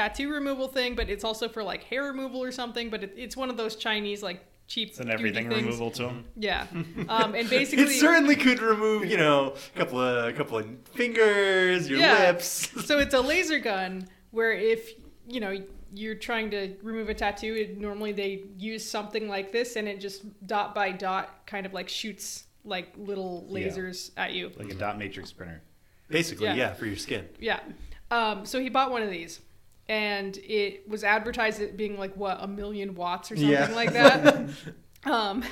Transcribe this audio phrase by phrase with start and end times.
[0.00, 2.90] tattoo removal thing, but it's also for like hair removal or something.
[2.90, 5.62] But it, it's one of those Chinese like cheap It's an everything things.
[5.64, 6.24] removal to him.
[6.36, 6.66] Yeah,
[7.08, 10.66] um, and basically, It certainly could remove, you know, a couple of a couple of
[10.94, 12.18] fingers, your Yeah.
[12.30, 12.70] lips.
[12.86, 14.92] so it's a laser gun where if
[15.28, 15.56] you know
[15.92, 20.00] you're trying to remove a tattoo, it, normally they use something like this, and it
[20.00, 23.66] just dot by dot kind of like shoots like little Yeah.
[23.66, 24.52] lasers at you.
[24.56, 25.62] Like a dot matrix printer.
[26.08, 26.54] Basically, Yeah.
[26.54, 26.72] yeah.
[26.74, 27.28] for your skin.
[27.40, 27.60] Yeah.
[28.10, 29.40] Um, so he bought one of these,
[29.90, 33.74] and it was advertised as being like what a million watts or something Yeah.
[33.74, 34.48] like that.
[35.04, 35.42] um,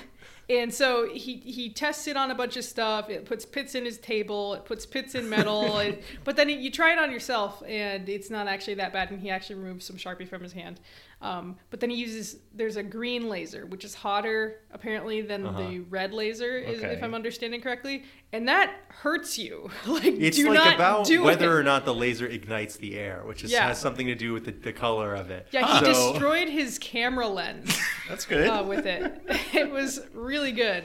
[0.49, 3.11] and so he he tests it on a bunch of stuff.
[3.11, 4.55] It puts pits in his table.
[4.55, 5.83] It puts pits in metal.
[6.25, 9.11] but then you try it on yourself, and it's not actually that bad.
[9.11, 10.79] And he actually removes some sharpie from his hand.
[11.21, 15.59] Um, but then he uses there's a green laser, which is hotter apparently than Uh-huh.
[15.69, 16.93] the red laser, is, Okay.
[16.95, 18.05] if I'm understanding correctly.
[18.33, 19.69] And that hurts you.
[19.87, 21.61] like It's do like about whether it.
[21.61, 23.67] or not the laser ignites the air, which is, Yeah.
[23.67, 25.49] has something to do with the, the color of it.
[25.51, 27.77] Yeah, he So- destroyed his camera lens
[28.09, 28.47] That's good.
[28.49, 29.21] uh, with it.
[29.55, 30.85] It was really good.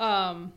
[0.00, 0.52] Um,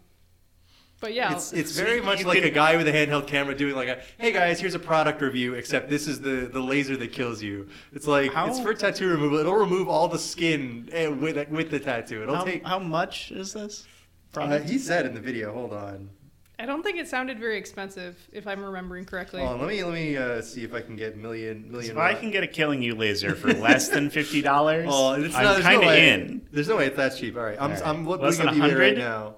[1.03, 3.53] but yeah, It's it's very much you like could- a guy with a handheld camera
[3.53, 6.95] doing like a hey guys here's a product review except this is the the laser
[6.95, 7.67] that kills you.
[7.91, 9.37] It's like How- it's for tattoo removal.
[9.37, 12.23] It'll remove all the skin eh, with with the tattoo.
[12.23, 12.65] It'll How, take.
[12.65, 13.85] how much is this?
[14.33, 15.53] Uh, he said in the video.
[15.53, 16.09] Hold on.
[16.57, 19.41] I don't think it sounded very expensive, if I'm remembering correctly.
[19.41, 19.59] Hold on.
[19.59, 21.91] Let me let me uh, see if I can get million million.
[21.91, 25.35] If I can get a killing you laser for less than fifty dollars, Oh, it's
[25.35, 26.09] I'm not, there's kind no of way.
[26.13, 26.47] in.
[26.53, 27.35] There's no way it's that cheap.
[27.35, 27.87] All right, I'm All right.
[27.87, 28.97] I'm looking Less at than eBay right 100?
[28.99, 29.35] now.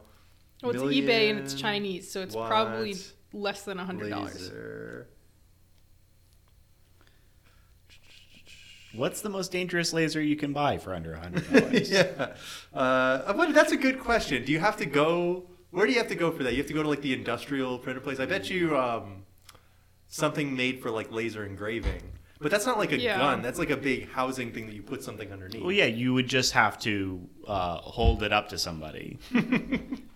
[0.65, 4.33] Well, it's eBay and it's Chinese, so it's probably watt less than a hundred dollars.
[4.35, 5.07] Laser.
[8.93, 11.91] What's the most dangerous laser you can buy for under hundred dollars?
[11.91, 12.35] yeah.
[12.73, 14.45] Uh, but that's a good question.
[14.45, 15.47] Do you have to go?
[15.71, 16.53] Where do you have to go for that?
[16.53, 18.19] You have to go to like the industrial printer place.
[18.21, 19.25] I bet you um,
[20.07, 22.01] something made for like laser engraving.
[22.39, 23.17] But that's not like a Yeah.
[23.17, 23.41] gun.
[23.41, 25.61] That's like a big housing thing that you put something underneath.
[25.61, 29.17] Well, yeah, you would just have to uh, hold it up to somebody.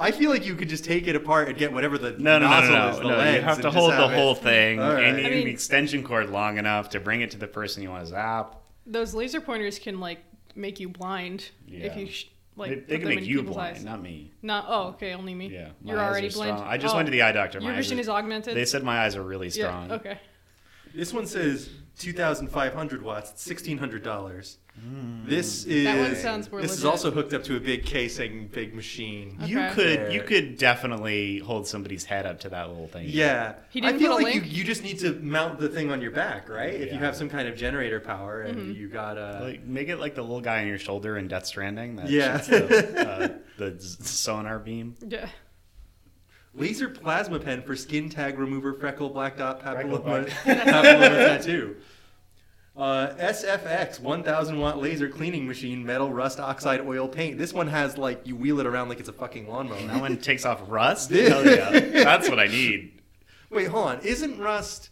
[0.00, 2.46] I feel like you could just take it apart and get whatever the No, no,
[2.46, 3.02] no, nozzle no, is, no.
[3.02, 3.16] the no.
[3.18, 5.04] lens, You have to just hold the it- whole thing, All right.
[5.04, 7.48] and you I need mean- the extension cord long enough to bring it to the
[7.48, 8.54] person you want to zap.
[8.86, 10.20] Those laser pointers can like
[10.54, 13.84] make you blind if you sh- like they they can make you blind, eyes.
[13.84, 14.32] not me.
[14.42, 15.48] Not oh okay, only me.
[15.48, 16.58] Yeah, my you're eyes already are blind.
[16.58, 16.68] strong.
[16.72, 17.58] I just Oh, went to the eye doctor.
[17.58, 18.56] Your My eyes vision is augmented.
[18.56, 19.88] They said my eyes are really strong.
[19.88, 19.94] yeah.
[19.96, 20.18] Okay.
[20.94, 21.68] This one says
[21.98, 23.30] 2,500 watts.
[23.32, 23.44] It's
[24.90, 25.26] $1,600.
[25.28, 28.48] This is That one sounds more This is also hooked up to a big casing,
[28.48, 29.36] big machine.
[29.44, 33.06] You could you could definitely hold somebody's head up to that little thing.
[33.08, 33.54] Yeah.
[33.70, 34.52] He I didn't feel put like you, link?
[34.56, 36.72] you just need to mount the thing on your back, right?
[36.74, 38.80] If you have some kind of generator power and Mm-hmm.
[38.80, 39.40] you got a.
[39.42, 41.96] Like make it like the little guy on your shoulder in Death Stranding.
[41.96, 42.38] That Yeah.
[42.38, 43.28] the, uh,
[43.58, 44.94] the sonar beam.
[45.06, 45.28] Yeah.
[46.54, 50.28] Laser plasma pen for skin tag remover, freckle, black dot, Freckle papilloma, black-
[50.66, 51.76] papilloma tattoo.
[52.78, 57.36] Uh, SFX 1000 watt laser cleaning machine, metal, rust, oxide, oil, paint.
[57.36, 59.82] This one has like you wheel it around like it's a fucking lawnmower.
[59.88, 61.10] That one takes off rust.
[61.10, 61.70] Hell yeah,
[62.04, 63.02] that's what I need.
[63.50, 64.00] Wait, hold on.
[64.02, 64.90] Isn't rust?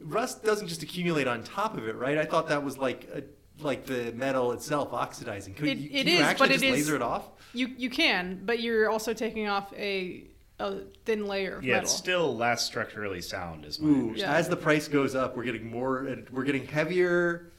[0.00, 2.16] Rust doesn't just accumulate on top of it, right?
[2.16, 3.24] I thought that was like a,
[3.62, 5.54] like the metal itself oxidizing.
[5.54, 7.28] Could It- you, it can you is, actually but it just is- laser it off?
[7.52, 10.29] You you can, but you're also taking off a
[10.60, 11.84] a thin layer of Yeah, metal.
[11.88, 14.12] it's still less structurally sound, is my Ooh.
[14.16, 14.34] Yeah.
[14.34, 16.06] as the price goes up, we're getting more.
[16.06, 17.50] and We're getting heavier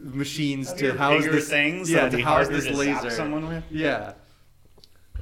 [0.00, 3.10] machines Heavier, to house bigger this things Yeah, to house this to laser.
[3.10, 3.64] someone with?
[3.70, 4.12] Yeah.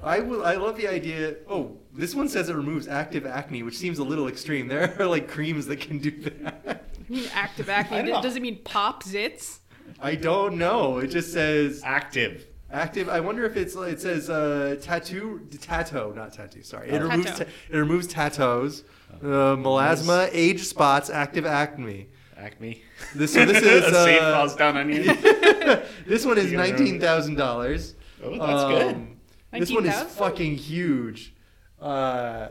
[0.02, 0.44] I will.
[0.44, 1.36] I love the idea.
[1.48, 4.68] Oh, this one says it removes active acne, which seems a little extreme.
[4.68, 6.84] There are like creams that can do that.
[7.08, 8.12] You mean active acne?
[8.22, 9.60] Does it mean pop zits?
[10.00, 10.98] I don't know.
[10.98, 12.46] It just says Active.
[12.70, 13.08] Active.
[13.08, 13.74] I wonder if it's.
[13.76, 16.62] It says uh, tattoo, tattoo, not tattoo.
[16.62, 17.08] Sorry, it Oh.
[17.08, 17.30] removes.
[17.30, 17.44] Tattoo.
[17.44, 18.84] Ta- it removes tattoos,
[19.22, 22.08] uh, melasma, age spots, active acne.
[22.36, 22.82] Acme.
[23.14, 25.04] This so this is a safe uh, falls down on you.
[26.06, 27.94] this one is nineteen thousand dollars.
[28.22, 28.94] Oh, that's good.
[28.94, 29.16] Um,
[29.52, 30.08] This one is 19,000?
[30.18, 31.34] fucking huge.
[31.80, 32.48] Uh,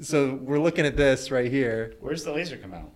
[0.00, 1.94] so we're looking at this right here.
[2.00, 2.90] Where's the laser come out?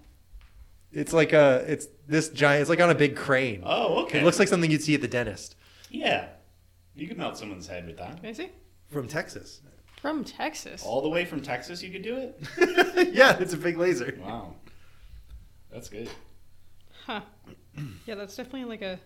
[0.93, 2.63] It's like a, it's this giant.
[2.63, 3.63] It's like on a big crane.
[3.65, 4.21] Oh, okay.
[4.21, 5.57] It looks like something you'd see at the dentist
[5.91, 6.29] Yeah.
[6.95, 8.17] You could melt someone's head with that.
[8.21, 8.51] Can I see?
[8.91, 9.61] from Texas.
[10.01, 10.85] From Texas.
[10.85, 13.13] All the way from Texas, you could do it?
[13.13, 14.17] yeah, it's a big laser.
[14.21, 14.55] Wow.
[15.71, 16.09] That's good.
[17.05, 17.21] Huh.
[18.07, 18.99] Yeah, that's definitely like a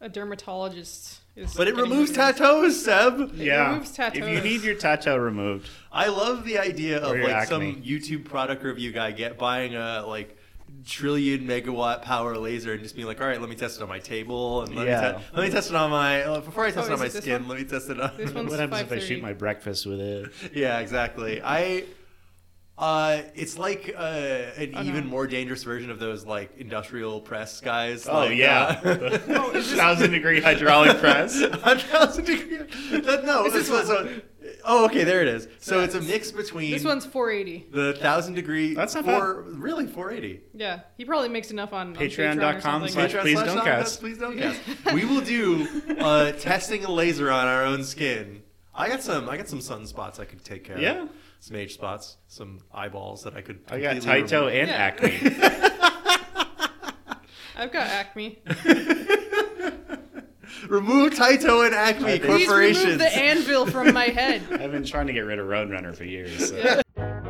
[0.00, 1.54] a dermatologist is.
[1.54, 3.32] But it removes rid tattoos, Seb.
[3.34, 3.70] yeah.
[3.70, 7.48] removes If you need your tattoo removed, I love the idea of Or your like
[7.48, 7.82] some acne.
[7.82, 10.36] YouTube product review guy get buying a like
[10.86, 13.88] trillion megawatt power laser and just being like, all right, let me test it on
[13.88, 15.00] my table and let, Yeah.
[15.12, 16.98] me, te- let me test it on my uh, before I test Oh, it on
[17.00, 17.42] my it skin.
[17.42, 17.48] one?
[17.48, 18.10] Let me test it on.
[18.16, 20.30] This one's what happens if I shoot my breakfast with it?
[20.54, 21.40] yeah, exactly.
[21.42, 21.84] I
[22.76, 24.88] Uh, it's like uh, an Oh, no.
[24.88, 28.08] even more dangerous version of those like industrial press guys.
[28.08, 28.94] Oh like, yeah, uh,
[29.52, 31.40] the thousand degree hydraulic press.
[31.40, 32.58] a thousand degree.
[33.00, 33.86] That, no, this one.
[33.86, 34.08] So,
[34.66, 35.48] oh, okay, there it is.
[35.60, 37.66] So it's a mix between This one's 480.
[37.70, 38.74] the thousand degree.
[38.74, 40.40] That's not four, Really, 480.
[40.54, 42.88] Yeah, he probably makes enough on on Patreon or Patreon.com something.
[42.92, 44.00] slash Patreon Please slash don't Domcast, cast.
[44.00, 44.60] Please don't cast.
[44.92, 45.66] we will do
[45.98, 48.42] uh, testing a laser on our own skin.
[48.74, 49.28] I got some.
[49.28, 50.82] I got some sunspots I could take care of.
[50.82, 51.02] Yeah.
[51.02, 51.08] of.
[51.40, 53.60] Some age spots, some eyeballs that I could.
[53.70, 54.54] I got completely Taito remove.
[54.54, 54.76] and Yeah.
[54.76, 55.10] Acme.
[57.56, 58.38] I've got Acme.
[60.68, 62.84] Remove Taito and Acme Please Please corporations.
[62.84, 64.42] remove the anvil from my head.
[64.50, 66.50] I've been trying to get rid of Roadrunner for years.
[66.50, 66.56] So.
[66.56, 66.80] Hello,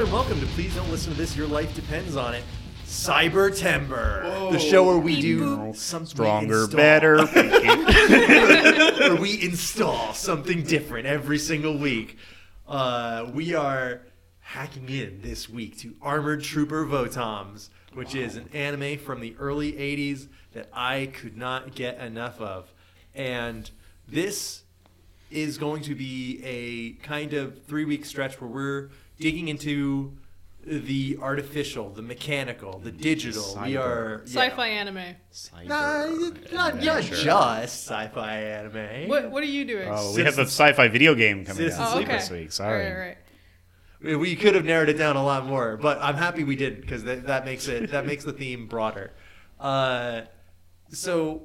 [0.00, 1.36] everyone, and welcome to Please Don't Listen to This.
[1.36, 2.42] Your life depends on it.
[2.86, 7.26] Cybertember, the show where we do something Stronger, install- better.
[8.98, 12.16] where we install something different every single week.
[12.66, 14.00] Uh, we are
[14.38, 19.72] hacking in this week to Armored Trooper Votoms, which is an anime from the early
[19.72, 22.72] 80s that I could not get enough of.
[23.14, 23.70] And
[24.08, 24.62] this
[25.30, 30.16] is going to be a kind of three week stretch where we're digging into
[30.66, 33.42] the artificial, the mechanical, the digital.
[33.64, 33.80] We Cyber.
[33.80, 34.32] are yeah.
[34.42, 35.14] Sci-fi anime.
[35.66, 36.06] Nah,
[36.52, 37.16] not, not Sure.
[37.16, 39.08] just sci-fi anime.
[39.08, 39.88] What What are you doing?
[39.90, 42.12] Oh, we have a sci-fi video game coming Citizen out oh, okay.
[42.16, 42.52] this week.
[42.52, 42.86] Sorry.
[42.86, 43.16] All right, all right.
[44.02, 46.80] We- We could have narrowed it down a lot more, but I'm happy we didn't
[46.82, 49.12] because that, that makes it that makes the theme broader.
[49.58, 50.22] Uh,
[50.88, 51.42] so,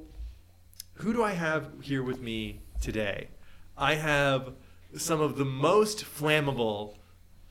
[0.94, 3.28] who do I have here with me today?
[3.76, 4.54] I have
[4.96, 6.95] some of the most flammable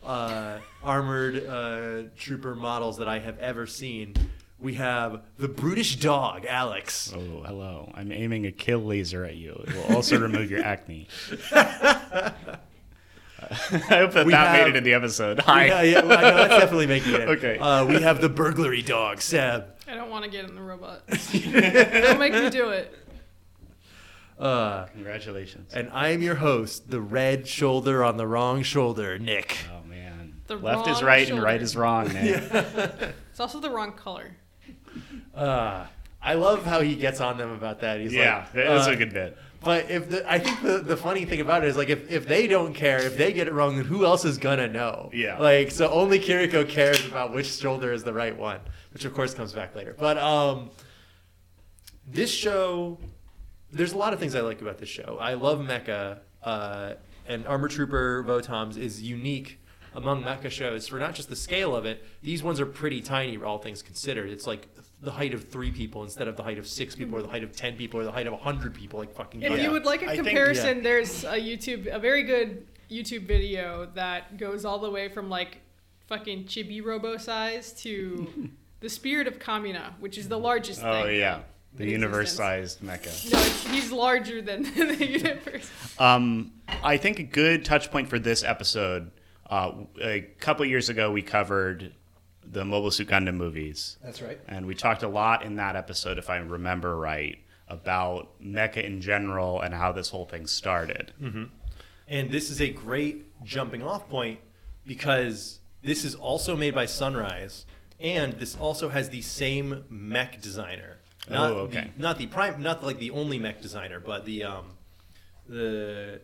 [0.06, 4.16] uh, armored uh, trooper models that I have ever seen.
[4.60, 7.14] We have the brutish dog, Alex.
[7.16, 7.92] Oh, hello.
[7.94, 9.64] I'm aiming a kill laser at you.
[9.68, 11.08] It will also remove your acne.
[11.52, 12.34] I
[13.98, 15.40] hope that We that have- made it in the episode.
[15.40, 15.66] Hi.
[15.66, 17.30] Yeah, yeah, well, I know, that's definitely making it.
[17.36, 17.58] Okay.
[17.60, 19.66] Uh, we have the burglary dog, Seb.
[19.88, 21.02] I don't want to get in the robot.
[21.08, 22.98] don't make me do it.
[24.40, 25.74] Uh, Congratulations.
[25.74, 29.58] and I'm your host, the red shoulder on the wrong shoulder, Nick.
[30.48, 30.58] Man.
[30.60, 33.14] The Left is wrong right and right is wrong, man.
[33.32, 34.34] It's also the wrong color.
[35.34, 35.86] Uh,
[36.22, 38.00] I love how he gets on them about that.
[38.00, 39.38] He's yeah, like, that was uh, a good bit.
[39.62, 42.28] But if the, I think the, the funny thing about it is like if, if
[42.28, 45.10] they don't care, if they get it wrong, then who else is gonna know?
[45.12, 45.38] Yeah.
[45.38, 48.60] Like so only Kiriko cares about which shoulder is the right one,
[48.94, 49.96] which of course comes back later.
[49.98, 50.70] But um,
[52.08, 53.00] this show,
[53.72, 55.18] there's a lot of things I like about this show.
[55.20, 56.94] I love mecha, uh,
[57.28, 59.60] and Armor Trooper Votoms is unique
[59.96, 62.04] among mecha shows for not just the scale of it.
[62.22, 64.30] These ones are pretty tiny, all things considered.
[64.30, 64.68] It's like
[65.02, 67.44] the height of three people instead of the height of six people, or the height
[67.44, 69.00] of ten people, or the height of a hundred people.
[69.00, 69.42] Like fucking.
[69.42, 69.62] If God.
[69.62, 70.84] you would like a I think- comparison, yeah.
[70.84, 75.58] there's a YouTube, a very good YouTube video that goes all the way from like
[76.08, 78.50] fucking chibi robo size to
[78.82, 81.16] the spirit of Kamina, which is the largest Oh thing.
[81.20, 81.40] yeah.
[81.74, 83.34] The universe-sized mecha.
[83.34, 83.40] No,
[83.74, 85.70] he's larger than the universe.
[86.00, 89.12] Um, I think a good touch point for this episode.
[89.50, 89.72] Uh,
[90.02, 91.94] a couple years ago, we covered
[92.44, 94.40] the Mobile Suit Gundam movies, That's right.
[94.48, 97.38] and we talked a lot in that episode, if I remember right,
[97.68, 101.12] about mecha in general and how this whole thing started.
[102.08, 104.40] And this is a great jumping off point
[104.86, 107.66] because this is also made by Sunrise,
[108.00, 110.98] and this also has the same mech designer.
[111.30, 111.90] Not Oh, okay.
[111.96, 114.66] The, not the prime, not like the only mech designer, but the um,
[115.48, 116.22] the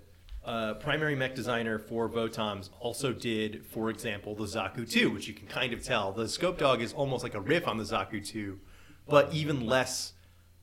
[0.82, 5.48] primary mech designer for Votoms also did, for example, the Zaku 2, which you can
[5.48, 6.12] kind of tell.
[6.12, 8.60] The Scope Dog is almost like a riff on the Zaku 2,
[9.08, 10.14] but even less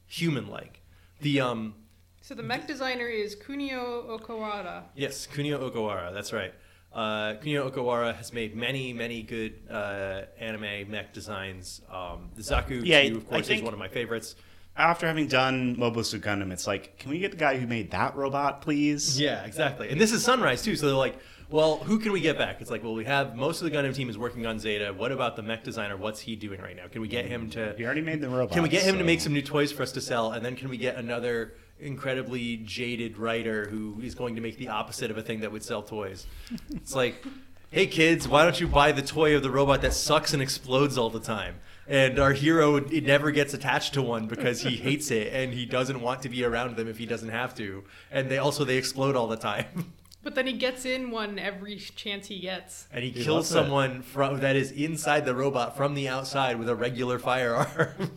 [0.07, 0.81] human-like.
[1.21, 1.75] The um,
[2.21, 4.85] So the mech designer is Kunio Okawara.
[4.95, 6.13] Yes, Kunio Okawara.
[6.13, 6.53] That's right.
[6.93, 11.81] Uh, Kunio Okawara has made many, many good uh, anime mech designs.
[11.91, 14.35] Um, the Zaku, Yeah, too, of I course, is one of my favorites.
[14.79, 17.91] After having done Mobile Suit Gundam, it's like, can we get the guy who made
[17.91, 19.21] that robot, please?
[19.21, 19.91] Yeah, exactly.
[19.91, 21.17] And this is Sunrise too, so they're like,
[21.51, 22.61] well, who can we get back?
[22.61, 24.93] It's like, well, we have most of the Gundam team is working on Zeta.
[24.93, 25.97] What about the mech designer?
[25.97, 26.87] What's he doing right now?
[26.87, 27.75] Can we get him to?
[27.77, 28.53] He already made the robot.
[28.53, 30.31] Can we get him to make some new toys for us to sell?
[30.31, 34.69] And then can we get another incredibly jaded writer who is going to make the
[34.69, 36.27] opposite of a thing that would sell toys?
[36.71, 37.25] It's like,
[37.71, 40.97] hey kids, why don't you buy the toy of the robot that sucks and explodes
[40.99, 41.57] all the time?
[41.89, 45.65] And our hero it never gets attached to one because he hates it and he
[45.65, 47.83] doesn't want to be around them if he doesn't have to.
[48.11, 49.93] And they also they explode all the time.
[50.21, 52.89] But then he gets in one every chance he gets.
[52.93, 53.55] And he, He kills loves it.
[53.55, 57.69] someone from that is inside the robot from the outside with a regular firearm.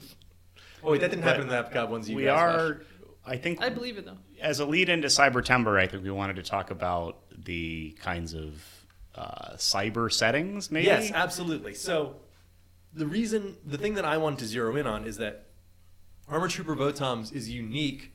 [0.84, 2.10] oh wait, that didn't happen in the Epcot ones.
[2.10, 2.82] You We guys are, watched.
[3.26, 4.18] I think, I believe it though.
[4.42, 8.62] as a lead into Cybertember, I think we wanted to talk about the kinds of
[9.16, 10.88] uh, cyber settings, maybe?
[10.88, 11.76] Yes, absolutely.
[11.76, 12.16] So
[12.94, 15.46] the reason, the thing that I wanted to zero in on is that
[16.28, 18.14] Armor Trooper Votoms is unique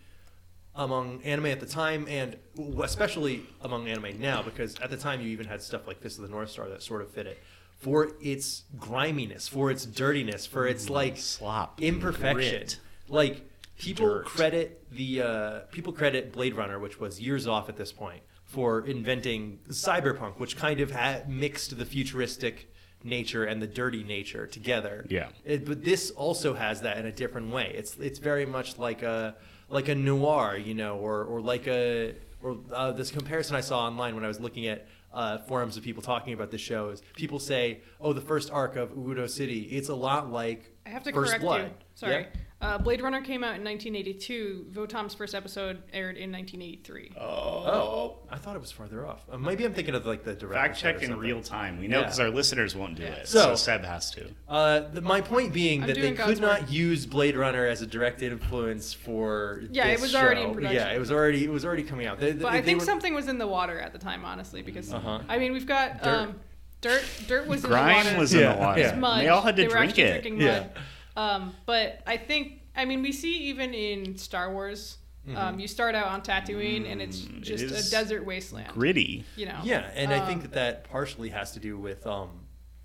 [0.74, 2.36] among anime at the time, and
[2.82, 6.22] especially among anime now, because at the time you even had stuff like Fist of
[6.22, 7.38] the North Star that sort of fit it.
[7.78, 12.58] For its griminess, for its dirtiness, for its like slop, imperfection.
[12.58, 12.78] grit.
[13.08, 14.24] Like people Dirt.
[14.24, 18.86] credit the uh, people credit Blade Runner, which was years off at this point, for
[18.86, 22.72] inventing cyberpunk, which kind of had mixed the futuristic
[23.04, 25.06] nature and the dirty nature together.
[25.08, 25.28] Yeah.
[25.44, 27.72] It- but this also has that in a different way.
[27.74, 29.36] It's it's very much like a
[29.68, 33.80] like a noir, you know, or or like a or uh, this comparison I saw
[33.86, 37.02] online when I was looking at uh, forums of people talking about the show is
[37.14, 41.02] people say, oh, the first arc of Udo City, it's a lot like I have
[41.04, 41.60] to First correct Blood.
[41.62, 41.70] you.
[41.94, 42.12] Sorry.
[42.12, 42.26] Yeah.
[42.66, 44.66] Uh, Blade Runner came out in 1982.
[44.70, 47.12] Votom's first episode aired in 1983.
[47.16, 49.22] Oh, oh I thought it was farther off.
[49.30, 51.78] Uh, maybe I'm thinking of like the direct Fact check in real time.
[51.78, 52.04] We know Yeah.
[52.06, 53.10] because our listeners won't do Yeah.
[53.10, 53.28] it.
[53.28, 54.30] So, So- Seb has to.
[54.48, 57.66] Uh, the, my point being I'm that they doing could God's not use Blade Runner
[57.68, 59.62] as a direct influence for.
[59.70, 60.76] Yeah, it this was already in production.
[60.76, 62.18] Yeah, it was already it was already coming out.
[62.18, 64.92] They, But I think were- something was in the water at the time, honestly, because
[64.92, 65.20] Uh-huh.
[65.28, 66.08] I mean we've got Dirt.
[66.10, 66.40] um,
[66.80, 67.04] dirt.
[67.28, 67.92] Dirt was in the water.
[67.92, 68.18] Grime water.
[68.18, 68.80] was in Yeah, the water.
[68.80, 68.88] yeah.
[68.88, 69.20] It's mud.
[69.20, 70.10] They all had to They drink actually it.
[70.22, 70.58] drinking Yeah.
[70.60, 70.70] mud.
[71.16, 75.36] Um, but I think I mean we see even in Star Wars, Mm-hmm.
[75.38, 78.68] um, you start out on Tatooine and it's Mm, it just a desert wasteland.
[78.68, 79.24] Gritty.
[79.34, 79.58] You know.
[79.64, 82.30] Yeah, and I Um, think that that partially has to do with um,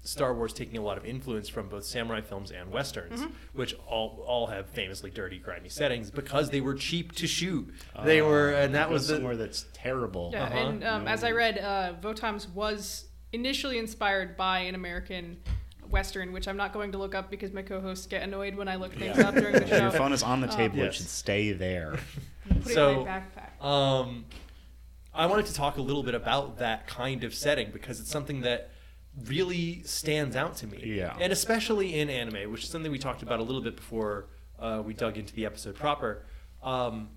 [0.04, 3.32] Star Wars taking a lot of influence from both samurai films and westerns, Mm-hmm.
[3.54, 7.72] which all all have famously dirty, grimy settings because they were cheap to shoot.
[8.04, 10.32] They were, and that Go was the somewhere that's terrible.
[10.34, 10.58] Yeah, Uh-huh.
[10.58, 15.38] and um, as I read, uh, Votoms was initially inspired by an American
[15.92, 18.76] western, which I'm not going to look up because my co-hosts get annoyed when I
[18.76, 19.30] look things Yeah.
[19.30, 19.78] up during the show.
[19.78, 20.78] Your phone is on the table.
[20.78, 20.88] yes.
[20.88, 21.98] It should stay there.
[22.48, 23.22] Put it So- in my
[23.60, 23.66] backpack.
[23.66, 24.26] Um,
[25.14, 28.42] I wanted to talk a little bit about that kind of setting because it's something
[28.42, 28.70] that
[29.26, 30.82] really stands out to me.
[30.86, 31.16] Yeah.
[31.20, 34.82] And especially in anime, which is something we talked about a little bit before uh,
[34.86, 36.26] we dug into the episode proper.
[36.64, 37.10] Um,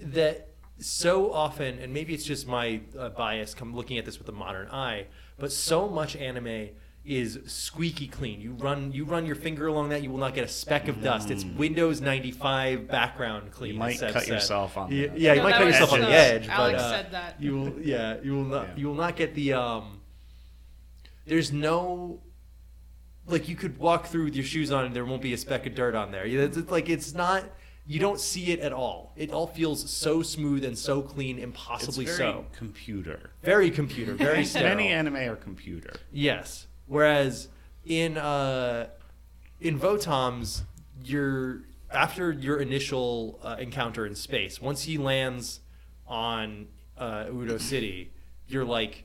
[0.00, 4.28] that so often, and maybe it's just my uh, bias come looking at this with
[4.28, 5.06] a modern eye,
[5.38, 6.68] but so much anime
[7.06, 8.40] is squeaky clean.
[8.40, 11.02] You run you run your finger along that, you will not get a speck of
[11.02, 11.30] dust.
[11.30, 13.70] It's Windows 95 background clean.
[13.72, 13.74] Mm.
[13.74, 14.32] You might Seb cut said.
[14.34, 16.82] yourself on Yeah, the- yeah you No, might that cut yourself on the edge, Alex
[16.82, 17.36] but uh, said that.
[17.40, 18.74] you will yeah you will not Yeah.
[18.76, 20.00] you will not get the um.
[21.26, 22.20] There's no
[23.26, 25.66] like you could walk through with your shoes on and there won't be a speck
[25.66, 26.24] of dirt on there.
[26.26, 27.44] It's, it's like it's not.
[27.88, 29.12] You don't see it at all.
[29.16, 32.44] It all feels so smooth and so clean, It's impossibly very so.
[32.52, 33.30] computer.
[33.44, 34.70] Very computer, very sterile.
[34.76, 35.94] Many anime are computer.
[36.10, 36.66] Yes.
[36.86, 37.48] Whereas
[37.84, 38.88] in uh,
[39.60, 40.62] in Votoms,
[41.04, 45.60] you're after your initial uh, encounter in space, once he lands
[46.06, 48.12] on uh, Udo City,
[48.48, 49.04] you're like,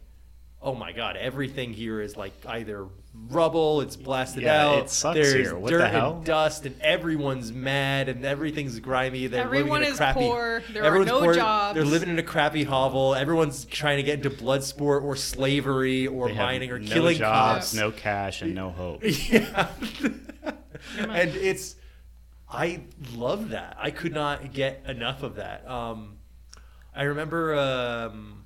[0.62, 5.16] oh my god, everything here is like either rubble, it's blasted Yeah, out, it sucks
[5.16, 5.56] there's here.
[5.56, 6.16] What dirt the hell?
[6.18, 9.28] and dust, and everyone's mad, and everything's grimy.
[9.28, 11.76] They're Everyone living in a is crappy, poor, there are no poor, jobs.
[11.76, 13.14] They're living in a crappy hovel.
[13.16, 17.18] Everyone's trying to get into blood sport or slavery or They mining or no killing
[17.18, 17.74] jobs, cops.
[17.74, 19.04] no cash, and no hope.
[19.04, 19.68] Yeah.
[20.98, 21.76] and it's
[22.50, 22.82] I
[23.14, 23.78] love that.
[23.80, 25.66] I could not get enough of that.
[25.70, 26.18] Um,
[26.94, 28.41] I remember um,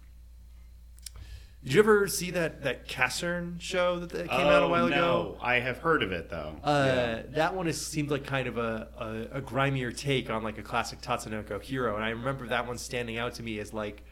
[1.66, 4.88] did you ever see that that Casshern show that, that came out a Oh, while
[4.88, 4.96] no.
[4.96, 5.38] ago?
[5.42, 6.56] I have heard of it though.
[6.64, 8.88] Uh, That one is, seemed like kind of a,
[9.34, 12.78] a, a grimier take on like a classic Tatsunoko hero, and I remember that one
[12.78, 14.04] standing out to me as like,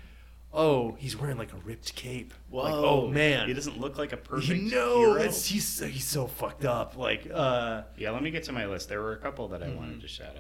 [0.52, 2.34] oh, he's wearing like a ripped cape.
[2.52, 5.24] Like, oh man, he doesn't look like a perfect you know, hero.
[5.32, 6.98] he's so, he's so fucked up.
[6.98, 8.90] Like, uh, Yeah, let me get to my list.
[8.90, 9.78] There were a couple that I Mm-hmm.
[9.78, 10.36] wanted to shout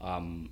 [0.00, 0.06] out.
[0.06, 0.50] Um,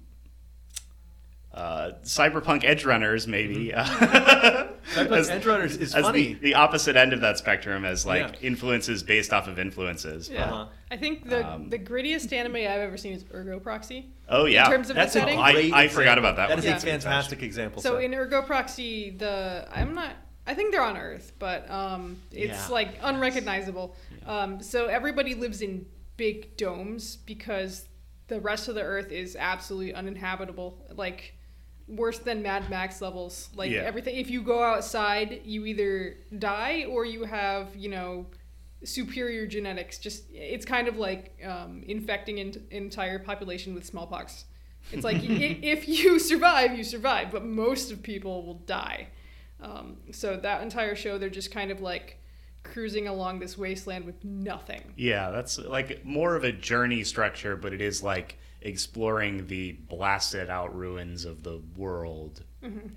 [1.55, 3.73] uh, Cyberpunk Edgerunners, maybe.
[3.75, 4.71] Mm-hmm.
[5.15, 6.35] As, Edgerunners is as funny.
[6.35, 8.49] the, the opposite end of that spectrum as like Yeah.
[8.49, 10.29] influences based off of influences.
[10.29, 10.45] Yeah.
[10.45, 10.67] Uh-huh.
[10.91, 14.11] I think the Um, the grittiest anime I've ever seen is Ergo Proxy.
[14.29, 14.67] Oh yeah.
[14.67, 15.39] In terms of That's the a setting.
[15.39, 15.73] I- great.
[15.73, 16.19] I forgot example.
[16.19, 16.59] about that That one.
[16.59, 16.77] is Yeah.
[16.77, 17.81] a fantastic example.
[17.83, 18.05] So set.
[18.05, 20.13] in Ergo Proxy, the I'm not.
[20.47, 22.75] I think they're on Earth, but um, it's Yeah.
[22.75, 23.97] like unrecognizable.
[24.27, 25.87] Um, so everybody lives in
[26.19, 27.89] big domes because
[28.29, 30.85] the rest of the Earth is absolutely uninhabitable.
[30.95, 31.35] Like
[31.88, 33.50] worse than Mad Max levels.
[33.55, 33.81] Like Yeah.
[33.83, 34.17] everything.
[34.17, 38.26] If you go outside, you either die or you have you know
[38.85, 39.99] superior genetics.
[39.99, 44.45] Just it's kind of like um, infecting an entire population with smallpox.
[44.93, 49.09] It's like if you survive, you survive, but most of people will die.
[49.61, 52.19] Um, so that entire show, they're just kind of like
[52.64, 54.83] cruising along this wasteland with nothing.
[54.97, 60.50] Yeah, that's like more of a journey structure, but it is like exploring the blasted
[60.50, 62.42] out ruins of the world,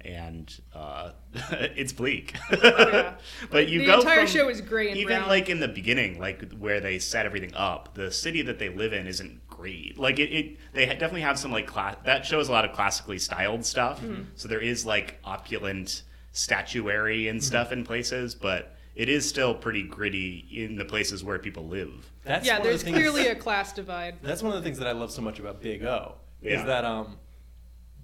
[0.06, 1.12] and uh,
[1.52, 2.34] it's bleak.
[2.50, 2.66] Mm-hmm.
[2.66, 3.14] Oh, yeah.
[3.52, 5.28] but you go the go entire from- show is gray and even brown.
[5.28, 7.94] like in the beginning, like where they set everything up.
[7.94, 9.98] The city that they live in isn't great.
[10.00, 13.20] Like it, it they definitely have some like class that shows a lot of classically
[13.20, 14.02] styled stuff.
[14.02, 14.24] Mm-hmm.
[14.36, 17.30] So there is like opulent statuary Mm-hmm.
[17.32, 18.74] and stuff in places, but.
[18.98, 22.12] It is still pretty gritty in the places where people live.
[22.24, 24.16] that's yeah, one of the there's clearly a class divide.
[24.24, 26.60] That's one of the things that I love so much about Big O Yeah.
[26.60, 27.18] is that um,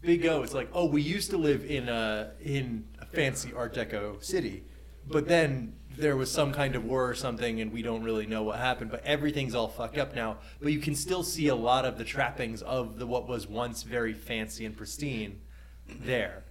[0.02, 3.74] Big O is like, oh, we used to live in a in a fancy Art
[3.74, 4.66] Deco city,
[5.08, 8.44] but then there was some kind of war or something, and we don't really know
[8.44, 8.92] what happened.
[8.92, 10.38] But everything's all fucked up now.
[10.62, 13.82] But you can still see a lot of the trappings of the what was once
[13.82, 15.42] very fancy and pristine
[15.88, 16.44] there.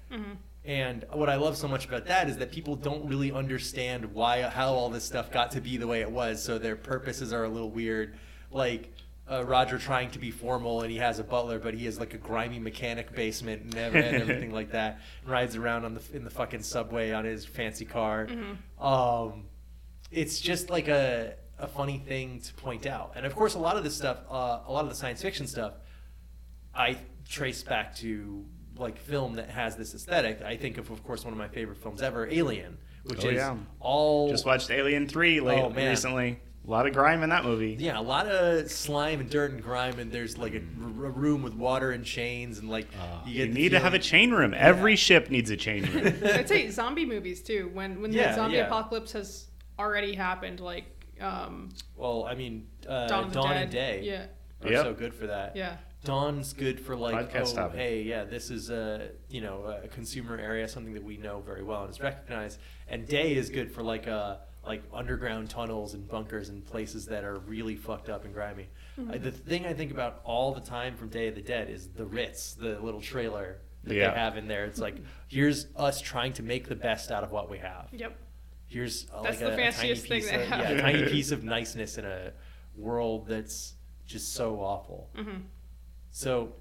[0.65, 4.43] And what I love so much about that is that people don't really understand why,
[4.43, 6.43] how all this stuff got to be the way it was.
[6.43, 8.15] So their purposes are a little weird.
[8.53, 8.93] Like
[9.29, 12.15] uh, Roger trying to be formal and he has a butler, but he has like
[12.15, 15.01] a grimy mechanic basement and, everything like that.
[15.27, 18.29] Rides around on the in the fucking subway on his fancy car.
[18.81, 19.47] Um,
[20.13, 23.13] it's just like a a funny thing to point out.
[23.15, 25.47] And of course, a lot of this stuff, uh, a lot of the science fiction
[25.47, 25.75] stuff,
[26.75, 28.45] I trace back to
[28.83, 30.43] like film that has this aesthetic.
[30.43, 33.37] I think of, of course, one of my favorite films ever, Alien, which Oh, is
[33.37, 33.57] yeah.
[33.81, 36.41] all Just watched Alien Three late Oh, recently.
[36.65, 37.77] A lot of grime in that movie.
[37.81, 41.11] yeah, a lot of slime and dirt and grime, and there's like a, r- a
[41.11, 43.95] room with water and chains, and like Uh, you you, get the need to have
[43.95, 44.55] a chain room.
[44.57, 46.15] Every ship needs a chain room.
[46.25, 47.69] I'd say zombie movies too.
[47.73, 48.67] When when Yeah, the zombie yeah.
[48.67, 50.85] apocalypse has already happened, like
[51.21, 54.01] um, Well, I mean, uh, Dawn Dawn, of the and Dead.
[54.03, 54.27] Day Yeah,
[54.69, 54.85] are Yep.
[54.85, 55.57] so good for that.
[55.57, 55.79] yeah.
[56.05, 57.79] Dawn's good for like, Podcast oh, topic.
[57.79, 61.63] hey, yeah, this is a you know a consumer area, something that we know very
[61.63, 62.59] well and is recognized.
[62.89, 67.25] And Day is good for like uh like underground tunnels and bunkers and places that
[67.25, 68.69] are really fucked up and grimy.
[68.97, 71.89] Uh, the thing I think about all the time from Day of the Dead is
[71.89, 74.11] the Ritz, the little trailer that Yeah.
[74.11, 74.65] they have in there.
[74.65, 74.97] It's like
[75.29, 77.89] here's us trying to make the best out of what we have.
[77.93, 78.17] Yep.
[78.67, 80.61] Here's uh, That's like the a, a tiny fanciest thing piece they of, have.
[80.61, 82.33] yeah, a tiny piece of niceness in a
[82.77, 83.75] world that's
[84.07, 85.11] just so awful.
[85.17, 85.41] Mm-hmm.
[86.13, 86.53] So,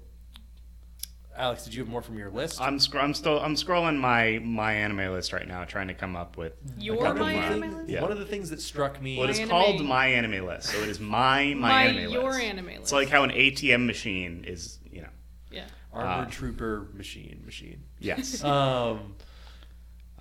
[1.36, 2.60] Alex, did you have more from your list?
[2.60, 6.16] I'm scr- I'm still I'm scrolling my my anime list right now, trying to come
[6.16, 7.42] up with Your couple My more.
[7.42, 7.88] Anime List?
[7.90, 8.02] Yeah.
[8.02, 9.18] One of the things that struck me.
[9.18, 12.12] Well, it is My called my anime list, so it is my my, My anime
[12.12, 12.42] your list.
[12.42, 12.78] anime list.
[12.80, 15.08] It's like how an ATM machine is, you know.
[15.50, 15.64] Yeah.
[15.92, 17.82] Armored uh, Trooper machine machine.
[17.98, 18.42] Yes.
[18.42, 19.14] Um,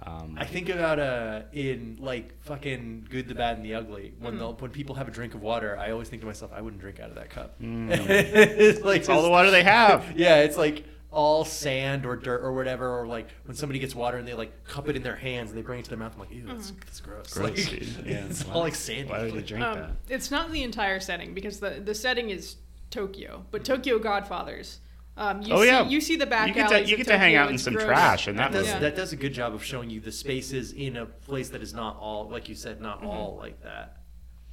[0.06, 4.14] um, I think about uh in like fucking Good, the Bad, and the Ugly.
[4.20, 4.40] When Hmm.
[4.40, 6.82] the, when people have a drink of water, I always think to myself, I wouldn't
[6.82, 7.60] drink out of that cup.
[7.62, 7.90] Mm.
[8.10, 10.06] it's like it's all the water they have.
[10.18, 14.18] Yeah, it's like all sand or dirt or whatever, or like when somebody gets water
[14.18, 16.14] and they like cup it in their hands and they bring it to their mouth.
[16.14, 17.34] I'm like, ew, that's, that's gross.
[17.34, 17.82] Gross, Like.
[18.06, 19.12] Yeah, it's why- all like sandy.
[19.12, 19.84] Why would you drink that?
[19.84, 22.56] Um, it's not the entire setting because the the setting is
[22.90, 24.80] Tokyo, but Tokyo Godfathers.
[25.22, 25.88] Um, you Oh, see, yeah.
[25.88, 27.86] you see the back You get to- you get to hang out in some gross.
[27.86, 28.80] trash and that That does, Yeah.
[28.80, 31.74] that does a good job of showing you the spaces in a place that is
[31.74, 33.08] not all, like you said, not Mm-hmm.
[33.08, 33.98] all like that.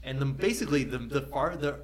[0.02, 1.80] And the, basically, the the farther,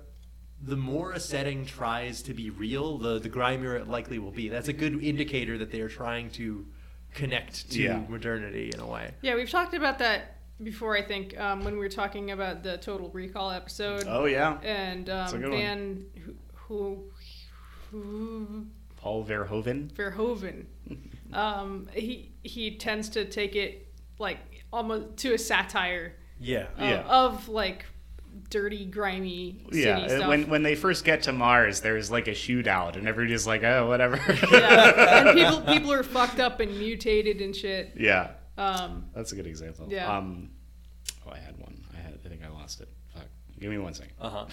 [0.62, 4.49] the more a setting tries to be real, the the grimier it likely will be.
[4.51, 6.66] That's a good indicator that they are trying to
[7.14, 8.03] connect to Yeah.
[8.09, 9.12] modernity in a way.
[9.23, 10.97] Yeah, we've talked about that before.
[10.97, 15.09] I think um, when we were talking about the Total Recall episode, Oh yeah, and
[15.09, 15.59] a um, good one.
[15.59, 17.13] Van who, who, who
[18.96, 19.90] Paul Verhoeven.
[19.92, 20.64] Verhoeven.
[21.33, 24.38] um, he he tends to take it like
[24.72, 26.66] almost to a satire Yeah.
[26.76, 27.02] of, Yeah.
[27.09, 27.85] of like
[28.50, 30.28] dirty, grimy city Yeah, stuff.
[30.28, 33.87] when when they first get to Mars, there's like a shootout, and everybody's like, "Oh,
[33.88, 34.16] whatever."
[34.50, 37.92] yeah, and people people are fucked up and mutated and shit.
[37.96, 39.87] yeah, Um, that's a good example.
[39.90, 40.16] Yeah.
[40.16, 40.50] Um,
[41.26, 41.80] oh, I had one.
[41.96, 42.18] I had.
[42.24, 42.88] I think I lost it.
[43.55, 43.61] Fuck.
[43.62, 44.12] Give me one second.
[44.21, 44.47] Uh huh.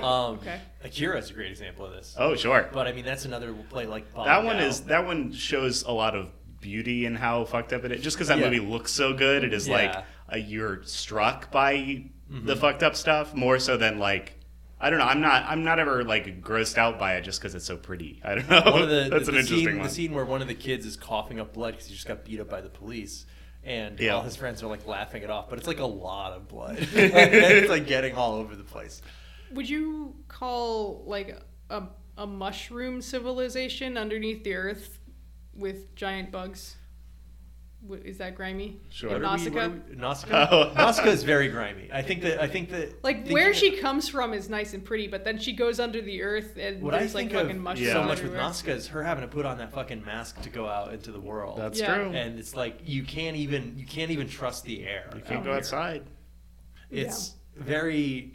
[0.02, 0.60] Um, Okay.
[0.84, 2.14] Akira is a great example of this.
[2.18, 2.68] Oh, sure.
[2.72, 4.62] But I mean, that's another play like Bob that one Dow.
[4.64, 6.30] is that one shows a lot of
[6.60, 8.02] beauty in how fucked up it is.
[8.02, 8.44] Just because that Yeah.
[8.50, 10.02] movie looks so good, it is like Yeah.
[10.32, 12.44] uh, you're struck by Mm-hmm.
[12.46, 14.32] the fucked up stuff more so than like.
[14.80, 15.04] I don't know.
[15.06, 15.44] I'm not.
[15.46, 18.20] I'm not ever like grossed out by it just because it's so pretty.
[18.24, 18.60] I don't know.
[18.72, 19.82] one of the, That's the, an the interesting scene, one.
[19.86, 22.24] the scene where one of the kids is coughing up blood because he just got
[22.24, 23.24] beat up by the police,
[23.66, 24.12] and Yeah.
[24.14, 26.78] all his friends are like laughing it off, but it's like a lot of blood.
[26.78, 29.02] Like, it's like getting all over the place.
[29.52, 31.38] Would you call like
[31.70, 31.82] a
[32.18, 35.00] a mushroom civilization underneath the earth
[35.54, 36.76] with giant bugs?
[37.88, 38.80] Wh- Is that grimy?
[38.90, 39.10] Sure.
[39.16, 39.68] In What are we- Nausicaa?
[39.90, 40.48] we- Nausicaa.
[40.52, 40.72] Oh.
[40.74, 41.88] Nausicaa is very grimy.
[41.92, 44.74] I think that I think that Like thinking where of- she comes from is nice
[44.74, 47.50] and pretty, but then she goes under the earth and What I there's like fucking
[47.52, 48.40] of mushrooms so much with everywhere.
[48.42, 51.20] Nausicaa is her having to put on that fucking mask to go out into the
[51.20, 51.58] world.
[51.58, 51.94] That's Yeah.
[51.94, 52.10] true.
[52.12, 55.10] and it's like you can't even you can't even trust the air.
[55.14, 55.58] you can't go here.
[55.58, 56.02] outside.
[56.90, 58.32] It's very.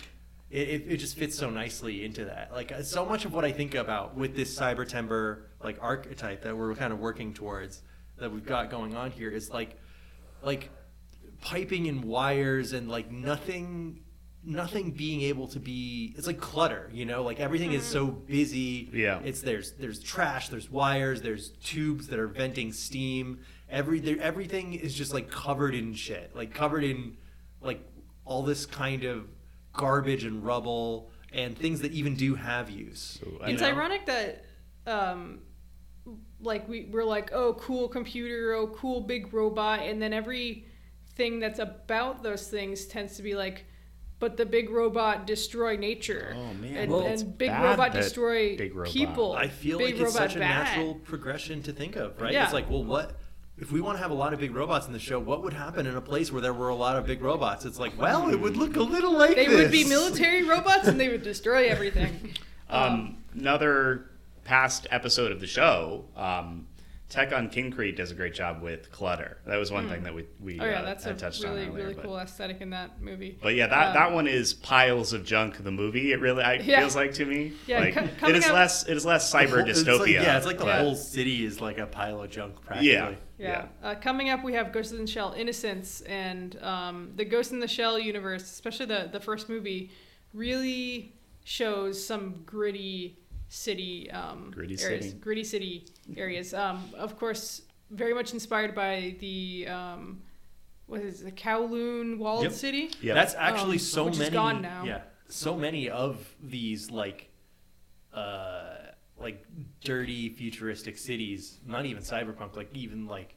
[0.49, 2.51] It, it, it just fits so nicely into that.
[2.51, 6.57] Like uh, so much of what I think about with this cybertember like archetype that
[6.57, 7.81] we're kind of working towards
[8.21, 9.77] that we've got going on here is like
[10.41, 10.69] like
[11.41, 14.03] piping and wires and like nothing
[14.43, 17.23] nothing being able to be it's like clutter you know?
[17.23, 18.89] Like everything is so busy.
[18.93, 19.19] Yeah.
[19.23, 23.39] it's there's there's trash there's wires there's tubes that are venting steam.
[23.69, 27.17] Every there, everything is just like covered in shit like covered in
[27.61, 27.85] like
[28.25, 29.27] all this kind of
[29.73, 33.19] garbage and rubble and things that even do have use.
[33.21, 33.67] So, It's know.
[33.69, 34.45] ironic that,
[34.85, 35.39] um,
[36.41, 41.59] like we we're like, oh, cool computer, oh, cool big robot, and then everything that's
[41.59, 43.65] about those things tends to be like,
[44.19, 46.35] but the big robot destroy nature.
[46.37, 46.77] Oh, man.
[46.77, 49.33] and, Well, and it's big bad robot destroy big robot- people.
[49.33, 50.63] I feel big like it's robot such a bad.
[50.63, 52.31] natural progression to think of, right?
[52.33, 52.43] Yeah.
[52.43, 53.17] It's like, well, what
[53.57, 55.19] if we want to have a lot of big robots in the show?
[55.19, 57.65] What would happen in a place where there were a lot of big robots?
[57.65, 59.57] It's like, well, it would look a little like They this.
[59.57, 62.33] would be military robots and they would destroy everything.
[62.73, 64.10] Um, another
[64.43, 66.67] past episode of the show, um,
[67.09, 69.37] Tekkonkinkreet does a great job with clutter.
[69.45, 71.63] That was one thing that we we oh yeah, uh, that's had a touched really
[71.63, 71.83] on earlier.
[71.83, 73.37] really but, cool aesthetic in that movie.
[73.41, 75.61] but yeah, that, Um, that one is piles of junk.
[75.61, 76.79] The movie, it really I, Yeah.
[76.79, 77.51] feels like to me.
[77.67, 79.99] Yeah, like, co- it coming is out- less it is less cyber whole- it's dystopia.
[79.99, 80.79] like- yeah, it's like the Yeah.
[80.79, 82.91] whole city is like a pile of junk practically.
[82.93, 83.65] yeah, Yeah.
[83.83, 87.59] Uh, coming up, we have Ghost in the Shell Innocence, and um, the Ghost in
[87.59, 89.91] the Shell universe, especially the, the first movie,
[90.33, 93.17] really shows some gritty
[93.61, 95.17] city um, Gritty areas, city.
[95.19, 95.85] gritty city
[96.15, 96.53] areas.
[96.53, 100.21] Um, of course, very much inspired by the um,
[100.87, 102.51] what is it, the Kowloon walled Yep.
[102.53, 102.89] city.
[103.01, 103.13] Yep.
[103.15, 104.31] That's actually Um, so which is many.
[104.31, 104.85] gone now.
[104.85, 107.29] Yeah, so many of these like,
[108.13, 108.75] uh,
[109.19, 109.45] like
[109.83, 111.59] dirty futuristic cities.
[111.65, 112.55] Not even cyberpunk.
[112.55, 113.35] Like even like,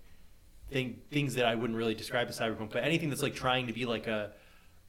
[0.70, 3.72] thing things that I wouldn't really describe as cyberpunk, but anything that's like trying to
[3.72, 4.30] be like a,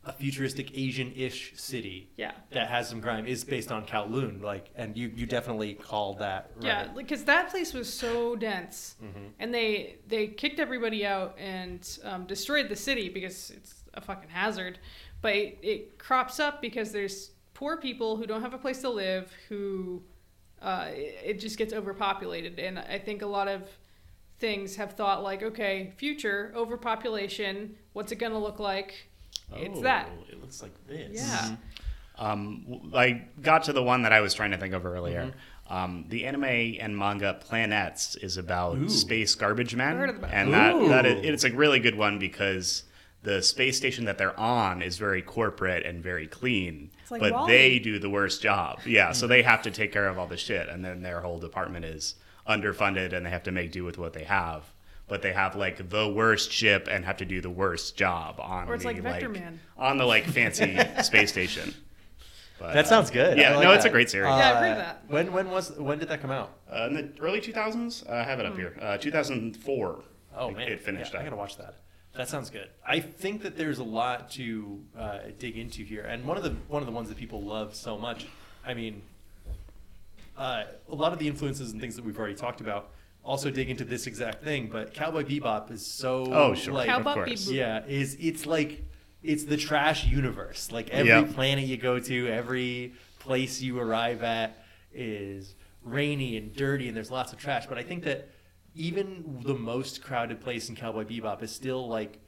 [0.05, 2.31] a futuristic Asian-ish city Yeah.
[2.51, 4.41] that has some crime is based on Kowloon.
[4.41, 6.51] Like, and you you definitely called that.
[6.57, 6.65] Right.
[6.65, 9.25] Yeah, because that place was so dense, Mm-hmm.
[9.39, 14.29] and they they kicked everybody out and um, destroyed the city because it's a fucking
[14.29, 14.79] hazard.
[15.21, 18.89] But it, it crops up because there's poor people who don't have a place to
[18.89, 20.03] live, who
[20.61, 23.63] uh, it, it just gets overpopulated, and I think a lot of
[24.37, 29.09] things have thought like, okay, future overpopulation, what's it gonna look like?
[29.53, 30.09] It's Oh, that.
[30.29, 31.11] It looks like this.
[31.21, 31.55] Yeah.
[32.17, 35.25] Um, w- I got to the one that I was trying to think of earlier.
[35.27, 35.73] Mm-hmm.
[35.73, 38.87] Um, the anime and manga Planetes is about Ooh.
[38.89, 40.31] space garbage men, heard of that.
[40.33, 42.83] and that, that is, it's a really good one because
[43.23, 47.51] the space station that they're on is very corporate and very clean, like but Wall-E.
[47.51, 48.79] they do the worst job.
[48.85, 51.39] Yeah, so they have to take care of all the shit, and then their whole
[51.39, 52.13] department is
[52.47, 54.63] underfunded, and they have to make do with what they have.
[55.07, 58.67] But they have like the worst ship and have to do the worst job on
[58.67, 59.59] Or it's the like Vector Man.
[59.77, 61.75] on the like fancy space station.
[62.59, 63.37] But, That sounds good.
[63.37, 64.29] Yeah, like no, it's a great series.
[64.29, 65.03] Yeah, I've heard that.
[65.07, 66.51] When when was when did that come out?
[66.71, 68.77] Uh, in the early 2000s, uh, I have it up here.
[68.81, 70.03] Uh, 2004.
[70.37, 71.75] Oh it, man, it finished Yeah, I gotta watch that.
[72.15, 72.69] That sounds good.
[72.87, 76.55] I think that there's a lot to uh, dig into here, and one of the
[76.69, 78.25] one of the ones that people love so much.
[78.65, 79.01] I mean,
[80.37, 82.91] uh, a lot of the influences and things that we've already talked about
[83.25, 84.69] also dig into this exact thing.
[84.71, 86.73] But Cowboy Bebop is so Oh, sure.
[86.73, 87.47] like Cowboy of course.
[87.47, 87.53] Bebop.
[87.53, 88.83] yeah, is it's like
[89.23, 90.71] it's the trash universe.
[90.71, 91.23] Like every Yeah.
[91.23, 97.11] planet you go to, every place you arrive at is rainy and dirty, and there's
[97.11, 97.65] lots of trash.
[97.65, 98.29] But I think that
[98.75, 102.19] even the most crowded place in Cowboy Bebop is still like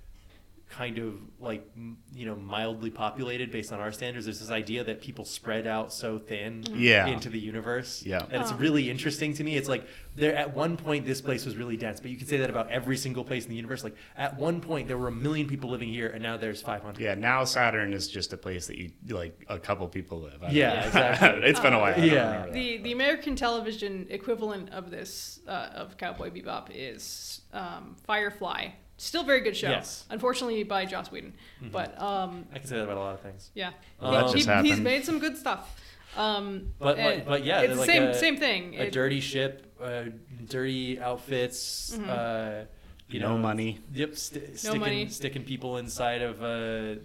[0.69, 1.65] kind of like
[2.13, 4.25] you know mildly populated based on our standards.
[4.25, 7.07] There's this idea that people spread out so thin Yeah.
[7.07, 8.03] into the universe.
[8.05, 8.25] Yeah.
[8.29, 8.57] and it's Oh.
[8.57, 9.55] really interesting to me.
[9.55, 12.37] It's like there at one point this place was really dense, but you could say
[12.37, 13.83] that about every single place in the universe.
[13.83, 17.01] Like at one point there were a million people living here, and now there's 500.
[17.01, 20.43] Yeah, now Saturn is just a place that you like a couple people live.
[20.43, 20.85] I Yeah, know.
[20.87, 21.43] exactly.
[21.49, 21.93] it's been a while.
[21.97, 22.13] I Yeah.
[22.45, 22.53] that.
[22.53, 28.69] The the American television equivalent of this uh, of Cowboy Bebop is um, Firefly.
[28.97, 29.69] Still very good show.
[29.69, 30.05] Yes.
[30.09, 31.33] Unfortunately, by Joss Whedon,
[31.71, 33.51] but um, I can say that about a lot of things.
[33.53, 35.79] yeah, Oh, He- that he- he's made some good stuff.
[36.15, 38.73] Um, But, like- but yeah, it's the like same a- same thing.
[38.75, 40.05] A It- dirty ship, uh,
[40.47, 41.95] dirty outfits.
[41.95, 42.09] Mhm.
[42.09, 42.65] Uh,
[43.09, 43.79] you No know, money.
[43.93, 45.07] Yep, st- sticking money.
[45.09, 46.99] sticking people inside of uh,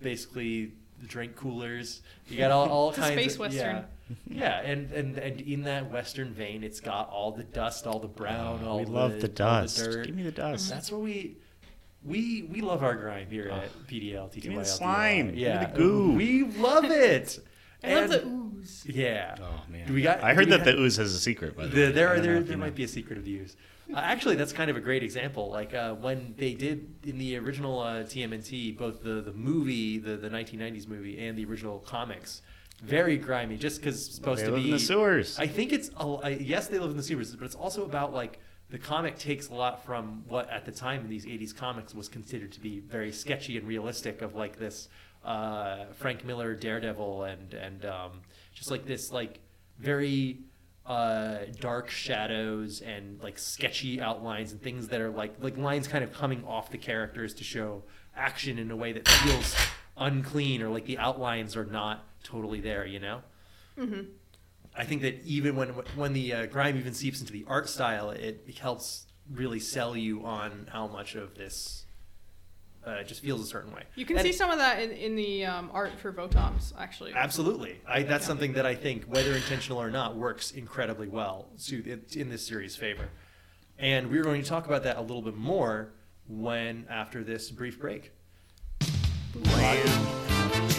[0.00, 0.72] basically
[1.06, 2.02] drink coolers.
[2.28, 3.76] You got all, all kinds space of western.
[3.76, 3.84] Yeah,
[4.28, 8.08] yeah, and, and and in that western vein, it's got all the dust, all the
[8.08, 9.78] brown, all Oh, we the, love the all dust.
[9.78, 10.06] dirt.
[10.06, 10.68] Give me the dust.
[10.70, 11.36] That's what we.
[12.04, 14.32] We, we love our grime here at PDL.
[14.34, 14.66] Give me the TTYL.
[14.66, 15.26] slime.
[15.26, 16.12] Give me Yeah, the goo.
[16.16, 17.38] We love it.
[17.84, 18.84] I love the ooze.
[18.86, 19.36] Yeah.
[19.40, 21.56] Oh man, Do We got- I heard that got- the ooze has a secret.
[21.56, 21.92] By the The, way.
[21.92, 23.54] there are, there, there might be a secret of the use.
[23.94, 25.48] Uh, actually, that's kind of a great example.
[25.50, 30.16] Like uh, when they did in the original uh, TMNT, both the, the movie, the,
[30.16, 32.42] the 1990s movie, and the original comics,
[32.82, 33.56] very grimy.
[33.56, 35.38] Just because it's supposed They to live be in the sewers.
[35.38, 38.38] I think it's a, yes, they live in the sewers, but it's also about like
[38.70, 42.08] the comic takes a lot from what at the time in these 80s comics was
[42.08, 44.88] considered to be very sketchy and realistic of like this
[45.24, 48.20] uh, Frank Miller Daredevil and and um,
[48.54, 49.40] just like this like
[49.78, 50.40] very
[50.86, 56.02] uh, dark shadows and like sketchy outlines and things that are like like lines kind
[56.02, 57.84] of coming off the characters to show
[58.16, 59.54] action in a way that feels
[59.96, 63.22] unclean or like the outlines are not totally there, you know.
[64.76, 68.10] I think that even when when the uh, grime even seeps into the art style,
[68.10, 71.84] it, it helps really sell you on how much of this
[72.84, 73.84] uh, just feels a certain way.
[73.94, 77.12] You can And- see some of that in, in the um, art for Votoms, actually.
[77.14, 81.76] Absolutely, I, that's something that I think, whether intentional or not, works incredibly well to
[81.90, 83.08] in, in this series' favor.
[83.78, 85.92] And we're going to talk about that a little bit more
[86.28, 88.12] when after this brief break.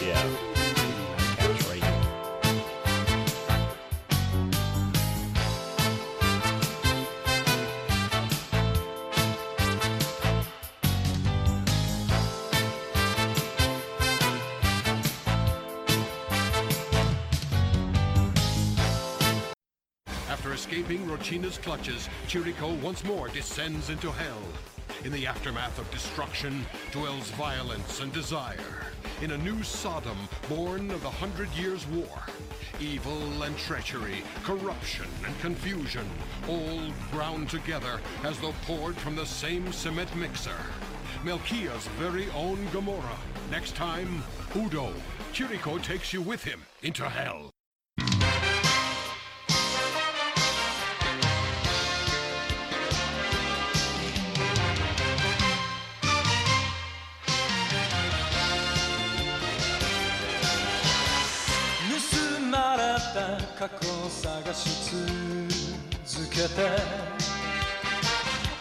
[0.00, 0.63] Yeah.
[21.24, 24.42] Rochina's clutches, Chiriko once more descends into hell.
[25.06, 28.84] In the aftermath of destruction dwells violence and desire.
[29.22, 30.18] In a new Sodom
[30.50, 32.26] born of the Hundred Years' War.
[32.78, 36.06] Evil and treachery, corruption and confusion,
[36.46, 40.60] all ground together as though poured from the same cement mixer.
[41.24, 43.18] Melchia's very own Gomorrah.
[43.50, 44.22] Next time,
[44.54, 44.92] Udo.
[45.32, 47.53] Chiriko takes you with him into hell.
[64.13, 64.91] 探し
[66.05, 66.47] 続けて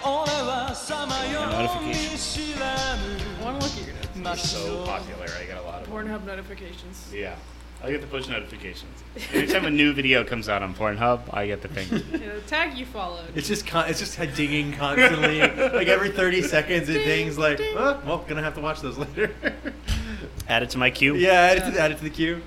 [0.03, 4.17] 俺はさまよう見知ら I want to look at your notes.
[4.17, 5.25] ぬ They're 街 so を popular.
[5.39, 5.93] I get a lot of them.
[5.93, 7.13] Pornhub notifications.
[7.15, 7.37] Yeah.
[7.85, 9.05] I get the push notifications.
[9.33, 11.87] Anytime a new video comes out on Pornhub, I get the thing.
[12.21, 13.31] You know, tag you followed.
[13.37, 15.41] It's just con- it's just dinging constantly.
[15.41, 17.39] like every thirty seconds, it dings.
[17.39, 19.31] Like, oh, well, gonna have to watch those later.
[20.49, 21.15] Add it to my queue.
[21.15, 22.43] yeah, add it to, add it to the queue.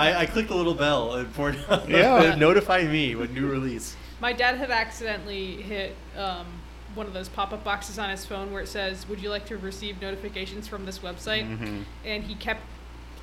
[0.00, 2.34] I, I clicked the little bell and Pornhub Yeah.
[2.34, 3.96] notify me when new release.
[4.20, 6.46] My dad had accidentally hit um,
[6.94, 9.56] one of those pop-up boxes on his phone where it says, "Would you like to
[9.56, 11.82] receive notifications from this website?" Mm-hmm.
[12.04, 12.60] And he kept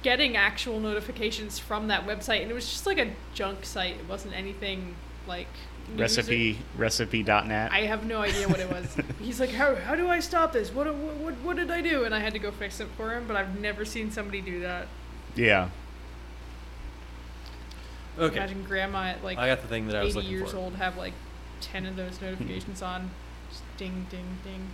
[0.04, 3.96] getting actual notifications from that website, and it was just like a junk site.
[3.98, 4.96] It wasn't anything
[5.28, 5.48] like
[5.90, 7.72] news or- Recipe recipe.net.
[7.72, 8.98] I have no idea what it was.
[9.22, 10.72] He's like, "How how do I stop this?
[10.74, 13.12] What what what, what did I do?" And I had to go fix it for
[13.12, 14.88] him, but I've never seen somebody do that.
[15.36, 15.70] yeah.
[18.20, 20.52] Okay, Imagine grandma at like I got the thing that I was 80 looking years
[20.52, 20.58] for.
[20.58, 21.14] old have like
[21.62, 23.12] 10 of those notifications on.
[23.50, 24.68] Just ding, ding, ding.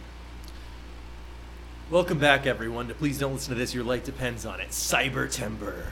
[1.92, 2.88] Welcome back, everyone.
[2.88, 3.74] To Please don't listen to this.
[3.74, 4.70] Your life depends on it.
[4.70, 5.88] Cybertember.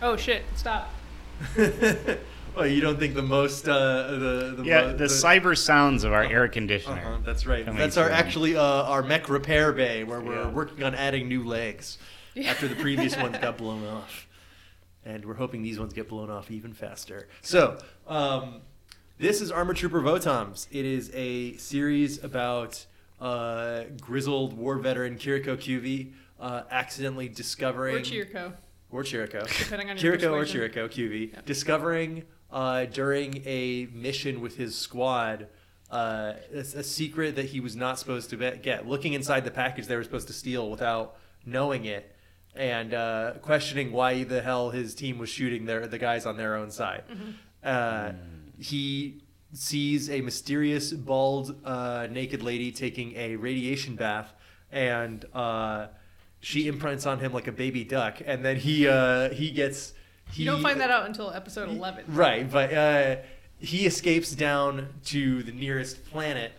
[0.00, 0.90] Oh shit, stop.
[1.56, 6.12] well, you don't think the most uh, the the Yeah, mo- the cyber sounds of
[6.12, 7.18] our air Uh-huh, conditioner.
[7.24, 7.64] that's right.
[7.64, 8.14] Coming That's our soon.
[8.14, 10.50] actually uh, our mech repair bay where we're Yeah.
[10.50, 11.98] working on adding new legs
[12.46, 14.26] after the previous ones got blown off,
[15.04, 17.28] and we're hoping these ones get blown off even faster.
[17.42, 18.60] So, um,
[19.18, 20.66] this is Armor Trooper Votoms.
[20.70, 22.84] It is a series about
[23.20, 28.52] uh, grizzled war veteran Kiriko Kyuvi uh, accidentally discovering Or Chirko.
[28.90, 30.44] or Chiriko, Depending on your Kiriko or.
[30.44, 35.46] Chiriko QV, discovering uh, during a mission with his squad
[35.90, 38.86] uh, a, a secret that he was not supposed to be- get.
[38.88, 42.13] Looking inside the package they were supposed to steal without knowing it,
[42.56, 46.54] and uh, questioning why the hell his team was shooting their the guys on their
[46.56, 47.02] own side.
[47.62, 48.12] Uh,
[48.58, 54.32] he sees a mysterious bald uh, naked lady taking a radiation bath
[54.72, 55.86] and uh,
[56.40, 59.92] she imprints on him like a baby duck and then he uh, he gets
[60.32, 62.04] he You don't find that out until episode 11.
[62.08, 63.16] right but uh,
[63.58, 66.52] he escapes down to the nearest planet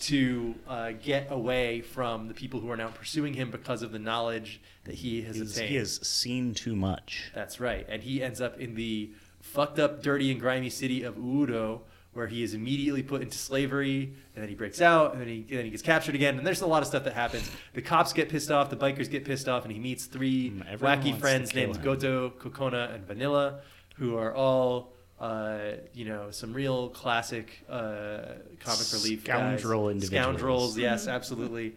[0.00, 3.98] to uh, get away from the people who are now pursuing him because of the
[3.98, 7.30] knowledge that he has He's- obtained he has seen too much.
[7.34, 7.86] that's right.
[7.88, 9.10] And he ends up in the
[9.40, 11.82] fucked up, dirty, and grimy city of Udo,
[12.12, 15.46] where he is immediately put into slavery, and then he breaks out, and then he,
[15.48, 16.36] and then he gets captured again.
[16.38, 17.48] And there's a lot of stuff that happens.
[17.72, 20.66] The cops get pissed off, the bikers get pissed off, and he meets three Mm,
[20.68, 21.82] everyone wacky friends named him.
[21.82, 23.60] Goto, Kokona, and Vanilla,
[23.96, 24.92] who are all.
[25.20, 28.20] Uh, you know, some real classic uh,
[28.58, 29.60] comic relief guys.
[29.60, 30.24] Scoundrel individuals.
[30.24, 31.10] Scoundrels, yes, Mm-hmm.
[31.10, 31.76] absolutely.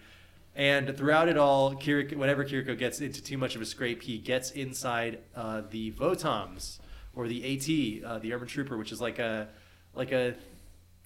[0.56, 4.17] And throughout it all, Kiriko, whenever Kiriko gets into too much of a scrape, he
[4.17, 6.77] gets inside uh, the Votoms
[7.15, 9.49] or the AT, uh, the Urban Trooper, which is like a
[9.93, 10.36] like a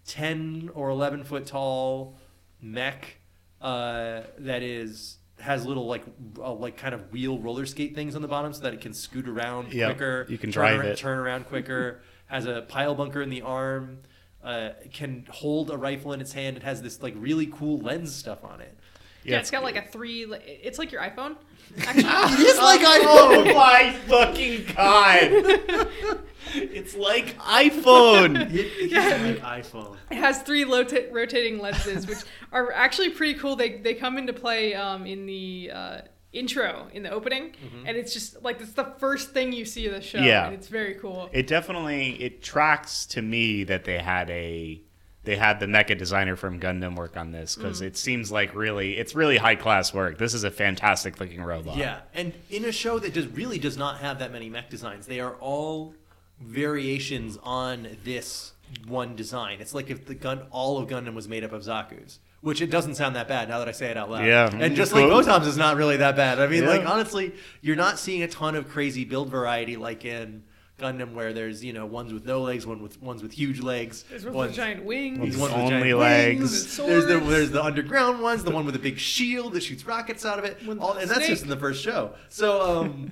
[0.06, 2.16] ten or eleven foot tall
[2.62, 3.18] mech
[3.62, 6.04] uh, that is has little like
[6.40, 8.94] uh, like kind of wheel roller skate things on the bottom so that it can
[8.94, 10.26] scoot around Yep, quicker.
[10.30, 10.98] you can turn drive around, it.
[10.98, 12.02] turn around quicker.
[12.28, 14.00] has a pile bunker in the arm.
[14.44, 16.56] Uh, can hold a rifle in its hand.
[16.56, 18.78] It has this like really cool lens stuff on it.
[19.24, 20.24] Yeah, it's got like a three.
[20.24, 21.36] It's like your iPhone.
[21.86, 23.04] Actually, It's like iPhone.
[23.06, 26.22] Oh my fucking god!
[26.54, 28.50] it's like iPhone.
[28.54, 29.98] It, it's like iPhone.
[30.10, 32.20] it has three lota- rotating lenses, which
[32.54, 33.58] are actually pretty cool.
[33.58, 36.02] They they come into play um, in the uh,
[36.38, 37.88] intro in the opening, mm-hmm.
[37.88, 40.20] and it's just like it's the first thing you see of the show.
[40.20, 40.46] Yeah.
[40.46, 41.30] and it's very cool.
[41.32, 44.82] It definitely it tracks to me that they had a
[45.24, 47.88] they had the mecha designer from Gundam work on this because mm.
[47.88, 50.18] it seems like really it's really high class work.
[50.18, 51.76] This is a fantastic looking robot.
[51.76, 55.06] Yeah, and in a show that does really does not have that many mech designs,
[55.06, 55.94] they are all
[56.40, 58.54] variations on this
[58.88, 59.60] one design.
[59.60, 62.70] It's like if the gun all of Gundam was made up of Zaku's, which it
[62.70, 64.26] doesn't sound that bad now that I say it out loud.
[64.26, 64.50] Yeah.
[64.54, 65.22] and just like Cool.
[65.22, 66.40] Votoms is not really that bad.
[66.40, 66.70] I mean, Yeah.
[66.70, 70.44] like honestly, you're not seeing a ton of crazy build variety like in
[70.80, 74.06] Gundam, where there's you know ones with no legs, one with ones with huge legs,
[74.10, 75.18] There's one ones with giant wings.
[75.18, 76.40] One's These ones with only giant legs.
[76.40, 76.78] wings.
[76.78, 80.24] There's the there's the underground ones, the one with the big shield that shoots rockets
[80.24, 80.60] out of it.
[80.80, 82.12] All, and that's just in the first show.
[82.30, 83.12] So um,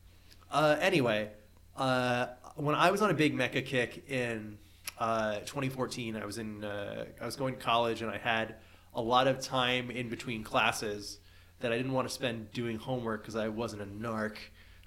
[0.50, 1.28] uh, anyway,
[1.76, 4.56] uh, when I was on a big mecha kick in
[4.98, 8.56] uh, 2014, I was in uh, I was going to college and I had
[8.94, 11.18] a lot of time in between classes
[11.60, 14.36] that I didn't want to spend doing homework because I wasn't a narc.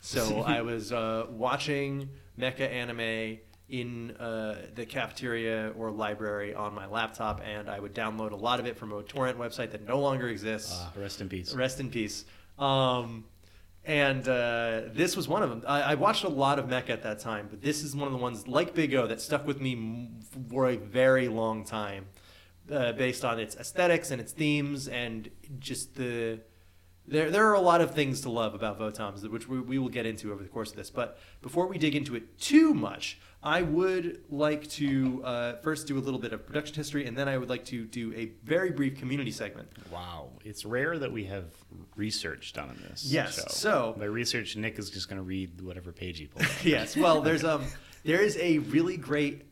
[0.01, 6.85] So I was uh, watching mecha anime in uh, the cafeteria or library on my
[6.85, 9.99] laptop, and I would download a lot of it from a torrent website that no
[9.99, 10.71] longer exists.
[10.75, 11.53] Ah, rest in peace.
[11.53, 12.25] Rest in peace.
[12.59, 13.25] Um,
[13.85, 15.63] and uh, this was one of them.
[15.67, 18.11] I, I watched a lot of mecha at that time, but this is one of
[18.11, 20.09] the ones, like Big O, that stuck with me
[20.49, 22.07] for a very long time,
[22.71, 26.39] uh, based on its aesthetics and its themes and just the.
[27.07, 29.89] There, there are a lot of things to love about Votoms, which we, we will
[29.89, 30.89] get into over the course of this.
[30.89, 35.99] But before we dig into it too much, I would like to uh, first do
[35.99, 38.71] a little bit of production history, and then I would like to do a very
[38.71, 39.69] brief community segment.
[39.91, 41.45] Wow, it's rare that we have
[41.95, 43.05] research done on this.
[43.05, 43.43] Yes, show.
[43.47, 46.47] so- by research, Nick is just going to read whatever page he pulls.
[46.65, 46.97] yes.
[46.97, 47.63] Well, there's um
[48.03, 49.43] there is a really great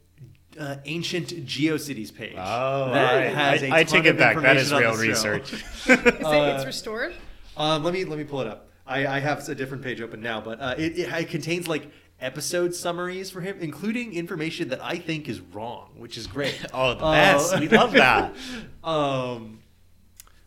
[0.60, 4.41] uh, ancient GeoCities page Oh, that I- has a I, I ton take it back.
[4.41, 5.53] That is real research.
[5.86, 7.13] Is it, it's restored.
[7.56, 8.69] Um, let me let me pull it up.
[8.86, 11.89] I, I have a different page open now, but uh, it, it, it contains like
[12.23, 16.59] episode summaries for him, including information that I think is wrong, which is great.
[16.73, 17.59] oh, the Uh, best.
[17.59, 18.33] we love that.
[18.83, 19.59] Um,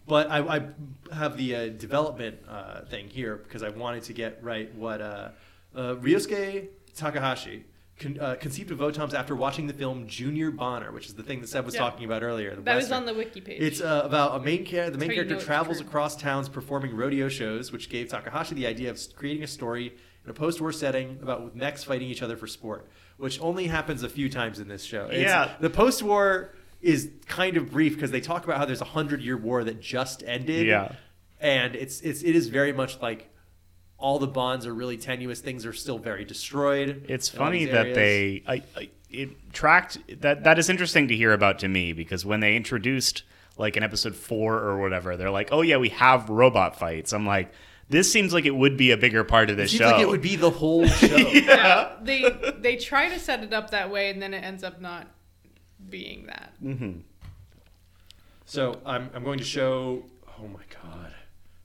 [0.06, 0.66] but I, I
[1.14, 5.30] have the uh, development uh, thing here because I wanted to get right what uh,
[5.74, 7.64] uh, Ryosuke Takahashi
[7.98, 11.40] con- uh, conceived of Votoms after watching the film Junior Bonner, which is the thing
[11.40, 11.80] that Seb was Yeah.
[11.80, 12.54] talking about earlier.
[12.54, 13.60] the That was on the wiki page.
[13.60, 14.92] It's uh, about a main character.
[14.92, 18.54] The main how you know character travels across towns performing rodeo shows, which gave Takahashi
[18.54, 22.36] the idea of creating a story in a post-war setting about mechs fighting each other
[22.36, 25.06] for sport, which only happens a few times in this show.
[25.06, 25.52] It's- Yeah.
[25.60, 29.64] the post-war is kind of brief because they talk about how there's a hundred-year war
[29.64, 30.66] that just ended.
[30.66, 30.92] Yeah.
[31.40, 33.28] and it's it's it is very much like
[33.98, 35.40] all the bonds are really tenuous.
[35.40, 37.04] Things are still very destroyed.
[37.08, 41.58] It's funny that they I, I, it tracked that that is interesting to hear about
[41.60, 43.22] to me because when they introduced
[43.58, 47.26] like in episode four or whatever, they're like, "Oh yeah, we have robot fights." I'm
[47.26, 47.52] like,
[47.88, 49.90] this seems like it would be a bigger part of this Seems show.
[49.90, 51.16] like it would be the whole show.
[51.16, 54.80] Yeah, they they try to set it up that way, and then it ends up
[54.80, 55.06] not
[55.88, 56.52] being that.
[58.44, 60.04] So I'm, I'm going to show.
[60.38, 61.12] Oh my god!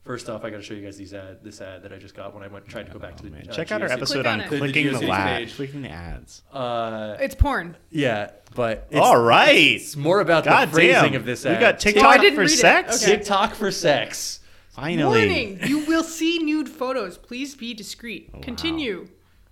[0.04, 2.16] First off, I got to show you guys these ad, this ad that I just
[2.16, 3.30] got when I went tried to go back to the.
[3.30, 4.50] Man, uh, check out our episode Click on on it.
[4.50, 6.42] The clicking the, lad, clicking the ads.
[6.52, 7.76] Uh, It's porn.
[7.90, 9.54] yeah, but it's, All right.
[9.54, 11.14] it's more about God the phrasing damn.
[11.14, 11.56] of this ad.
[11.56, 13.02] we got Oh, TikTok didn't for sex.
[13.02, 13.16] Okay.
[13.16, 14.40] TikTok for sex.
[14.72, 15.04] Finally.
[15.04, 17.18] Warning: You will see nude photos.
[17.18, 18.30] Please be discreet.
[18.42, 19.06] Continue.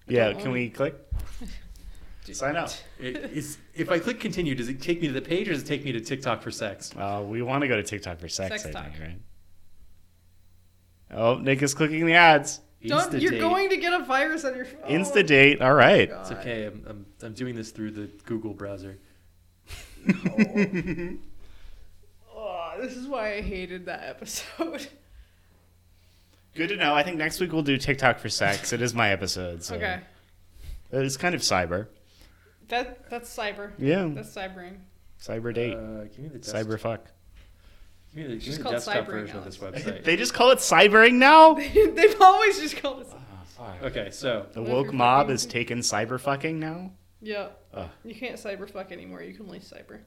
[0.08, 0.94] Yeah, can we click?
[2.32, 2.70] Sign up.
[2.98, 5.62] It, is, if I click continue, does it take me to the page or does
[5.62, 6.92] it take me to TikTok for sex?
[6.96, 8.92] Uh, we want to go to TikTok for sex, Sex I talk.
[8.92, 9.18] think, right?
[11.18, 12.60] Oh, Nick is clicking the ads.
[12.86, 13.12] Don't.
[13.20, 14.82] You're going to get a virus on your phone.
[14.88, 15.60] Insta date.
[15.60, 16.08] All right.
[16.08, 16.66] It's okay.
[16.66, 18.98] I'm, I'm, I'm doing this through the Google browser.
[22.32, 24.88] Oh, this is why I hated that episode.
[26.54, 26.94] Good to know.
[26.94, 28.72] I think next week we'll do TikTok for sex.
[28.72, 29.62] It is my episode.
[29.62, 30.00] So Okay.
[30.92, 31.86] It's kind of cyber.
[32.68, 33.72] That that's cyber.
[33.78, 34.08] Yeah.
[34.12, 34.78] That's cybering.
[35.22, 35.74] cyber date.
[35.74, 37.06] Uh, give me the desk- cyber fuck.
[38.14, 40.02] Give me the, give me the desktop cybering, version of this website.
[40.04, 41.54] They just call it cybering now?
[41.74, 43.06] They've always just called it.
[43.06, 43.82] us.
[43.84, 46.90] okay, so The woke mob fucking- is taking cyber fucking now?
[47.22, 47.48] Yeah.
[47.74, 47.88] Ugh.
[48.04, 49.22] You can't cyber fuck anymore.
[49.22, 50.00] You can only cyber.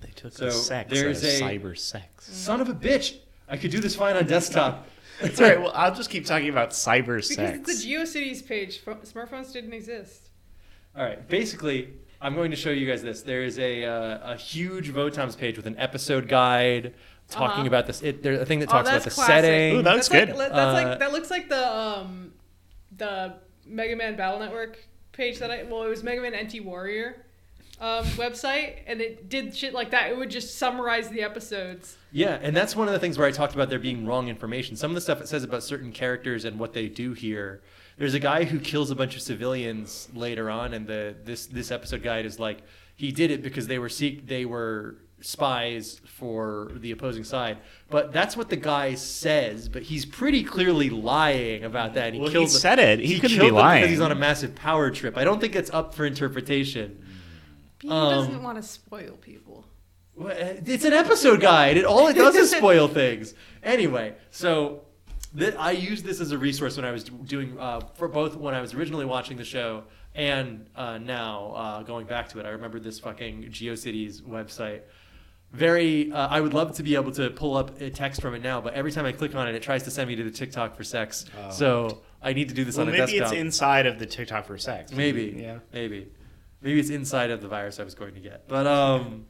[0.00, 2.24] They took So, the sex there's out of a- cyber sex.
[2.32, 3.18] son of a bitch,
[3.48, 4.86] I could do this fine on desktop.
[5.22, 5.60] It's all right.
[5.60, 7.68] Well, I'll just keep talking about cyber Because sex.
[7.68, 8.78] it's a GeoCities page.
[8.80, 10.28] Pho- Smartphones didn't exist.
[10.96, 11.88] All right, basically,
[12.20, 13.22] I'm going to show you guys this.
[13.22, 16.94] There is a uh, a huge Votoms page with an episode guide
[17.28, 17.66] talking Uh-huh.
[17.66, 18.02] about this.
[18.02, 19.34] It, there's a thing that Oh, talks about the classic.
[19.44, 19.76] setting.
[19.76, 20.36] Ooh, that looks that's good.
[20.36, 22.32] Like, that's Uh, like that looks like the um
[22.96, 23.34] the
[23.66, 24.78] Mega Man Battle Network
[25.12, 27.24] page that I well it was Mega Man NT Warrior
[27.80, 30.10] um, website and it did shit like that.
[30.10, 31.96] It would just summarize the episodes.
[32.12, 34.76] Yeah, and that's one of the things where I talked about there being wrong information.
[34.76, 37.62] Some of the stuff it says about certain characters and what they do here.
[37.98, 41.70] There's a guy who kills a bunch of civilians later on, and the this this
[41.70, 42.62] episode guide is like
[42.96, 47.58] he did it because they were seek they were spies for the opposing side.
[47.90, 49.68] But that's what the guy says.
[49.68, 52.14] But he's pretty clearly lying about that.
[52.14, 53.00] He Well, he killed them- said it.
[53.00, 53.82] He couldn't be killed them lying.
[53.82, 55.16] because he's on a massive power trip.
[55.18, 57.04] I don't think it's up for interpretation.
[57.82, 59.64] He Um, doesn't want to spoil people.
[60.18, 61.76] It's an episode guide.
[61.78, 63.34] It all it does is spoil things.
[63.62, 64.82] Anyway, so
[65.38, 68.54] th- I used this as a resource when I was doing uh, for both when
[68.54, 72.44] I was originally watching the show and uh, now uh, going back to it.
[72.46, 74.82] I remember this fucking GeoCities website.
[75.52, 78.42] Very, uh, I would love to be able to pull up a text from it
[78.42, 80.30] now, but every time I click on it, it tries to send me to the
[80.30, 81.24] TikTok for sex.
[81.50, 83.30] So I need to do this well, on a maybe desktop.
[83.30, 84.92] Maybe it's inside of the TikTok for sex.
[84.92, 85.36] Maybe.
[85.40, 85.58] Yeah.
[85.72, 86.08] Maybe.
[86.62, 88.46] Maybe it's inside of the virus I was going to get.
[88.48, 89.26] But um,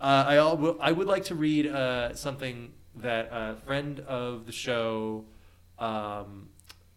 [0.00, 4.46] uh, I al- will- I would like to read uh, something that a friend of
[4.46, 5.24] the show,
[5.78, 6.48] um,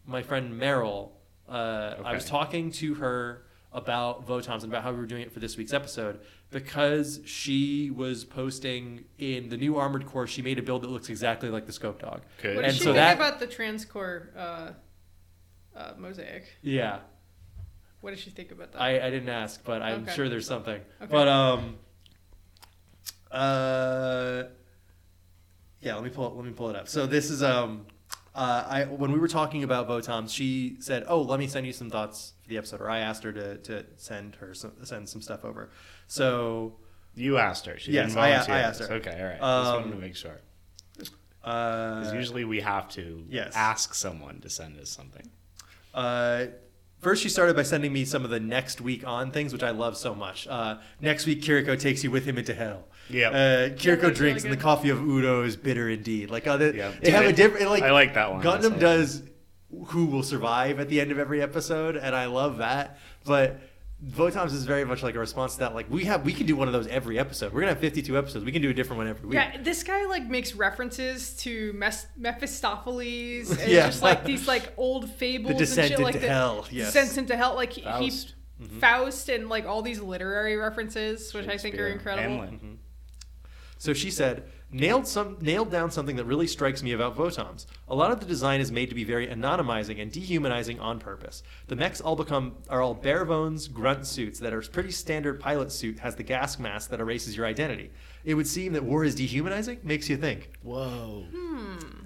[0.06, 1.10] my friend Meryl,
[1.48, 5.30] uh, I was talking to her about Votoms and about how we were doing it
[5.32, 6.20] for this week's episode
[6.50, 10.26] because she was posting in the new Armored Core.
[10.26, 12.22] She made a build that looks exactly like the Scope Dog.
[12.38, 12.56] Okay.
[12.56, 14.70] What And did she so think that- about the transcore uh,
[15.76, 16.44] uh, mosaic?
[16.62, 17.00] Yeah.
[18.06, 18.80] What did she think about that?
[18.80, 20.14] I, I didn't ask, but I'm Okay.
[20.14, 20.76] sure there's something.
[21.02, 21.10] Okay.
[21.10, 21.74] But um,
[23.32, 24.44] uh,
[25.80, 25.96] yeah.
[25.96, 26.86] Let me pull it, let me pull it up.
[26.86, 27.84] So this is um,
[28.32, 31.72] uh, I when we were talking about Votoms, she said, "Oh, let me send you
[31.72, 35.08] some thoughts for the episode," or I asked her to to send her some, send
[35.08, 35.70] some stuff over.
[36.06, 36.76] So
[37.16, 37.76] You asked her.
[37.76, 38.54] She Yes, didn't I- volunteer.
[38.54, 38.92] I asked her.
[38.98, 39.40] Okay, all right.
[39.42, 40.40] Um, Just wanted to make sure.
[41.42, 43.52] uh, Because usually we have to yes.
[43.56, 45.28] ask someone to send us something.
[45.92, 46.46] Uh,
[46.98, 49.70] first, she started by sending me some of the next week on things, which I
[49.70, 50.46] love so much.
[50.48, 52.84] Uh, next week, Kiriko takes you with him into hell.
[53.10, 53.32] Yep.
[53.32, 53.36] Uh,
[53.76, 56.30] Kiriko really drinks, and the coffee of Udo is bitter indeed.
[56.30, 57.00] Like, uh, they, Yep.
[57.02, 57.70] they have a different.
[57.70, 58.42] Like, I like that one.
[58.42, 58.80] Gundam it.
[58.80, 59.22] does
[59.88, 62.98] who will survive at the end of every episode, and I love that.
[63.24, 63.60] But
[64.04, 65.74] Votoms is very much like a response to that.
[65.74, 67.52] Like, we have, we can do one of those every episode.
[67.52, 68.44] We're gonna have fifty-two episodes.
[68.44, 69.34] We can do a different one every week.
[69.36, 73.86] Yeah, this guy like makes references to Mes- Mephistopheles and Yeah.
[73.86, 76.92] just like these like old fables The descent and shit like into the hell, yes.
[76.92, 77.54] descent into hell.
[77.54, 78.34] Like he, Faust.
[78.60, 82.28] he Faust and like all these literary references, which I think are Shakespeare, incredible.
[82.36, 82.50] Hamlet.
[82.52, 82.72] Mm-hmm.
[83.78, 87.66] So she said, nailed some nailed down something that really strikes me about Votoms.
[87.88, 91.42] A lot of the design is made to be very anonymizing and dehumanizing on purpose.
[91.68, 95.72] The mechs all become are all bare bones grunt suits that are pretty standard pilot
[95.72, 97.90] suit has the gas mask that erases your identity.
[98.24, 99.80] It would seem that war is dehumanizing.
[99.84, 100.50] Makes you think.
[100.62, 101.26] Whoa.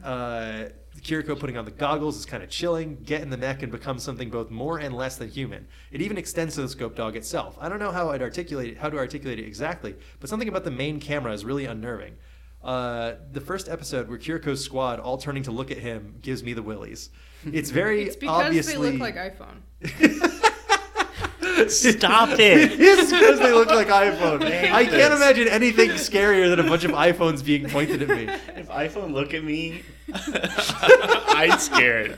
[0.05, 0.69] Uh,
[1.01, 2.99] Kiriko putting on the goggles is kind of chilling.
[3.05, 5.67] Get in the mech and become something both more and less than human.
[5.91, 7.57] It even extends to the scope dog itself.
[7.59, 10.65] I don't know how I'd articulate it, how to articulate it exactly, but something about
[10.65, 12.17] the main camera is really unnerving.
[12.63, 16.53] Uh, the first episode where Kiriko's squad all turning to look at him gives me
[16.53, 17.11] the willies.
[17.51, 19.61] It's very It's because obviously they look like iPhone.
[21.71, 22.81] Stop it it.
[22.81, 24.43] is because they look like iPhone.
[24.49, 25.17] hate I can't this.
[25.21, 28.25] imagine anything scarier than a bunch of iPhones being pointed at me.
[28.57, 29.83] if iPhone look at me,
[30.15, 32.15] I'm scared.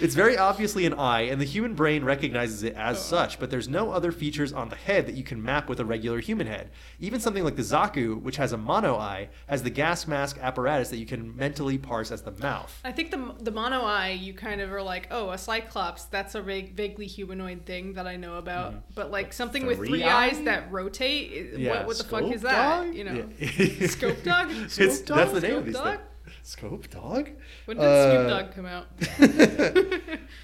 [0.00, 3.68] It's very obviously an eye, and the human brain recognizes it as such, but there's
[3.68, 6.70] no other features on the head that you can map with a regular human head.
[7.00, 10.90] Even something like the Zaku, which has a mono eye, has the gas mask apparatus
[10.90, 12.80] that you can mentally parse as the mouth.
[12.84, 16.04] I think the the mono eye, you kind of are like, oh, a cyclops.
[16.04, 18.72] That's a vague, vaguely humanoid thing that I know about.
[18.72, 18.80] Mm-hmm.
[18.94, 21.58] But like something with three three eyes that rotate.
[21.58, 22.84] Yeah, what, what the fuck is that?
[22.84, 22.94] dog?
[22.94, 23.86] You know, Yeah.
[23.86, 24.50] scope dog.
[24.68, 25.16] Scope dog?
[25.18, 25.84] that's the name Scope of these dog?
[25.98, 26.00] things.
[26.42, 27.30] Scope dog?
[27.66, 28.88] When did Uh, Snoop Dogg come out?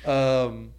[0.06, 0.72] Um,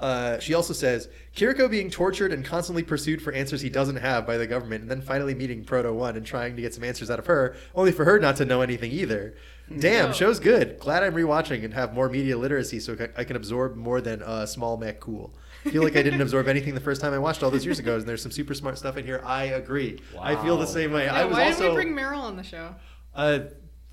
[0.00, 4.26] uh, she also says Kiriko being tortured and constantly pursued for answers he doesn't have
[4.26, 7.10] by the government, and then finally meeting Proto One and trying to get some answers
[7.10, 9.34] out of her, only for her not to know anything either.
[9.78, 10.12] Damn, Oh.
[10.12, 10.78] show's good.
[10.78, 14.46] Glad I'm rewatching and have more media literacy so I can absorb more than uh,
[14.46, 15.34] small mech cool.
[15.64, 17.96] feel like I didn't absorb anything the first time I watched all those years ago,
[17.96, 19.20] and there's some super smart stuff in here.
[19.24, 19.98] I agree.
[20.20, 21.04] I feel the same way.
[21.06, 22.74] Yeah, I was why also didn't we bring Meryl on the show?
[23.14, 23.40] uh,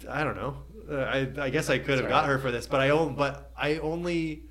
[0.10, 0.58] I don't know.
[0.90, 3.52] Uh, I, I guess I could have got her for this, but I only, but
[3.58, 4.44] I only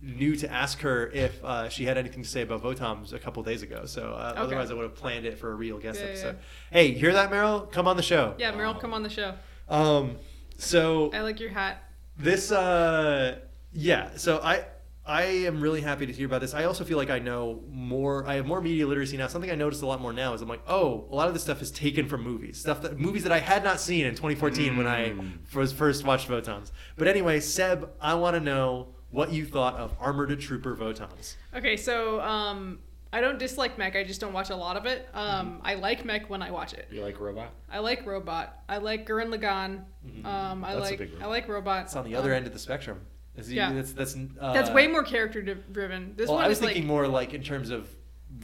[0.00, 3.42] knew to ask her if uh, she had anything to say about Votoms a couple
[3.42, 3.86] days ago.
[3.86, 4.40] So uh, Okay.
[4.40, 6.38] otherwise, I would have planned it for a real guest Yeah, yeah, episode.
[6.70, 7.70] Hey, hear that, Meryl?
[7.72, 8.34] Come on the show.
[8.38, 9.34] Yeah, Meryl, come on the show.
[9.68, 10.16] Um.
[10.58, 11.82] So I like your hat.
[12.18, 13.38] this uh
[13.74, 14.64] yeah so i
[15.06, 18.26] i am really happy to hear about this i also feel like i know more
[18.26, 20.48] i have more media literacy now something i noticed a lot more now is i'm
[20.48, 23.32] like oh a lot of this stuff is taken from movies stuff that movies that
[23.32, 25.14] i had not seen in 2014 when i
[25.54, 29.94] was first watched Votoms but anyway seb i want to know what you thought of
[30.00, 32.80] armored trooper Votoms Okay, so um,
[33.12, 33.96] I don't dislike mech.
[33.96, 35.08] I just don't watch a lot of it.
[35.14, 36.86] Um, I like mech when I watch it.
[36.90, 37.50] You like robot?
[37.70, 38.58] I like robot.
[38.68, 39.84] I like Gurren Lagann.
[40.26, 41.84] Um, I That's a like big I like robot.
[41.84, 43.00] it's on the other Um, end of the spectrum
[43.36, 43.72] Is he- yeah.
[43.72, 46.14] that's that's uh, That's way more character driven.
[46.16, 47.88] This well, one I was thinking like more like in terms of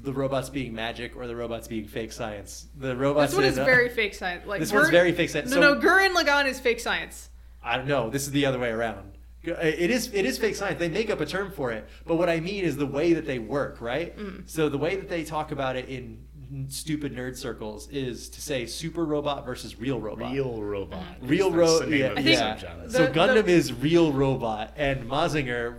[0.02, 2.66] the robots being magic or the robots being fake science.
[2.78, 3.32] The robots.
[3.32, 4.46] this one is uh, very fake science.
[4.46, 5.50] Like This one's very fake science.
[5.50, 7.30] No, So- no, Gurren Lagann is fake science.
[7.62, 8.10] I don't know.
[8.10, 9.12] This is the other way around.
[9.44, 10.78] It is it is fake science.
[10.78, 13.26] They make up a term for it, but what I mean is the way that
[13.26, 14.16] they work, right?
[14.16, 14.48] Mm.
[14.48, 16.24] So the way that they talk about it in
[16.68, 20.32] stupid nerd circles is to say super robot versus real robot.
[20.32, 21.02] Real robot.
[21.22, 22.74] Real That's ro- the name yeah, of I the think yeah.
[22.86, 25.78] the- so Gundam is real robot, and Mazinger,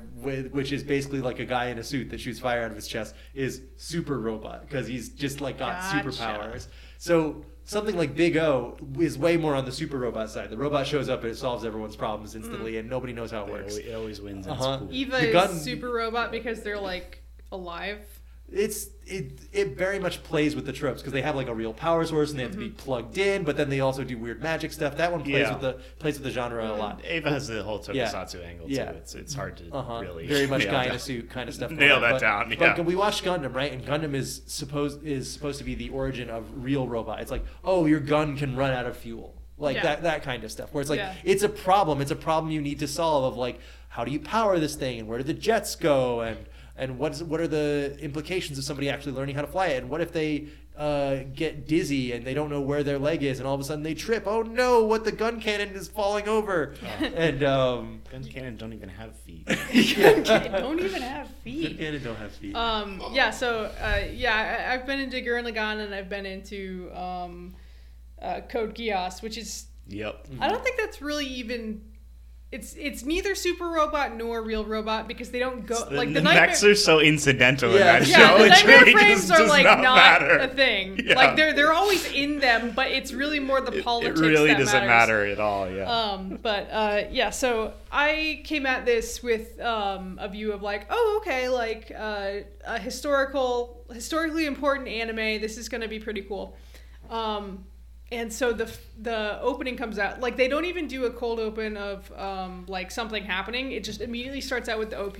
[0.51, 2.87] which is basically like a guy in a suit that shoots fire out of his
[2.87, 6.07] chest, is super robot because he's just like got Gotcha.
[6.09, 6.67] superpowers.
[6.97, 10.49] So something like Big O is way more on the super robot side.
[10.49, 13.49] The robot shows up and it solves everyone's problems instantly, and nobody knows how it
[13.49, 13.73] It works.
[13.73, 14.47] always, it always wins.
[14.47, 14.69] Uh-huh.
[14.73, 14.93] It's cool.
[14.93, 17.21] Eva The is gun- super robot because they're like
[17.51, 17.99] alive.
[18.51, 21.73] It's it it very much plays with the tropes because they have like a real
[21.73, 22.75] power source and they have to be Mm-hmm.
[22.75, 24.95] plugged in, but then they also do weird magic stuff.
[24.97, 25.53] That one plays Yeah.
[25.53, 26.73] with the plays with the genre Mm-hmm.
[26.73, 27.01] a lot.
[27.05, 28.05] Eva has the whole Yeah.
[28.05, 28.91] tokusatsu angle Yeah.
[28.91, 28.97] too.
[28.97, 30.01] It's it's hard to Uh-huh.
[30.01, 30.95] really very much nail guy in down.
[30.97, 31.69] a suit kind of stuff.
[31.69, 32.01] going Nail on.
[32.03, 33.71] that But- down, But we watched Gundam, right?
[33.71, 37.21] And Gundam is supposed is supposed to be the origin of real robot.
[37.21, 39.83] It's like, oh, your gun can run out of fuel, like Yeah.
[39.83, 40.71] that that kind of stuff.
[40.73, 41.13] Where it's like, Yeah.
[41.23, 42.01] it's a problem.
[42.01, 43.23] It's a problem you need to solve.
[43.23, 46.37] Of like, how do you power this thing, and where do the jets go, and
[46.75, 49.83] and what is what are the implications of somebody actually learning how to fly it,
[49.83, 50.47] and what if they
[50.77, 53.63] uh, get dizzy and they don't know where their leg is, and all of a
[53.63, 54.23] sudden they trip.
[54.25, 54.83] Oh no!
[54.83, 59.45] What the gun cannon is falling over, and um, Gun cannon don't even have feet.
[59.45, 61.77] They don't even have feet Gun feet.
[61.77, 62.55] cannon don't have feet.
[62.55, 66.91] Um, yeah, so uh, yeah, I, I've been into Gurren Lagann and I've been into
[66.95, 67.53] um,
[68.21, 70.25] uh, Code Geass, which is yep.
[70.39, 71.81] I don't think that's really even.
[72.53, 76.13] It's it's neither super robot nor real robot because they don't go The, like the
[76.15, 76.47] the Knightmare.
[76.47, 77.99] mechs are so incidental in Yeah.
[77.99, 78.37] that yeah, show.
[78.37, 80.37] the it Knightmare really frames just are does like not, not, matter.
[80.37, 80.99] a thing.
[81.03, 81.15] Yeah.
[81.15, 84.19] Like they're they're always in them, but it's really more the It- politics.
[84.19, 84.87] It really that doesn't matters.
[85.09, 85.69] matter at all.
[85.69, 85.91] Yeah.
[85.91, 90.85] Um, but uh, yeah, so I came at this with um, a view of like,
[90.91, 92.31] oh, okay, like uh,
[92.65, 95.41] a historical, historically important anime.
[95.41, 96.55] This is going to be pretty cool.
[97.09, 97.65] Um,
[98.13, 101.75] and so the the opening comes out like they don't even do a cold open
[101.77, 103.71] of um, like something happening.
[103.71, 105.17] It just immediately starts out with the OP,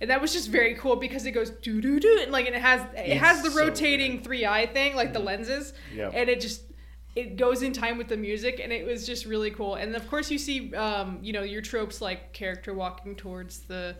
[0.00, 2.54] and that was just very cool because it goes doo doo doo, and like and
[2.54, 6.12] it has it It's has the so rotating three eye thing, like the lenses, Yep.
[6.14, 6.62] and it just
[7.14, 9.74] it goes in time with the music, and it was just really cool.
[9.76, 13.96] And of course, you see, um, you know, your tropes like character walking towards the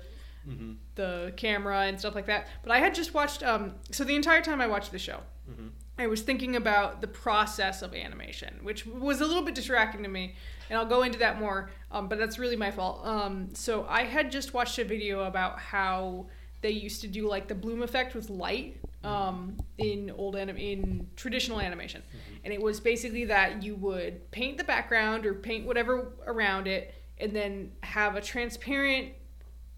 [0.49, 0.75] Mm-hmm.
[0.95, 2.47] the camera and stuff like that.
[2.63, 5.19] But I had just watched, um, so the entire time I watched the show,
[5.51, 5.67] Mm-hmm.
[5.99, 10.09] I was thinking about the process of animation, which was a little bit distracting to
[10.09, 10.35] me,
[10.69, 11.71] and I'll go into that more.
[11.91, 13.01] Um, but that's really my fault.
[13.07, 16.27] Um, so I had just watched a video about how
[16.61, 21.07] they used to do like the bloom effect with light um, in old anim- in
[21.17, 22.03] traditional animation,
[22.45, 26.95] and it was basically that you would paint the background or paint whatever around it,
[27.19, 29.13] and then have a transparent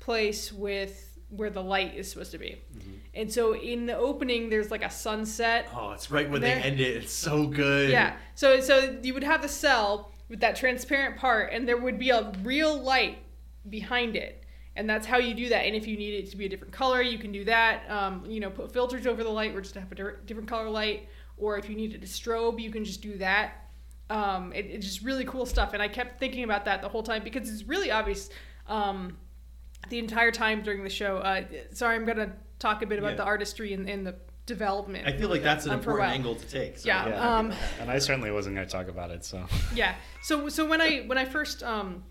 [0.00, 2.60] place with where the light is supposed to be.
[3.18, 6.62] And so in the opening, there's like a sunset Oh, it's right when There- they
[6.62, 6.96] end it.
[7.02, 7.90] It's so good.
[7.90, 8.16] yeah.
[8.36, 12.10] So so you would have the cell with that transparent part, and there would be
[12.10, 13.18] a real light
[13.68, 14.44] behind it,
[14.76, 15.66] and that's how you do that.
[15.66, 17.90] And if you need it to be a different color, you can do that.
[17.90, 21.08] Um, you know, put filters over the light, or just have a different color light.
[21.38, 23.70] Or if you needed a strobe, you can just do that.
[24.10, 27.02] Um, it, it's just really cool stuff, and I kept thinking about that the whole
[27.02, 28.30] time because it's really obvious.
[28.68, 29.16] Um,
[29.88, 31.18] the entire time during the show.
[31.18, 31.42] Uh,
[31.72, 33.16] sorry, I'm gonna talk a bit about Yeah.
[33.16, 35.06] the artistry and, and the development.
[35.06, 36.78] I feel like that's an Um, important angle to take.
[36.78, 37.36] So Yeah, Yeah.
[37.38, 37.52] um.
[37.80, 39.44] And I certainly wasn't going to talk about it, so.
[39.74, 42.02] yeah so so when i when i first um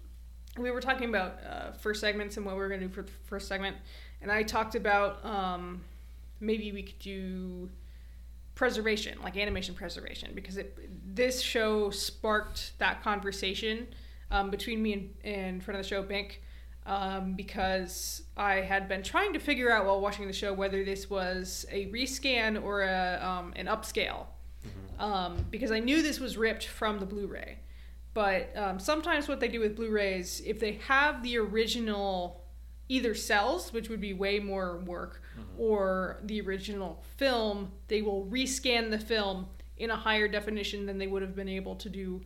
[0.58, 3.02] we were talking about uh, first segments and what we were going to do for
[3.04, 3.76] the first segment
[4.22, 5.84] and i talked about um
[6.40, 7.70] maybe we could do
[8.56, 10.78] preservation like animation preservation because it
[11.16, 13.88] this show sparked that conversation
[14.32, 16.42] um, between me and, and friend of the show Bink
[16.88, 21.10] um, because I had been trying to figure out while watching the show whether this
[21.10, 24.26] was a rescan or a, um, an upscale.
[24.98, 27.60] Um, because I knew this was ripped from the Blu-ray.
[28.16, 32.42] But um, sometimes what they do with Blu-rays, if they have the original
[32.90, 35.22] either cells, which would be way more work,
[35.58, 41.06] or the original film, they will rescan the film in a higher definition than they
[41.06, 42.22] would have been able to do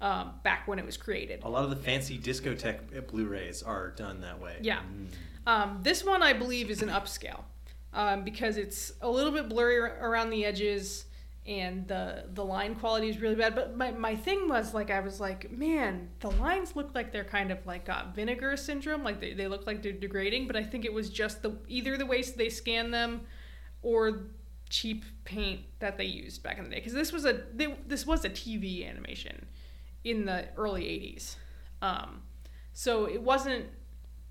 [0.00, 1.42] um, back when it was created.
[1.42, 4.56] A lot of the fancy Discotek Blu-rays are done that way.
[4.60, 4.80] Yeah.
[5.46, 7.42] Um, this one, I believe, is an upscale
[7.92, 11.06] um, because it's a little bit blurry around the edges
[11.46, 13.54] and the the line quality is really bad.
[13.54, 17.24] But my, my thing was like I was like, man, the lines look like they're
[17.24, 20.46] kind of like got vinegar syndrome, like they, they look like they're degrading.
[20.46, 23.22] But I think it was just the either the way they scan them
[23.80, 24.26] or
[24.68, 26.76] cheap paint that they used back in the day.
[26.76, 29.46] Because this was a they, this was a TV animation
[30.04, 31.36] in the early '80s,
[31.82, 32.22] um,
[32.72, 33.66] so it wasn't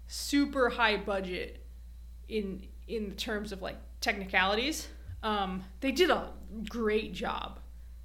[0.08, 1.66] super high budget
[2.30, 4.88] in in terms of like technicalities.
[5.24, 6.32] Um, they did a
[6.70, 7.60] great job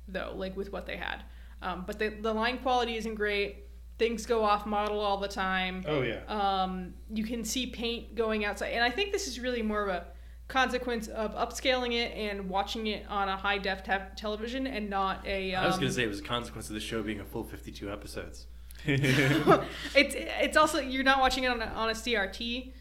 [0.09, 1.23] though, like with what they had.
[1.61, 3.69] Um, but the the line quality isn't great.
[3.99, 5.85] Things go off model all the time.
[5.87, 6.23] Oh, yeah.
[6.27, 9.89] Um, you can see paint going outside, and I think this is really more of
[9.89, 10.07] a
[10.53, 15.27] consequence of upscaling it and watching it on a high def te- television and not
[15.27, 15.55] a.
[15.55, 17.43] Um, I was gonna say it was a consequence of the show being a full
[17.43, 18.47] 52 episodes.
[18.85, 22.73] it's it's also you're not watching it on a, on a CRT,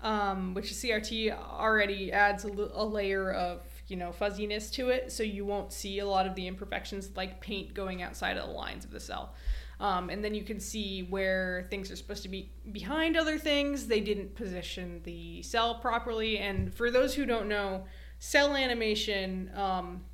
[0.00, 5.12] um, which CRT already adds a, li- a layer of you know fuzziness to it,
[5.12, 8.52] so you won't see a lot of the imperfections like paint going outside of the
[8.52, 9.34] lines of the cell.
[9.80, 13.86] Um, and then you can see where things are supposed to be behind other things.
[13.86, 16.38] They didn't position the cell properly.
[16.38, 17.84] And for those who don't know,
[18.18, 20.04] cell animation, um,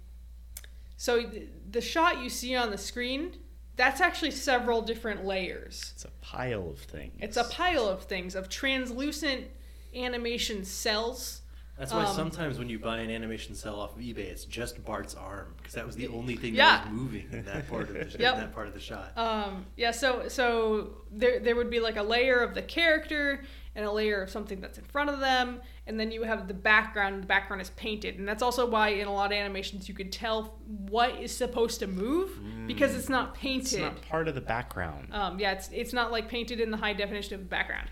[0.97, 3.39] so th- the shot you see on the screen,
[3.77, 5.93] that's actually several different layers.
[5.95, 7.15] It's a pile of things.
[7.21, 9.47] It's a pile of things of translucent
[9.95, 11.41] animation cells.
[11.79, 14.85] That's why Um, sometimes when you buy an animation cell off of eBay, it's just
[14.85, 16.77] Bart's arm because that was the only thing Yeah.
[16.79, 18.37] that was moving in that part of the, Yep.
[18.37, 19.13] that part of the shot.
[19.19, 23.43] Um, yeah, so so there there would be like a layer of the character
[23.77, 26.55] and a layer of something that's in front of them, and then you have the
[26.55, 27.25] background.
[27.25, 30.13] The background is painted, and that's also why in a lot of animations you could
[30.13, 33.73] tell what is supposed to move because it's not painted.
[33.73, 35.09] It's not part of the background.
[35.13, 37.89] Um, yeah, it's it's not like painted in the high definition of the background.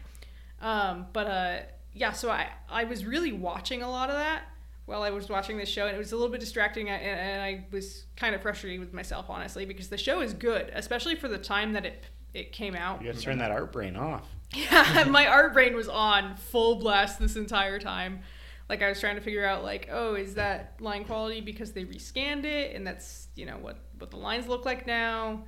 [0.61, 1.59] Um, but uh,
[1.95, 4.43] yeah, so I I was really watching a lot of that
[4.87, 7.43] while I was watching this show, and it was a little bit distracting, and, and
[7.43, 11.29] I was kind of frustrated with myself honestly because the show is good, especially for
[11.29, 13.01] the time that it it came out.
[13.03, 14.29] you got to turn that art brain off.
[14.55, 18.21] Yeah, my art brain was on full blast this entire time.
[18.69, 21.85] Like I was trying to figure out like, oh, is that line quality because they
[21.87, 25.45] rescanned it and that's, you know, what what the lines look like now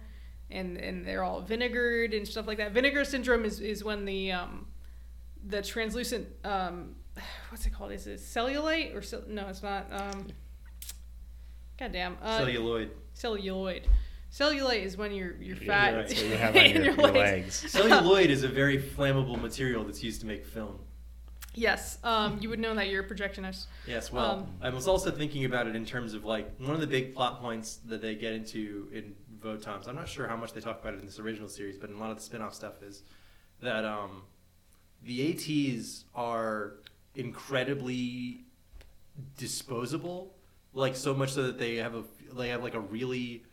[0.51, 2.73] and and they're all vinegared and stuff like that.
[2.73, 4.67] Vinegar syndrome is is when the um
[5.47, 6.95] the translucent um
[7.51, 7.93] what's it called?
[7.93, 10.29] Is it cellulite or cell- no, it's not um
[11.79, 12.17] God damn.
[12.23, 12.91] Uh, Celluloid.
[13.15, 13.89] celluloid.
[14.33, 15.93] Cellulite is when you're you're fat.
[15.93, 16.25] you're right.
[16.25, 17.15] You have on your, your your legs.
[17.15, 17.55] legs.
[17.73, 20.79] Celluloid is a very flammable material that's used to make film.
[21.57, 23.67] Yes, um, you would know that you're a projectionist.
[23.87, 26.81] Yes, well, Um, I was also thinking about it in terms of like one of
[26.81, 29.87] the big plot points that they get into in Votoms.
[29.87, 31.97] I'm not sure how much they talk about it in this original series, but in
[31.97, 33.05] a lot of the spin-off stuff is
[33.63, 34.23] that um,
[35.05, 36.75] the ATs are
[37.15, 38.45] incredibly
[39.37, 40.35] disposable,
[40.73, 43.45] like so much so that they have a they have like a really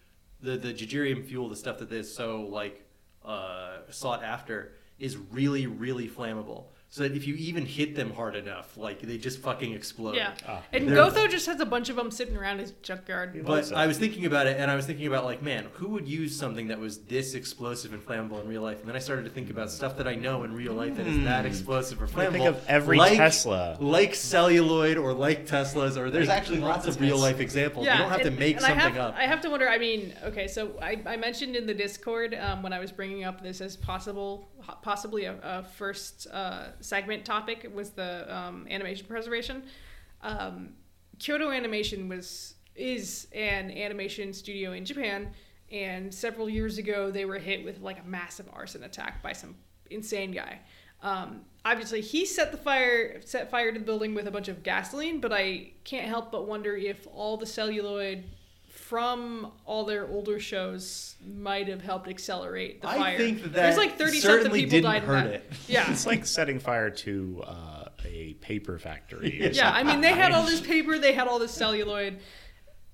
[0.42, 2.86] the the Jujurium fuel, the stuff that is so like
[3.24, 6.66] uh, sought after, is really really flammable.
[6.94, 10.18] So that if you even hit them hard enough, like they just fucking explode.
[10.18, 10.34] Yeah.
[10.46, 10.62] Ah.
[10.74, 13.46] and They're- Gotho just has a bunch of them sitting around his junkyard.
[13.46, 16.06] But I was thinking about it, and I was thinking about like, man, who would
[16.06, 18.80] use something that was this explosive and flammable in real life?
[18.82, 21.08] And then I started to think about stuff that I know in real life that
[21.08, 22.20] is that explosive or Hmm.
[22.20, 22.32] I flammable.
[22.34, 23.78] think of every like, Tesla.
[23.80, 27.86] like celluloid or like Teslas, or there's actually lots of real life examples.
[27.86, 29.16] you don't have to make and I something have, up.
[29.16, 29.70] I have to wonder.
[29.70, 33.24] I mean, okay, so I, I mentioned in the Discord um, when I was bringing
[33.24, 34.50] up this as possible,
[34.82, 39.64] possibly a, a first uh, segment topic was the um, animation preservation.
[40.22, 40.74] Um,
[41.20, 45.30] Kyoto Animation was is an animation studio in Japan,
[45.72, 49.56] and several years ago they were hit with like a massive arson attack by some
[49.90, 50.60] insane guy.
[51.04, 54.64] Um, obviously, he set the fire set fire to the building with a bunch of
[54.64, 58.24] gasoline, but I can't help but wonder if all the celluloid
[58.92, 62.98] from all their older shows might have helped accelerate the fire.
[62.98, 63.18] I fire.
[63.18, 65.34] think that There's like thirty something certainly people didn't died hurt in that.
[65.36, 65.52] it.
[65.70, 69.42] Yeah, It's like setting fire to uh, a paper factory.
[69.48, 69.72] or yeah.
[69.72, 72.20] I mean, they had all this paper, they had all this celluloid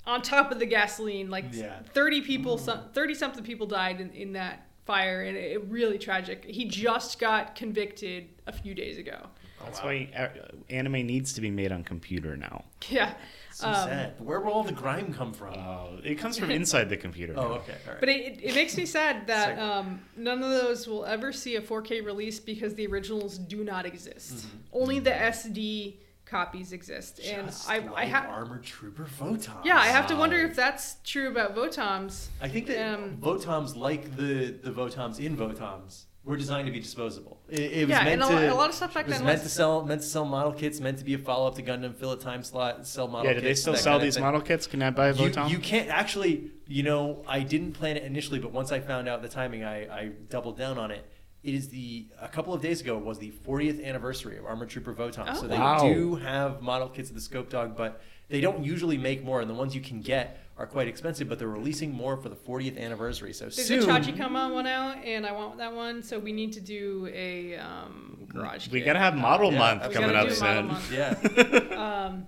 [0.06, 1.32] on top of the gasoline.
[1.32, 1.80] Like Yeah.
[1.96, 6.46] thirty people, thirty something people died in, in that fire, and it, it really tragic.
[6.46, 9.18] He just got convicted a few days ago.
[9.66, 10.28] That's why uh,
[10.70, 12.66] anime needs to be made on computer now.
[12.88, 13.16] Yeah.
[13.58, 14.14] So um, sad.
[14.20, 15.56] Where will all the grime come from?
[15.56, 17.34] Uh, it comes from inside the computer.
[17.36, 18.00] oh, okay, all right.
[18.00, 21.62] But it, it makes me sad that um, none of those will ever see a
[21.62, 24.46] 4K release because the originals do not exist.
[24.72, 25.96] Only the SD
[26.26, 29.64] copies exist, and Just I, I like have armored trooper Votoms.
[29.66, 32.28] yeah, I have to wonder if that's true about Votoms.
[32.42, 36.80] I think that Um, Votoms, like the the Votoms in Votoms, were designed to be
[36.80, 37.40] disposable.
[37.50, 38.54] It, it was Yeah, meant and a, to.
[38.54, 40.26] a lot of stuff back it was then meant was to sell meant to sell
[40.26, 43.08] model kits, meant to be a follow up to Gundam, fill a time slot, sell
[43.08, 43.42] model Yeah, kits.
[43.44, 44.68] do they still sell these model kits?
[44.68, 45.50] Can I buy a You, Votom?
[45.50, 49.22] you can't actually, you know, I didn't plan it initially, but once I found out
[49.22, 51.06] the timing, I, I doubled down on it.
[51.44, 54.94] It is the a couple of days ago was the 40th anniversary of Armored Trooper
[54.94, 55.48] Votom, so Oh.
[55.48, 55.82] they Wow.
[55.94, 59.50] do have model kits of the Scope Dog, but they don't usually make more, and
[59.50, 61.30] the ones you can get are quite expensive.
[61.30, 63.84] But they're releasing more for the 40th anniversary, so There's soon.
[63.90, 67.58] a Chachikama one out, and I want that one, so we need to do a
[67.58, 68.68] um, garage.
[68.70, 68.86] we kit.
[68.88, 70.68] gotta have model yeah, month We coming gotta up do model soon.
[70.68, 70.92] month.
[70.92, 72.28] Yeah, Um,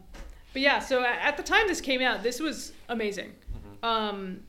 [0.54, 3.32] but yeah, so at the time this came out, this was amazing.
[3.82, 3.86] Mm-hmm.
[3.86, 4.40] Um,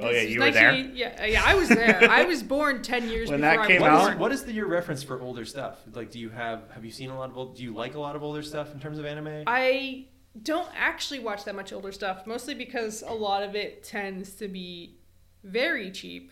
[0.00, 0.72] Oh, yeah, is you were there?
[0.72, 2.06] Yeah, yeah, I was there.
[2.10, 4.06] I was born ten years When before that I came was what is, out?
[4.06, 4.18] born.
[4.20, 5.78] what is the, your reference for older stuff?
[5.92, 7.56] Like, do you have have you seen a lot of old?
[7.56, 9.42] Do you like a lot of older stuff in terms of anime?
[9.48, 10.04] I
[10.42, 14.48] don't actually watch that much older stuff, mostly because a lot of it tends to
[14.48, 14.96] be
[15.44, 16.30] very cheap.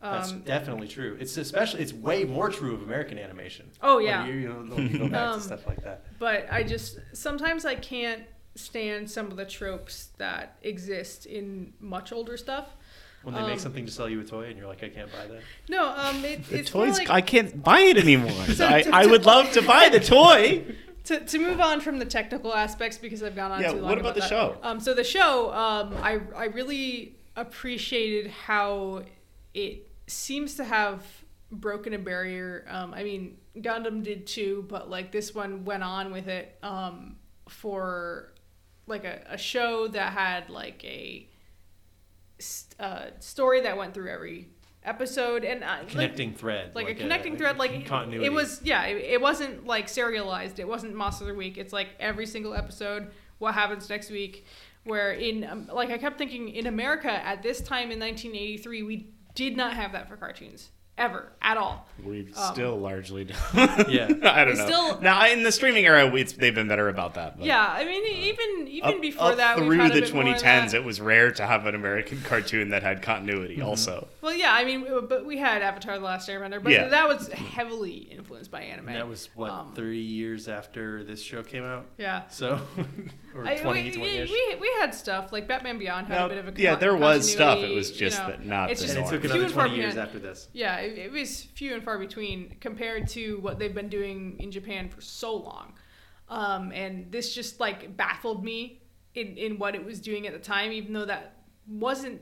[0.00, 1.16] That's Um, definitely true.
[1.20, 3.70] It's especially it's way more true of American animation.
[3.82, 6.04] oh When yeah, you, you know, when you go back Um, to stuff like that.
[6.18, 8.22] but I just sometimes I can't
[8.54, 12.68] stand some of the tropes that exist in much older stuff.
[13.24, 15.10] When they um, make something to sell you a toy and you're like, I can't
[15.12, 15.40] buy that.
[15.68, 18.30] No, um, it, The it's toys, like I can't buy it anymore.
[18.54, 20.64] So I, to- I would love to buy the toy.
[21.08, 23.90] to, to move on from the technical aspects because I've gone on Yeah, too long.
[23.90, 24.28] what about the that.
[24.28, 24.56] show?
[24.62, 29.02] Um, so the show, um, I I really appreciated how
[29.54, 31.04] it seems to have
[31.50, 32.66] broken a barrier.
[32.68, 37.16] Um, I mean, Gundam did too, but like this one went on with it um,
[37.48, 38.32] for
[38.86, 41.28] like a, a show that had like a
[42.38, 44.48] st- uh, story that went through every
[44.88, 46.74] episode and uh, like, Connecting thread.
[46.74, 48.24] like, a connecting thread like continuity.
[48.26, 51.72] it was yeah it, it wasn't like serialized it wasn't monster of the week it's
[51.72, 54.46] like every single episode what happens next week
[54.84, 59.10] where in um, like i kept thinking in america at this time in 1983 we
[59.34, 63.88] did not have that for cartoons ever at all We Um, still largely don't.
[63.88, 64.08] Yeah.
[64.24, 64.66] I don't know.
[64.66, 67.38] still- now in the streaming era, it's, they've been better about that.
[67.38, 70.00] But yeah i mean even even up, before up that we've through had a the
[70.02, 73.62] bit 2010s, it was rare to have an American cartoon that had continuity.
[73.62, 76.88] Also, well yeah i mean but we had avatar the last airbender but Yeah.
[76.88, 81.22] that was heavily influenced by anime And that was what Um, 30 years after this
[81.22, 81.86] show came out.
[81.98, 82.60] yeah So,
[83.38, 84.30] or I- 20, we, 20-ish.
[84.30, 86.96] we, we had stuff like Batman Beyond had Now, a bit of a yeah, there
[86.96, 88.30] was stuff, it was just you know.
[88.30, 90.08] that not It's just and it took few another and far 20 years behind.
[90.08, 90.48] after this.
[90.52, 94.50] Yeah, it, it was few and far between compared to what they've been doing in
[94.50, 95.74] Japan for so long.
[96.28, 98.82] Um, and this just like baffled me
[99.14, 101.36] in, in what it was doing at the time, even though that
[101.66, 102.20] wasn't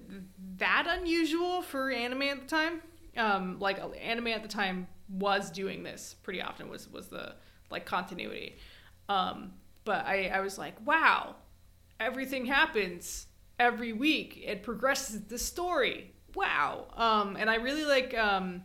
[0.59, 2.83] that unusual for anime at the time.
[3.17, 7.35] Um, like anime at the time was doing this pretty often was was the
[7.71, 8.57] like continuity.
[9.09, 9.53] Um,
[9.87, 11.37] but I, I was like, wow,
[11.99, 13.29] everything happens
[13.59, 14.43] every week.
[14.45, 16.13] It progresses the story.
[16.35, 16.89] wow.
[16.95, 18.63] Um, and I really like um,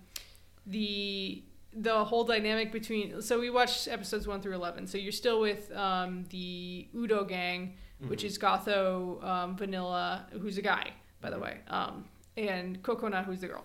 [0.68, 1.44] the
[1.74, 3.22] the whole dynamic between.
[3.22, 4.86] So we watched episodes one through eleven.
[4.86, 7.78] So you're still with um, the Udo gang,
[8.10, 10.92] which is Gotho, um, Vanilla, who's a guy,
[11.22, 12.04] by the way, um,
[12.36, 13.64] and Kokona, who's the girl,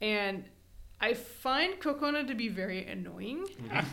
[0.00, 0.44] and.
[1.04, 3.44] I find Kokona to be very annoying.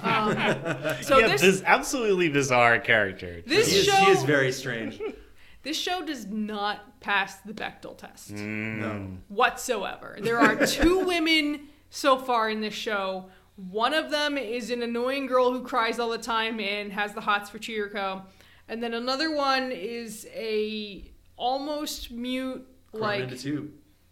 [0.01, 0.31] Um,
[1.01, 3.41] so yeah, this, this absolutely bizarre character.
[3.45, 4.97] This He is, show he is very strange.
[5.63, 8.77] this show does not pass the Bechdel test Mm.
[8.79, 9.07] No.
[9.27, 10.19] whatsoever.
[10.21, 13.25] There are two women so far in this show.
[13.57, 17.21] One of them is an annoying girl who cries all the time and has the
[17.21, 18.21] hots for Chiriko,
[18.69, 23.71] and then another one is a almost mute, Grown like into two.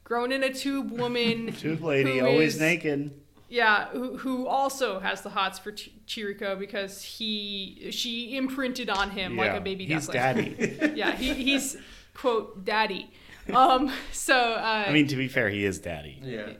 [0.09, 1.53] Grown in a tube woman.
[1.57, 3.11] tube lady, always is- naked.
[3.51, 9.09] Yeah, who, who also has the hots for Ch- Chiriko because he she imprinted on
[9.09, 10.53] him like a baby He's duckling.
[10.53, 10.93] daddy.
[10.95, 11.75] yeah, he, he's
[12.13, 13.09] quote daddy.
[13.51, 16.19] Um, so uh, I mean, to be fair, he is daddy.
[16.21, 16.53] Yeah.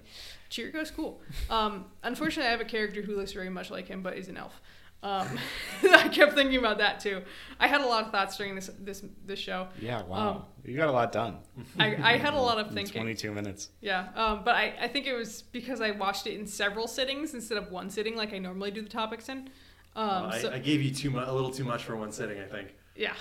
[0.50, 1.22] Chiriko's cool.
[1.52, 4.38] Um, unfortunately, I have a character who looks very much like him, but is an
[4.38, 4.60] elf.
[5.02, 5.39] Um,
[5.84, 7.22] I kept thinking about that too.
[7.60, 9.68] I had a lot of thoughts during this this this show.
[9.80, 10.30] Yeah, wow.
[10.30, 11.38] Um, you got a lot done.
[11.80, 13.02] I, I had a lot of thinking.
[13.02, 13.70] 22 minutes.
[13.82, 17.34] Yeah, um, but I, I think it was because I watched it in several sittings
[17.34, 19.50] instead of one sitting like I normally do the topics in.
[19.95, 22.39] Um, I, so, I gave you too much, a little too much for one sitting.
[22.39, 22.76] I think.
[22.95, 23.14] yeah.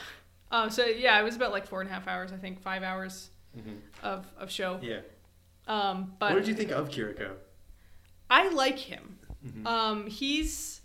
[0.51, 2.33] Um, so yeah, it was about like four and a half hours.
[2.33, 3.31] I think five hours
[4.03, 4.79] of, of show.
[4.83, 5.01] Yeah.
[5.67, 7.33] Um, but what did you think of Kiriko?
[8.31, 9.19] I like him.
[9.47, 9.67] Mm-hmm.
[9.67, 10.78] Um, he's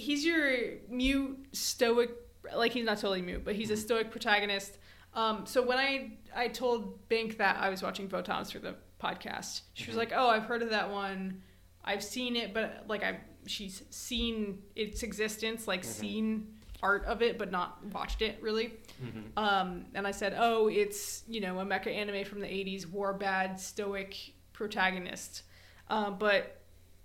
[0.00, 0.56] he's your
[0.88, 2.10] mute stoic.
[2.54, 3.82] Like he's not totally mute, but he's a Mm-hmm.
[3.82, 4.78] stoic protagonist.
[5.14, 9.62] Um, so when I I told Bink that I was watching Votoms for the podcast,
[9.74, 9.98] she was Mm-hmm.
[9.98, 11.42] like, "Oh, I've heard of that one.
[11.84, 15.90] I've seen it, but like I've she's seen its existence, like Mm-hmm.
[16.00, 16.46] seen
[16.82, 19.38] art of it, but not watched it really." Mm-hmm.
[19.38, 23.12] Um, and I said, "Oh, it's you know a mecha anime from the '80s, war
[23.12, 24.16] bad, stoic
[24.52, 25.42] protagonist."
[25.90, 26.57] Um, but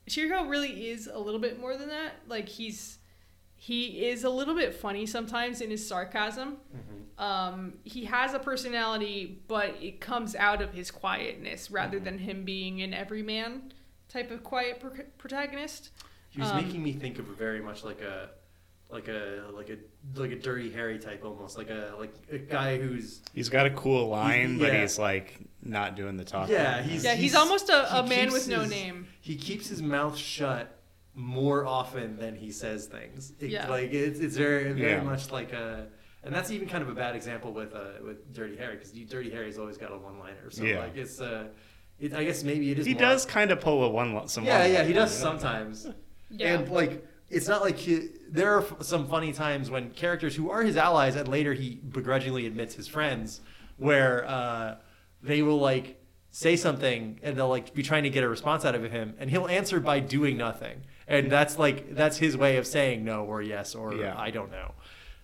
[0.09, 2.13] Shiriko really is a little bit more than that.
[2.27, 2.99] Like he's
[3.55, 6.57] he is a little bit funny sometimes in his sarcasm.
[7.17, 12.43] Um, he has a personality, but it comes out of his quietness rather than him
[12.43, 13.71] being an everyman
[14.09, 15.91] type of quiet pro- protagonist.
[16.31, 18.31] He was Um, making me think of very much like a,
[18.93, 19.77] like a like a
[20.19, 23.71] like a dirty Harry type almost like a like a guy who's He's got a
[23.71, 24.81] cool line, but yeah.
[24.81, 26.53] he's like not doing the talking.
[26.55, 29.07] yeah he's Yeah, he's, almost a, a man keeps with no name.
[29.21, 30.79] He keeps his mouth shut
[31.15, 33.33] more often than he says things.
[33.39, 33.67] It- Yeah.
[33.69, 35.01] like it's it's very very Yeah.
[35.01, 35.87] much like a.
[36.25, 39.29] And that's even kind of a bad example with uh, with Dirty Harry because Dirty
[39.29, 40.49] Harry's always got a one liner.
[40.49, 40.79] So Yeah.
[40.79, 41.47] like it's uh,
[41.99, 42.85] it, I guess maybe it is.
[42.85, 44.27] He more- does kind of pull a one.
[44.27, 45.87] Some Yeah, one- yeah, he does sometimes.
[46.35, 46.55] Yeah.
[46.55, 50.63] And like, it's not like he, there are some funny times when characters who are
[50.63, 53.41] his allies and later he begrudgingly admits his friends,
[53.77, 54.75] where uh,
[55.21, 55.99] they will like
[56.31, 59.29] say something and they'll like be trying to get a response out of him, and
[59.29, 63.41] he'll answer by doing nothing, and that's like that's his way of saying no or
[63.41, 64.15] yes or Yeah.
[64.17, 64.71] I don't know.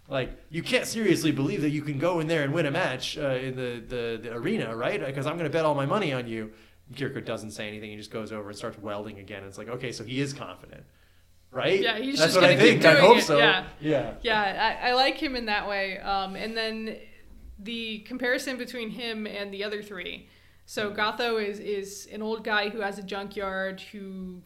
[0.07, 3.17] Like you can't seriously believe that you can go in there and win a match
[3.17, 5.03] uh, in the, the, the arena, right?
[5.05, 6.51] Because I'm going to bet all my money on you.
[6.95, 7.91] Kiriko doesn't say anything.
[7.91, 9.43] He just goes over and starts welding again.
[9.43, 10.83] It's like, okay, so he is confident,
[11.51, 11.79] right?
[11.79, 12.85] Yeah, he's That's just what I gonna keep think.
[12.85, 13.37] I doing hope it, so.
[13.37, 13.65] yeah.
[13.81, 14.13] yeah.
[14.21, 15.97] Yeah, I, I like him in that way.
[15.99, 16.97] Um, and then
[17.57, 20.27] the comparison between him and the other three.
[20.65, 24.41] So Gotho is is an old guy who has a junkyard who,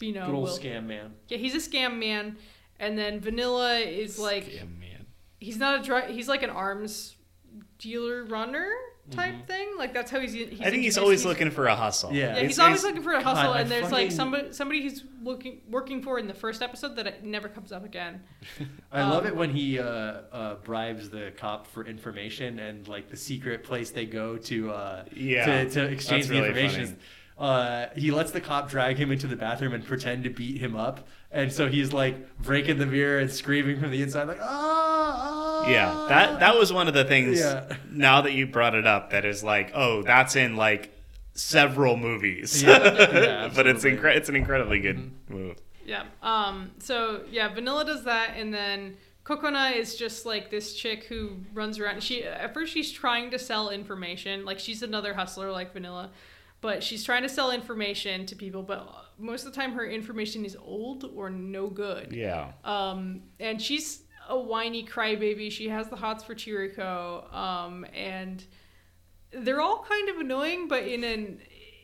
[0.00, 1.12] you know, Good old will, scam man.
[1.28, 2.36] yeah, he's a scam man.
[2.80, 5.06] And then Vanilla is like Yeah, man.
[5.40, 7.16] he's not a dri- he's like an arms
[7.78, 8.70] dealer runner
[9.10, 9.68] type thing.
[9.78, 10.32] Like that's how he's.
[10.32, 12.12] he's I think he's introduced- always looking for a hustle.
[12.12, 12.18] Yeah.
[12.18, 14.82] Yeah, It's- he's always it's- looking for a hustle, I and there's like somebody somebody
[14.82, 18.22] he's looking working for in the first episode that it never comes up again.
[18.92, 23.08] I love Um, it when he uh, uh, bribes the cop for information and like
[23.08, 26.86] the secret place they go to uh, Yeah, to, to exchange that's the really information.
[26.86, 26.98] funny.
[27.38, 30.74] Uh, he lets the cop drag him into the bathroom and pretend to beat him
[30.74, 34.46] up, and so he's like breaking the mirror and screaming from the inside like ah.
[34.48, 35.37] ah."
[35.70, 37.40] Yeah, that that was one of the things.
[37.40, 37.76] Yeah.
[37.90, 40.92] Now that you brought it up, that is like, oh, that's in like
[41.34, 42.62] several movies.
[42.62, 43.92] Yeah, yeah, but it's absolutely.
[44.10, 45.34] incre- it's an incredibly good Mm-hmm.
[45.34, 45.56] move.
[45.84, 46.04] Yeah.
[46.22, 46.72] Um.
[46.80, 51.78] So yeah, Vanilla does that, and then Kokona is just like this chick who runs
[51.78, 52.02] around.
[52.02, 56.10] She at first she's trying to sell information, like she's another hustler like Vanilla,
[56.60, 58.62] but she's trying to sell information to people.
[58.62, 58.86] But
[59.18, 62.12] most of the time, her information is old or no good.
[62.12, 62.52] Yeah.
[62.64, 63.22] Um.
[63.40, 65.50] And she's a whiny crybaby.
[65.50, 67.84] She has the hots for Chirico, Um.
[67.94, 68.44] And
[69.32, 71.40] they're all kind of annoying, but in an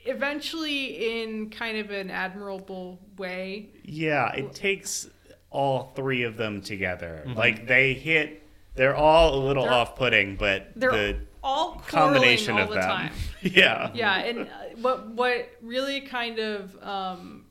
[0.06, 3.70] eventually in kind of an admirable way.
[3.82, 5.08] Yeah, it takes
[5.50, 7.24] all three of them together.
[7.26, 7.38] Mm-hmm.
[7.38, 8.42] Like they hit
[8.76, 12.74] they're all a little They're- off-putting, but they're- the all quarreling combination all of the
[12.76, 12.82] them.
[12.88, 13.12] time.
[13.42, 13.90] yeah.
[13.94, 14.46] yeah and uh,
[14.80, 17.44] what what really kind of um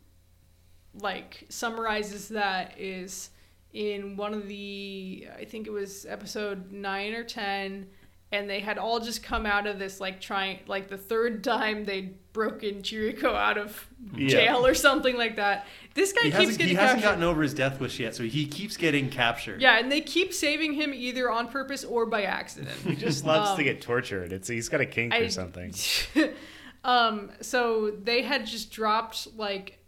[1.00, 3.30] like summarizes that is
[3.74, 7.88] in one of the i think it was episode 9 or 10
[8.32, 11.84] and they had all just come out of this like trying like the third time
[11.86, 14.28] they'd broken Chirico out of Yeah.
[14.28, 17.24] jail or something like that this guy He keeps hasn't, getting he hasn't captured gotten
[17.24, 19.62] over his death wish yet, so he keeps getting captured.
[19.62, 23.52] yeah and they keep saving him either on purpose or by accident He just loves
[23.52, 24.32] Um, to get tortured.
[24.34, 25.74] It's he's got a kink I- or something.
[26.84, 29.80] um, so they had just dropped like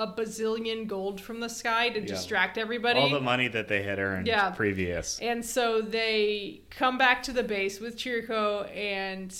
[0.00, 2.06] a bazillion gold from the sky to Yeah.
[2.06, 2.98] distract everybody.
[2.98, 4.48] All the money that they had earned Yeah.
[4.50, 5.18] previous.
[5.20, 9.34] and so they come back to the base with Chiriko and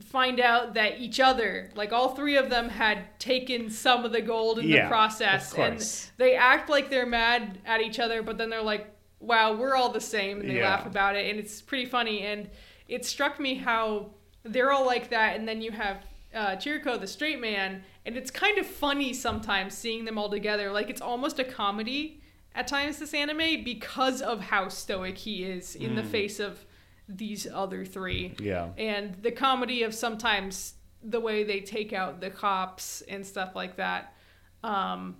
[0.00, 4.20] find out that each other, like all three of them, had taken some of the
[4.20, 5.54] gold in Yeah, the process.
[5.54, 5.80] And
[6.18, 8.86] they act like they're mad at each other, but then they're like,
[9.20, 10.40] wow, we're all the same.
[10.40, 10.68] And they Yeah.
[10.70, 11.30] laugh about it.
[11.30, 12.20] And it's pretty funny.
[12.20, 12.50] And
[12.88, 14.10] it struck me how
[14.44, 15.36] they're all like that.
[15.36, 16.04] And then you have
[16.34, 17.84] uh, Chiriko, the straight man.
[18.04, 20.72] And it's kind of funny sometimes seeing them all together.
[20.72, 22.20] Like it's almost a comedy
[22.54, 26.64] at times, this anime, because of how stoic he is in the face of
[27.08, 28.70] these other three Yeah.
[28.76, 33.76] and the comedy of sometimes the way they take out the cops and stuff like
[33.76, 34.14] that.
[34.62, 35.16] Um,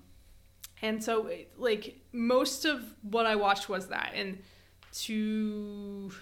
[0.83, 4.13] and so, like, most of what I watched was that.
[4.15, 4.39] And
[5.05, 6.13] to,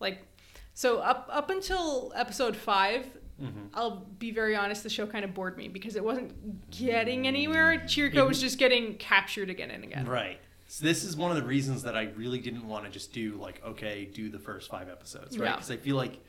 [0.00, 0.26] like,
[0.74, 3.06] so up up until episode 5
[3.42, 7.26] i I'll be very honest, the show kind of bored me because it wasn't getting
[7.26, 7.78] anywhere.
[7.86, 10.06] Chiriko was just getting captured again and again.
[10.06, 10.38] Right.
[10.66, 13.36] So this is one of the reasons that I really didn't want to just do
[13.36, 15.46] like okay, do the first five episodes, right?
[15.46, 15.56] Yeah.
[15.56, 16.20] Because I feel like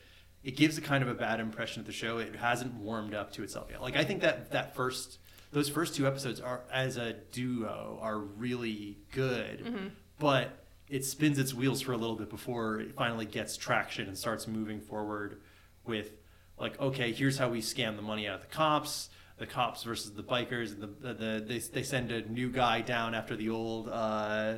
[0.44, 2.18] it gives a kind of a bad impression of the show.
[2.18, 3.82] It hasn't warmed up to itself yet.
[3.82, 5.20] Like I think that that first
[5.52, 9.88] those first two episodes are as a duo are really good, Mm-hmm.
[10.20, 14.18] but it spins its wheels for a little bit before it finally gets traction and
[14.18, 15.42] starts moving forward
[15.86, 16.12] with
[16.58, 20.12] like okay here's how we scam the money out of the cops the cops versus
[20.14, 23.50] the bikers and the, the, the they, they send a new guy down after the
[23.50, 24.58] old uh,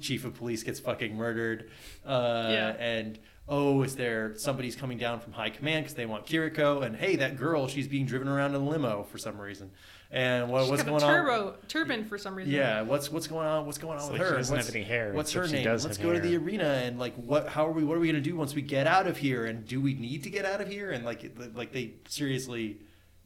[0.00, 1.70] chief of police gets fucking murdered
[2.06, 2.68] uh, Yeah.
[2.78, 3.18] and
[3.48, 7.16] oh is there somebody's coming down from high command because they want kiriko and hey
[7.16, 9.70] that girl she's being driven around in a limo for some reason
[10.10, 12.52] and what, She's what's got going a on turbo turban for some reason.
[12.52, 13.66] yeah, what's what's going on?
[13.66, 14.36] What's going on It's with like she her?
[14.38, 15.64] doesn't what's, have any hair, What's except her she name?
[15.64, 17.48] does Let's have go to the arena and like what?
[17.48, 17.84] How are we?
[17.84, 19.46] What are we gonna do once we get out of here?
[19.46, 20.92] And do we need to get out of here?
[20.92, 22.78] And like like they seriously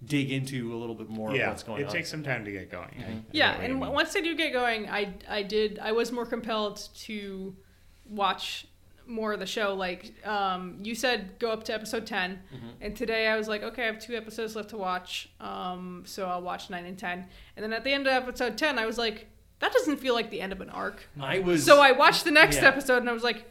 [0.05, 1.49] dig into a little bit more of yeah.
[1.49, 1.93] what's going it on.
[1.93, 2.89] takes some time to get going.
[2.99, 3.91] I- I get Yeah, and mean.
[3.93, 7.55] once they do get going, I I did I was more compelled to
[8.09, 8.67] watch
[9.09, 9.75] more of the show.
[9.75, 12.39] Like um, you said, go up to episode 10
[12.81, 16.27] and today I was like, okay, I have two episodes left to watch, um, so
[16.29, 17.27] I'll watch nine and ten.
[17.57, 19.27] And then at the end of episode ten, I was like,
[19.61, 21.09] that doesn't feel like the end of an arc.
[21.21, 22.69] I was So I watched the next Yeah.
[22.69, 23.45] episode and I was like,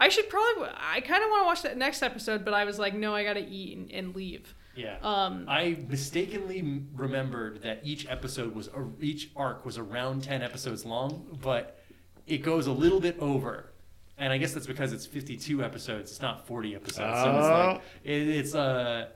[0.00, 0.68] I should probably.
[0.74, 3.24] I kind of want to watch that next episode, but I was like, no, I
[3.24, 4.54] gotta eat and, and leave.
[4.74, 4.98] yeah.
[5.02, 10.84] Um, I mistakenly remembered that each episode was a, each arc was around ten episodes
[10.84, 11.78] long, but
[12.26, 13.70] it goes a little bit over.
[14.18, 16.10] And I guess that's because it's 52 episodes.
[16.10, 16.96] It's not 40 episodes.
[16.96, 17.80] So it's like Oh.
[18.04, 19.08] it, it's uh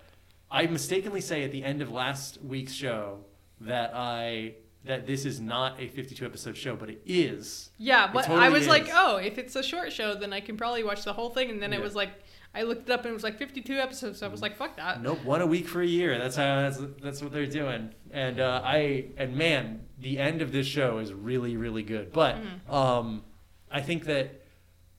[0.50, 3.24] I mistakenly say at the end of last week's show
[3.60, 7.70] that I that this is not a 52 episode show, but it is.
[7.78, 10.40] Yeah, It but I totally was like, oh, if it's a short show, then I
[10.40, 11.50] can probably watch the whole thing.
[11.50, 12.08] And then it was like,
[12.54, 14.18] I looked it up and it was like 52 episodes.
[14.20, 15.02] So I was like, fuck that.
[15.02, 16.18] Nope, one a week for a year.
[16.18, 17.90] That's how that's, that's what they're doing.
[18.10, 22.10] And uh, I and man, the end of this show is really really good.
[22.12, 22.36] But
[22.68, 23.22] um,
[23.70, 24.39] I think that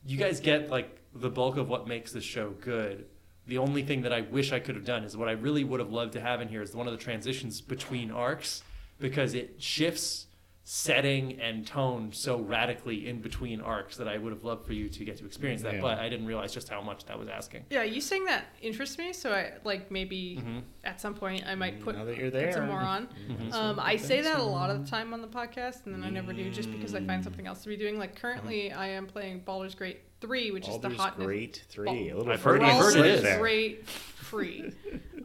[0.06, 3.06] you guys get like the bulk of what makes this show good.
[3.46, 5.80] The only thing that I wish I could have done is what I really would
[5.80, 8.62] have loved to have in here is one of the transitions between arcs
[8.98, 10.26] because it shifts
[10.64, 14.88] setting and tone so radically in between arcs that I would have loved for you
[14.88, 15.74] to get to experience that.
[15.74, 15.80] Yeah.
[15.80, 17.64] But I didn't realize just how much that was asking.
[17.68, 19.12] Yeah, you saying that interests me.
[19.12, 20.40] So I like maybe
[20.84, 23.08] at some point I might put, Now that you're put some more on.
[23.50, 26.10] Um, I say that a lot of the time on the podcast, and then I
[26.10, 27.98] never do just because I find something else to be doing.
[27.98, 31.26] Like currently, I am playing Baldur's Gate 3, which is the hot hotness.
[31.26, 31.86] Great three.
[31.86, 33.22] Bal- a little I've heard- Freudian I've heard it slip is.
[33.22, 33.38] there.
[33.40, 34.72] Great free.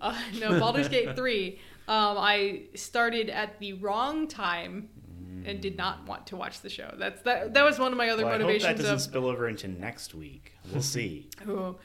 [0.02, 1.60] Uh, no, Baldur's Gate 3.
[1.88, 4.90] Um, I started at the wrong time
[5.46, 6.94] and did not want to watch the show.
[6.98, 7.54] That's that.
[7.54, 9.48] That was one of my other Well, I hope that motivations doesn't of spill over
[9.48, 10.54] into next week.
[10.72, 11.30] We'll see.
[11.48, 11.76] Oh.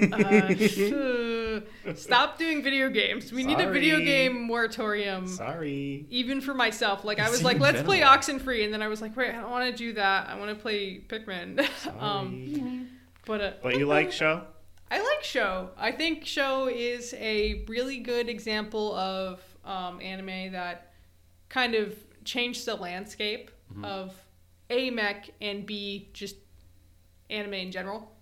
[0.00, 1.60] Uh,
[1.94, 3.30] stop doing video games.
[3.30, 5.28] We need a video game moratorium.
[5.28, 6.06] Sorry.
[6.08, 7.04] Even for myself.
[7.04, 8.00] Like I was like, let's play.
[8.00, 10.28] Oxenfree, and then I was like, wait, I don't want to do that.
[10.28, 11.60] I want to play Pikmin.
[12.00, 12.86] um, Sorry.
[13.26, 14.42] but uh, but you like show?
[14.92, 15.70] I like Show.
[15.78, 20.92] I think Show is a really good example of um, anime that
[21.48, 21.94] kind of
[22.24, 23.50] changed the landscape
[23.82, 24.14] of
[24.70, 26.36] A mech and B just
[27.30, 28.12] anime in general.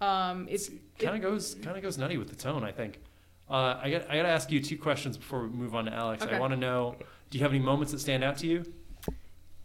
[0.00, 2.62] Um, it's kind of goes kind of goes nutty with the tone.
[2.64, 3.00] I think.
[3.48, 5.92] Uh, I got I got to ask you two questions before we move on to
[5.92, 6.22] Alex.
[6.24, 6.34] Okay.
[6.36, 6.96] I want to know,
[7.30, 8.64] do you have any moments that stand out to you?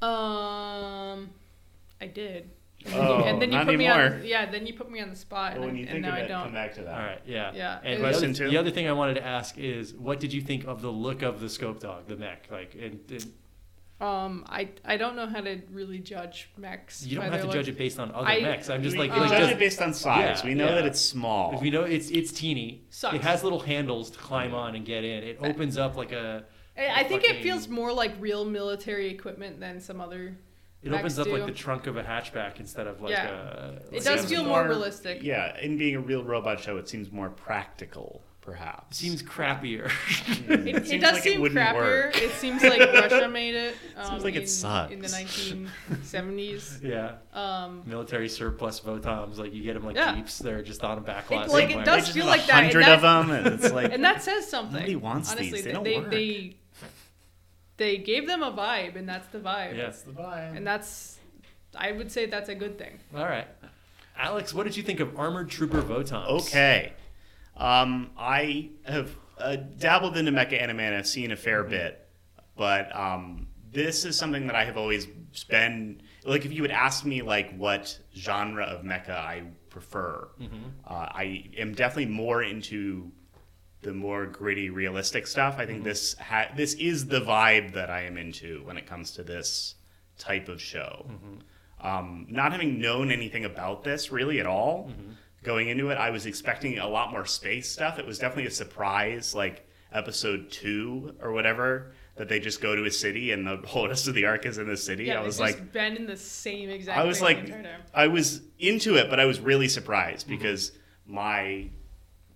[0.02, 1.30] um,
[2.02, 2.50] I did.
[2.86, 4.16] And then Oh, you, and then you not put me anymore.
[4.20, 4.26] on.
[4.26, 6.10] Yeah, then you put me on the spot, Well, and, when you and think now
[6.12, 6.44] of I it, don't.
[6.44, 6.94] come back to that.
[6.94, 8.50] All right, yeah, Yeah, And it the other, two?
[8.50, 11.22] the other thing I wanted to ask is, what did you think of the look
[11.22, 12.48] of the scope dog, the mech?
[12.50, 13.34] Like, and, and
[14.02, 17.06] Um, I I don't know how to really judge mechs.
[17.06, 18.70] you don't have their to judge it based on other I- mechs.
[18.70, 20.40] I'm just we, like, we like judge does- it based on size.
[20.42, 20.76] Yeah, we know yeah.
[20.76, 21.60] that it's small.
[21.62, 22.86] we know it's it's teeny.
[22.90, 23.16] Sucks.
[23.16, 25.24] It has little handles to climb on and get in.
[25.24, 26.46] It opens up like a.
[26.78, 30.38] I I think it feels more like real military equipment than some other.
[30.82, 33.28] It opens up like the trunk of a hatchback instead of like Yeah.
[33.28, 33.74] a.
[33.92, 35.22] It does a- feel more realistic.
[35.24, 38.98] Yeah, in being a real robot show, it seems more practical, perhaps.
[38.98, 39.92] Seems crappier.
[40.50, 41.76] It, it, seems does like seem wouldn't crappier.
[41.76, 42.22] work.
[42.22, 43.76] It seems like Russia made it.
[43.96, 44.92] Um, Seems like it in, sucks.
[44.92, 46.84] in the 1970s.
[46.84, 47.16] yeah.
[47.34, 50.16] Um, Military surplus Votoms, like you get them like Yeah.
[50.16, 50.40] Jeeps.
[50.40, 51.46] They're just on a backlot.
[51.46, 54.04] It- like, it does feel like that, and hundred of them, and it's like and
[54.04, 54.74] that says something.
[54.74, 55.64] Nobody wants Honestly, these.
[55.66, 56.10] They don't they, work.
[56.12, 56.56] they
[57.78, 59.76] they gave them a vibe, and that's the vibe.
[59.76, 59.84] Yeah.
[59.86, 60.56] that's the vibe.
[60.58, 61.18] And that's,
[61.76, 63.00] I would say that's a good thing.
[63.16, 63.48] All right.
[64.18, 66.28] Alex, what did you think of Armored Trooper Votoms?
[66.48, 66.92] Okay.
[67.60, 72.08] Um, I have uh, dabbled into mecha anime and I've seen a fair bit,
[72.56, 75.06] but um, this is something that I have always
[75.50, 76.46] been like.
[76.46, 80.30] If you would ask me like what genre of mecha I prefer,
[80.88, 83.12] uh, I am definitely more into
[83.82, 85.56] the more gritty, realistic stuff.
[85.58, 89.12] I think this ha- this is the vibe that I am into when it comes
[89.12, 89.76] to this
[90.18, 91.06] type of show.
[91.82, 94.92] Um, not having known anything about this really at all,
[95.44, 98.00] going into it, I was expecting a lot more space stuff.
[98.00, 102.84] It was definitely a surprise, like episode two or whatever, that they just go to
[102.86, 105.06] a city and the whole rest of the arc is in the city.
[105.06, 107.00] Yeah, I was they've like, been in the same exact.
[107.00, 107.82] I was like, the entire time.
[107.94, 110.38] I was into it, but I was really surprised mm-hmm.
[110.38, 110.72] because
[111.06, 111.70] my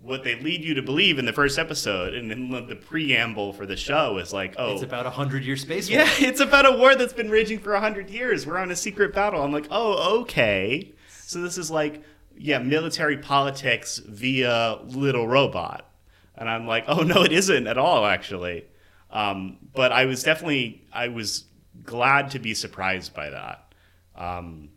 [0.03, 3.65] what they lead you to believe in the first episode and in the preamble for
[3.65, 6.77] the show is like, oh, It's about a hundred year space yeah, it's about a
[6.77, 8.45] war that's been raging for a hundred years.
[8.45, 9.41] We're on a secret battle.
[9.41, 10.91] I'm like, oh, okay.
[11.07, 12.03] So this is like,
[12.37, 15.89] yeah, military politics via little robot,
[16.35, 18.65] and I'm like, oh no, it isn't at all actually.
[19.11, 21.45] Um, but I was definitely, I was
[21.83, 23.73] glad to be surprised by that.
[24.15, 24.69] Um,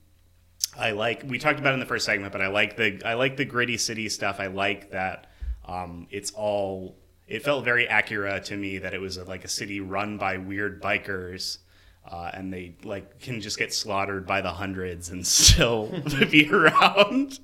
[0.78, 3.36] I like we talked about in the first segment, but I like the I like
[3.36, 4.40] the gritty city stuff.
[4.40, 5.26] I like that
[5.66, 6.96] um, it's all.
[7.26, 10.38] It felt very accurate to me that it was a, like a city run by
[10.38, 11.58] weird bikers,
[12.08, 15.92] uh, and they like can just get slaughtered by the hundreds and still
[16.30, 17.40] be around.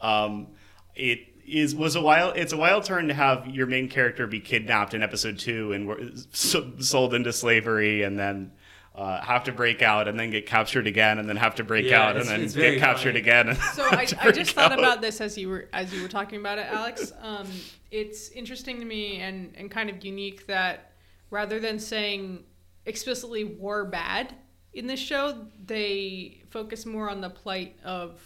[0.00, 0.48] Um,
[0.94, 2.36] it is was a wild.
[2.36, 5.86] It's a wild turn to have your main character be kidnapped in episode two and
[5.88, 8.52] were- so- sold into slavery, and then
[8.94, 11.86] uh, have to break out, and then get captured again, and then have to break
[11.86, 13.20] Yeah, out, and it's- then it's get captured funny.
[13.20, 13.56] again.
[13.74, 14.78] So I, I break just thought out.
[14.78, 17.12] about this as you were as you were talking about it, Alex.
[17.20, 17.46] Um,
[17.90, 20.92] it's interesting to me and and kind of unique that
[21.30, 22.44] rather than saying
[22.84, 24.34] explicitly war bad
[24.74, 28.20] in this show, they focus more on the plight of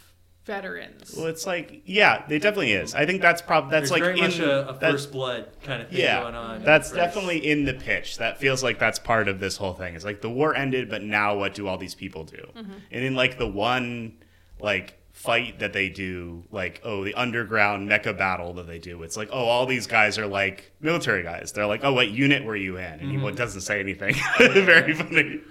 [0.47, 1.13] veterans.
[1.15, 2.95] Well, it's like yeah, it definitely is.
[2.95, 5.83] I think that's probably that's There's like very in much a, a first blood kind
[5.83, 6.63] of thing yeah, going on.
[6.63, 8.17] that's First- definitely in the pitch.
[8.17, 9.93] That feels like that's part of this whole thing.
[9.93, 12.37] It's like the war ended, but now what do all these people do?
[12.57, 12.71] Mm-hmm.
[12.91, 14.17] And in like the one
[14.59, 19.17] like fight that they do, like oh the underground mecha battle that they do, it's
[19.17, 21.51] like oh all these guys are like military guys.
[21.51, 22.83] They're like oh what unit were you in?
[22.85, 23.25] And Mm-hmm.
[23.27, 24.15] he doesn't say anything.
[24.39, 25.41] Very funny.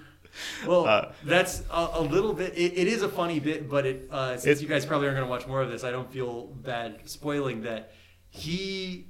[0.66, 2.52] Well, Uh, that's a, a little bit.
[2.56, 5.16] It, it is a funny bit, but it uh, since It- you guys probably aren't
[5.18, 7.92] going to watch more of this, I don't feel bad spoiling that
[8.28, 9.06] he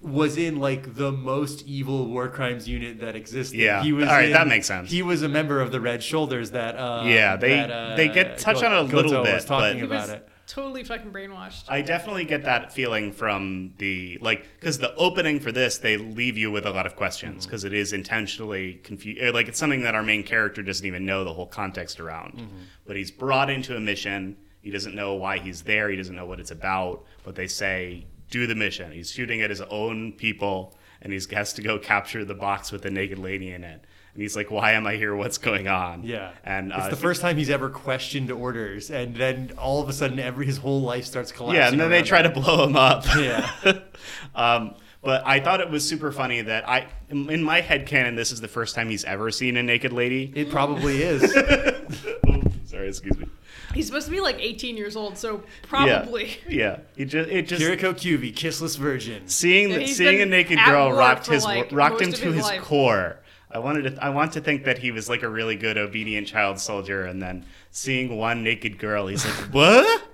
[0.00, 3.56] was in like the most evil war crimes unit that existed.
[3.58, 3.82] Yeah.
[3.82, 4.08] he was.
[4.08, 4.90] All right, in- that makes sense.
[4.90, 6.50] He was a member of the Red Shoulders.
[6.50, 9.28] That uh, Yeah, they- that, uh, they get touch on it a little was bit,
[9.28, 10.28] he was talking about was it.
[10.52, 11.64] Totally fucking brainwashed.
[11.68, 16.36] I definitely get that feeling from the like because the opening for this they leave
[16.36, 17.50] you with a lot of questions mm-hmm.
[17.50, 19.20] because is intentionally confused.
[19.22, 22.34] Eh, like it's something that our main character doesn't even know the whole context around.
[22.34, 22.56] Mm-hmm.
[22.84, 24.36] But he's brought into a mission.
[24.60, 25.88] He doesn't know why he's there.
[25.88, 27.04] He doesn't know what it's about.
[27.24, 28.92] But they say do the mission.
[28.92, 32.82] He's shooting at his own people, and he has to go capture the box with
[32.82, 33.84] the naked lady in it.
[34.14, 35.16] And he's like, "Why am I here?
[35.16, 39.16] What's going on?" Yeah, and it's uh, the first time he's ever questioned orders, and
[39.16, 41.60] then all of a sudden, every his whole life starts collapsing.
[41.60, 42.32] Yeah, and then they try him.
[42.32, 43.04] to blow him up.
[43.16, 43.50] Yeah.
[44.34, 48.30] um, but I thought it was super funny that I, in my head canon, this
[48.30, 50.32] is the first time he's ever seen a naked lady.
[50.34, 51.22] It probably is.
[52.66, 53.26] Sorry, excuse me.
[53.74, 56.36] He's supposed to be like 18 years old, so probably.
[56.48, 59.26] Yeah, it just it just Kiriko Kyuvi, kissless virgin.
[59.28, 62.44] seeing Yeah, the, seeing a naked girl rocked his like, rocked him to his his
[62.44, 62.62] life.
[62.62, 63.18] core.
[63.54, 66.26] I wanted to I want to think that he was like a really good obedient
[66.26, 70.08] child soldier, and then seeing one naked girl, he's like, "What?"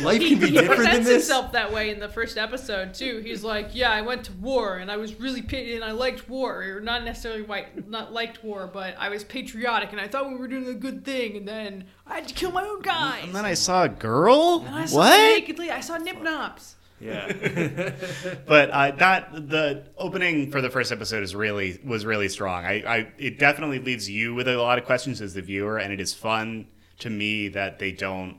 [0.00, 1.28] Life he, can be he different than presents this.
[1.28, 3.20] himself that way in the first episode too.
[3.24, 6.28] He's like, "Yeah, I went to war and I was really pa- and I liked
[6.28, 10.28] war, or not necessarily white, not liked war, but I was patriotic and I thought
[10.28, 13.22] we were doing a good thing, and then I had to kill my own guys.
[13.22, 14.64] And then I saw a girl.
[14.66, 15.16] And I saw What?
[15.16, 16.74] Nakedly, I saw Nip Nops.
[17.00, 17.26] Yeah.
[18.46, 22.64] but uh, that the opening for the first episode is really was really strong.
[22.64, 25.92] I, I it definitely leaves you with a lot of questions as the viewer, and
[25.92, 26.66] it is fun
[27.00, 28.38] to me that they don't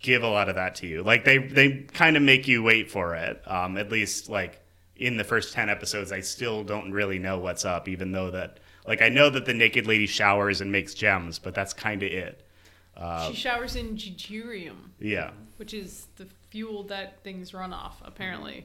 [0.00, 1.02] give a lot of that to you.
[1.02, 3.42] Like they they kind of make you wait for it.
[3.46, 4.60] Um, at least like
[4.96, 8.60] in the first ten episodes, I still don't really know what's up, even though that
[8.86, 12.12] like I know that the naked lady showers and makes gems, but that's kind of
[12.12, 12.46] it.
[12.96, 15.30] Uh, she showers in Jijirium, yeah.
[15.56, 18.64] which is the fuel that things run off, apparently,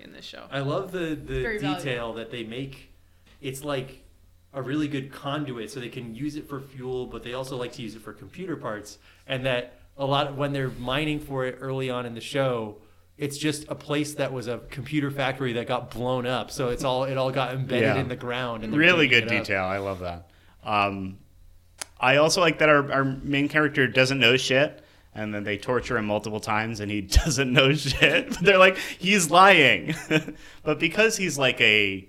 [0.00, 0.42] in this show.
[0.50, 2.14] I love the the Very detail valuable.
[2.14, 2.92] that they make.
[3.40, 4.02] It's like
[4.52, 7.70] a really good conduit, so they can use it for fuel, but they also like
[7.74, 8.98] to use it for computer parts.
[9.28, 12.78] And that a lot of, when they're mining for it early on in the show,
[13.16, 16.50] it's just a place that was a computer factory that got blown up.
[16.50, 18.00] So it's all it all got embedded Yeah.
[18.00, 18.64] in the ground.
[18.64, 19.44] And really good it up.
[19.44, 19.62] detail.
[19.64, 20.28] I love that.
[20.64, 21.18] Um,
[22.00, 24.84] I also like that our, our main character doesn't know shit,
[25.18, 28.28] and then they torture him multiple times, and he doesn't know shit.
[28.30, 29.94] But they're like, he's lying,
[30.62, 32.08] but because he's like a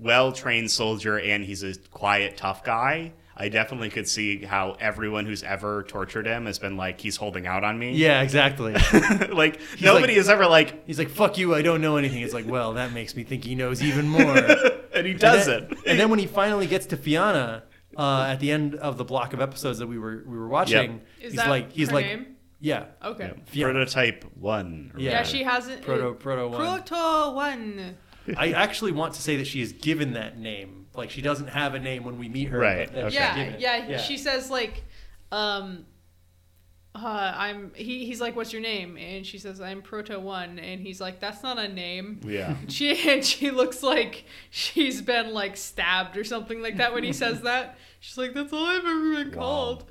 [0.00, 3.12] well-trained soldier and he's a quiet, tough guy.
[3.40, 7.46] I definitely could see how everyone who's ever tortured him has been like, he's holding
[7.46, 7.92] out on me.
[7.92, 8.72] Yeah, exactly.
[9.32, 11.54] like nobody like- is ever like, He's like, "Fuck you!
[11.54, 14.36] I don't know anything." It's like, well, that makes me think he knows even more.
[14.94, 17.62] and he does and and then when he finally gets to Fiona
[17.98, 21.02] uh, at the end of the block of episodes that we were we were watching,
[21.20, 22.36] Is he's that like, he's her like, name?
[22.60, 23.32] yeah, Okay.
[23.46, 23.72] Fiona.
[23.74, 24.92] Prototype one.
[24.96, 25.10] Yeah.
[25.10, 25.82] Yeah, she hasn't.
[25.82, 26.60] Proto Proto one.
[26.60, 27.96] Proto one.
[28.36, 30.86] I actually want to say that she is given that name.
[30.94, 32.58] Like she doesn't have a name when we meet her.
[32.58, 33.10] Right, but that okay.
[33.10, 33.60] she's Yeah, given it.
[33.90, 34.84] yeah, She says like,
[35.32, 35.86] um,
[36.94, 37.70] uh, I'm.
[37.74, 41.20] He, he's like, "What's your name?" And she says, "I'm Proto One." And he's like,
[41.20, 42.56] "That's not a name." Yeah.
[42.68, 47.12] She and she looks like she's been like stabbed or something like that when he
[47.12, 47.78] says that.
[48.00, 49.84] She's like, "That's all I've ever been called."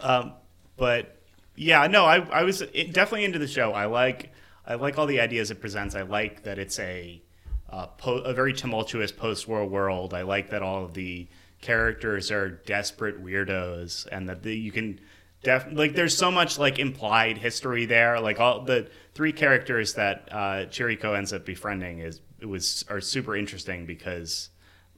[0.00, 0.34] Um,
[0.76, 1.20] but
[1.56, 3.72] yeah, no, I, I was definitely into the show.
[3.72, 4.32] I like
[4.66, 5.94] I like all the ideas it presents.
[5.94, 7.22] I like that it's a
[7.70, 10.14] uh, po- a very tumultuous post-war world.
[10.14, 11.28] I like that all of the
[11.60, 15.00] characters are desperate weirdos, and that the, you can
[15.42, 18.20] def- like there's so much like implied history there.
[18.20, 23.00] Like all the three characters that uh, Chiriko ends up befriending is it was are
[23.00, 24.50] super interesting because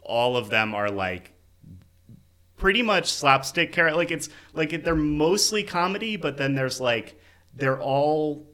[0.03, 1.33] all of them are like
[2.59, 3.97] pretty much slapstick character.
[3.97, 7.21] Like it's like they're mostly comedy, but then there's like
[7.55, 8.47] they're all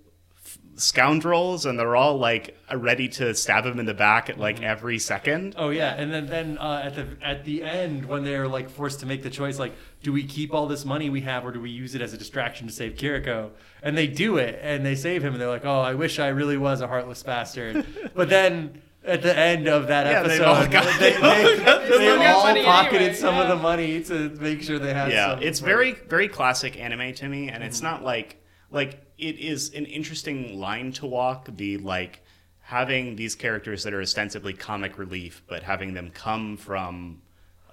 [0.44, 4.62] f- scoundrels and they're all like ready to stab him in the back at like
[4.62, 5.54] every second.
[5.56, 9.00] Oh yeah, and then then uh, at the at the end when they're like forced
[9.00, 11.60] to make the choice, like, do we keep all this money we have or do
[11.60, 13.50] we use it as a distraction to save Kiriko?
[13.82, 16.28] And they do it, and they save him, and they're like, oh, I wish I
[16.28, 17.84] really was a heartless bastard.
[18.14, 23.00] but then at the end of that Yeah, episode, they, they, they They've all pocketed
[23.02, 23.54] anyway, some of yeah.
[23.54, 25.10] the money to make sure they had.
[25.12, 29.38] yeah, it's for- very very classic anime to me, and it's not like like it
[29.38, 31.48] is an interesting line to walk.
[31.56, 32.22] The like
[32.60, 37.20] having these characters that are ostensibly comic relief, but having them come from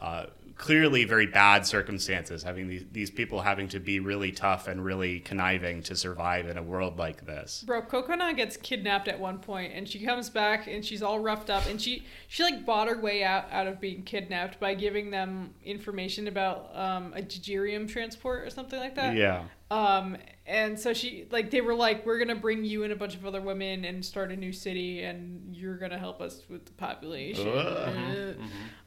[0.01, 0.25] uh,
[0.61, 5.19] clearly very bad circumstances, having these, these people having to be really tough and really
[5.19, 7.63] conniving to survive in a world like this.
[7.65, 11.49] Bro, Kokona gets kidnapped at one point, and she comes back, and she's all roughed
[11.49, 15.09] up, and she she like bought her way out out of being kidnapped by giving
[15.09, 19.15] them information about um, a Jijirium transport or something like that.
[19.15, 19.45] Yeah.
[19.71, 23.15] Um, and so she like they were like, we're gonna bring you and a bunch
[23.15, 26.73] of other women and start a new city, and you're gonna help us with the
[26.73, 27.47] population.
[27.47, 28.33] Uh,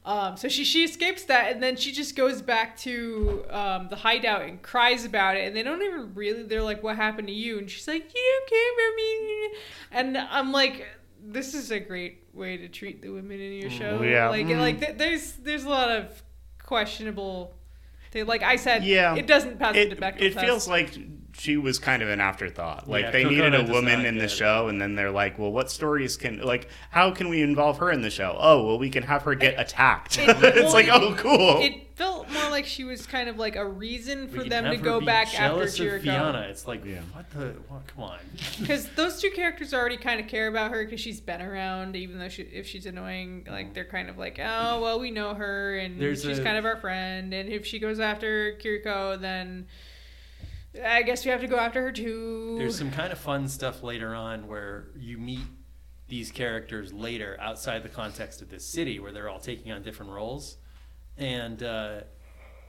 [0.05, 3.95] Um, so she she escapes that, and then she just goes back to um, the
[3.95, 5.47] hideout and cries about it.
[5.47, 6.43] And they don't even really.
[6.43, 9.49] They're like, "What happened to you?" And she's like, "You don't care about me."
[9.91, 10.85] And I'm like,
[11.23, 14.29] "This is a great way to treat the women in your show." Yeah.
[14.29, 14.59] Like, Mm.
[14.59, 16.21] like th- there's there's a lot of
[16.61, 17.55] questionable.
[18.15, 19.13] They, like I said, Yeah.
[19.15, 20.45] it doesn't pass the It, Bechdel it test.
[20.45, 20.97] feels like
[21.37, 22.87] she was kind of an afterthought.
[22.89, 25.37] Like Yeah, they Kokona needed a woman in the get- show, and then they're like,
[25.37, 26.69] "Well, what stories can like?
[26.91, 28.35] How can we involve her in the show?
[28.39, 30.17] Oh, well, we can have her get attacked.
[30.17, 31.61] it- it's well, like, it- oh, cool.
[31.61, 34.75] It felt more like she was kind of like a reason for can them to
[34.77, 36.47] go be back after jealous of Fiona.
[36.49, 36.99] It's like, Yeah.
[37.13, 37.53] what the?
[37.69, 38.19] What, come on.
[38.59, 42.17] Because those two characters already kind of care about her because she's been around, even
[42.19, 45.75] though she, if she's annoying, like they're kind of like, oh well, we know her
[45.77, 49.67] and There's she's a- kind of our friend, and if she goes after Kiriko, then
[50.83, 52.55] I guess we have to go after her too.
[52.57, 55.45] There's some kind of fun stuff later on where you meet
[56.07, 60.11] these characters later outside the context of this city where they're all taking on different
[60.11, 60.57] roles.
[61.17, 62.01] And uh,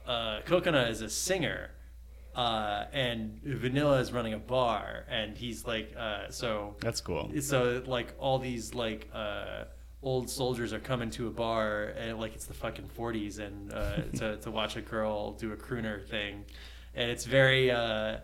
[0.07, 1.71] uh, Kokona is a singer.
[2.35, 7.31] uh, and Vanilla is running a bar, and he's like, uh, so That's cool.
[7.41, 9.63] so like all these like uh,
[10.03, 14.01] old soldiers are coming to a bar and like it's the fucking 40s and uh,
[14.17, 16.45] to, to watch a girl do a crooner thing
[16.97, 18.17] and it's very uh,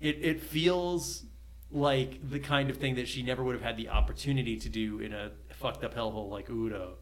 [0.00, 1.24] it, it feels
[1.70, 5.00] like the kind of thing that she never would have had the opportunity to do
[5.00, 6.94] in a fucked up hellhole like Udo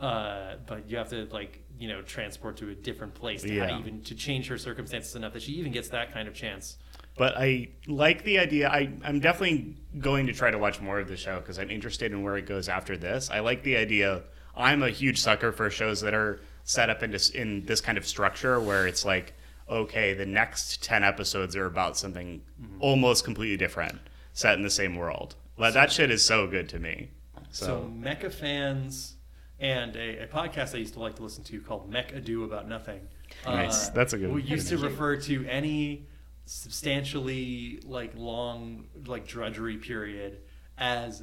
[0.00, 3.78] uh, but you have to like you know transport to a different place to Yeah.
[3.78, 6.76] even to change her circumstances enough that she even gets that kind of chance
[7.16, 8.68] But I like the idea.
[8.70, 12.10] I, I'm definitely going to try to watch more of the show because I'm interested
[12.10, 13.30] in where it goes after this.
[13.30, 14.22] I like the idea.
[14.56, 17.98] I'm a huge sucker for shows that are set up in this, in this kind
[17.98, 19.34] of structure where it's like,
[19.72, 22.42] okay, the next 10 episodes are about something
[22.80, 23.98] almost completely different,
[24.32, 25.34] set in the same world.
[25.56, 27.10] Like, that shit is so good to me.
[27.50, 29.16] So, So, Mecha fans
[29.60, 32.68] and a, a podcast I used to like to listen to called Mech Ado About
[32.68, 33.00] Nothing.
[33.46, 33.88] uh, Nice.
[33.90, 36.06] That's a good We used to refer to any
[36.44, 40.38] substantially like long like drudgery period
[40.76, 41.22] as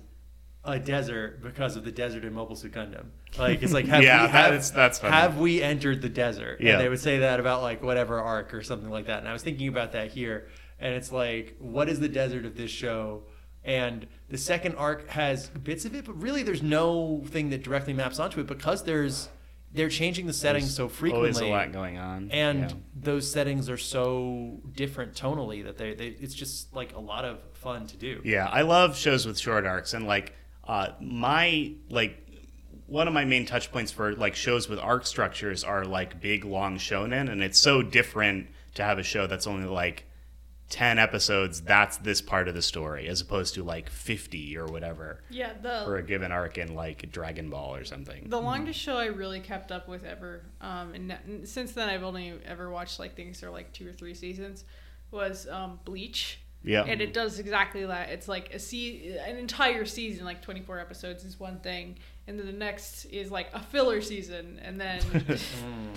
[0.64, 3.08] a desert because of the desert in Mobile Suit Gundam.
[3.38, 5.14] Like it's like have Yeah, we, have, that's- that's funny.
[5.14, 6.60] have we entered the desert?
[6.62, 6.74] Yeah.
[6.74, 9.20] And they would say that about like whatever arc or something like that.
[9.20, 10.48] And I was thinking about that here,
[10.80, 13.24] and it's like, what is the desert of this show?
[13.64, 17.94] And the second arc has bits of it, but really there's no thing that directly
[17.94, 19.30] maps onto it because there's
[19.72, 21.30] they're changing the settings so frequently.
[21.30, 22.32] always a lot going on.
[22.32, 22.78] And Yeah.
[22.96, 27.38] those settings are so different tonally that they, they it's just like a lot of
[27.54, 28.20] fun to do.
[28.26, 30.34] Yeah, I love shows with short arcs, and like
[30.64, 32.26] uh, my like
[32.90, 36.44] one of my main touch points for like shows with arc structures are like big
[36.46, 40.06] long shonen, and it's so different to have a show that's only like
[40.70, 41.62] ten episodes.
[41.62, 45.54] That's this part of the story, as opposed to like fifty or whatever Yeah,
[45.86, 48.30] for a given arc in like Dragon Ball or something.
[48.30, 52.04] the longest show I really kept up with ever, um, and, n- since then I've
[52.04, 54.64] only ever watched like things that are like two or three seasons,
[55.12, 56.40] was um, Bleach.
[56.62, 56.84] Yeah.
[56.84, 58.10] and it does exactly that.
[58.10, 61.98] It's like a se- an entire season, like twenty four episodes, is one thing,
[62.30, 65.40] and then the next is like a filler season, and then mm.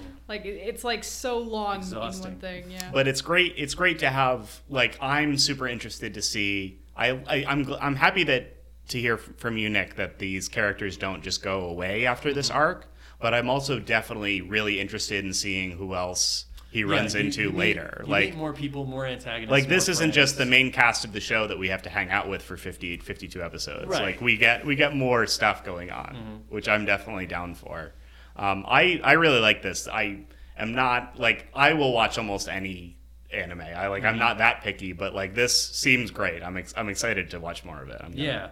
[0.29, 2.71] like it's like so long in one thing.
[2.71, 2.91] Yeah.
[2.91, 7.45] but it's great it's great to have like i'm super interested to see i, I
[7.47, 8.57] i'm i'm happy that
[8.89, 12.59] to hear from you nick that these characters don't just go away after this mm-hmm.
[12.59, 12.87] arc
[13.21, 17.43] but i'm also definitely really interested in seeing who else he Yeah, runs you- into
[17.43, 19.51] you later like more people, more antagonists.
[19.53, 22.11] like this isn't just the main cast of the show that we have to hang
[22.11, 24.03] out with for 50 52 episodes Right.
[24.03, 26.55] like we get we get more stuff going on Mm-hmm.
[26.55, 27.93] which i'm definitely down for
[28.37, 30.21] um, i i really like this i
[30.57, 32.97] am not like i will watch almost any
[33.33, 34.09] anime i like Mm-hmm.
[34.15, 37.65] i'm not that picky but like this seems great i'm ex- i'm excited to watch
[37.65, 38.49] more of it I'm Yeah.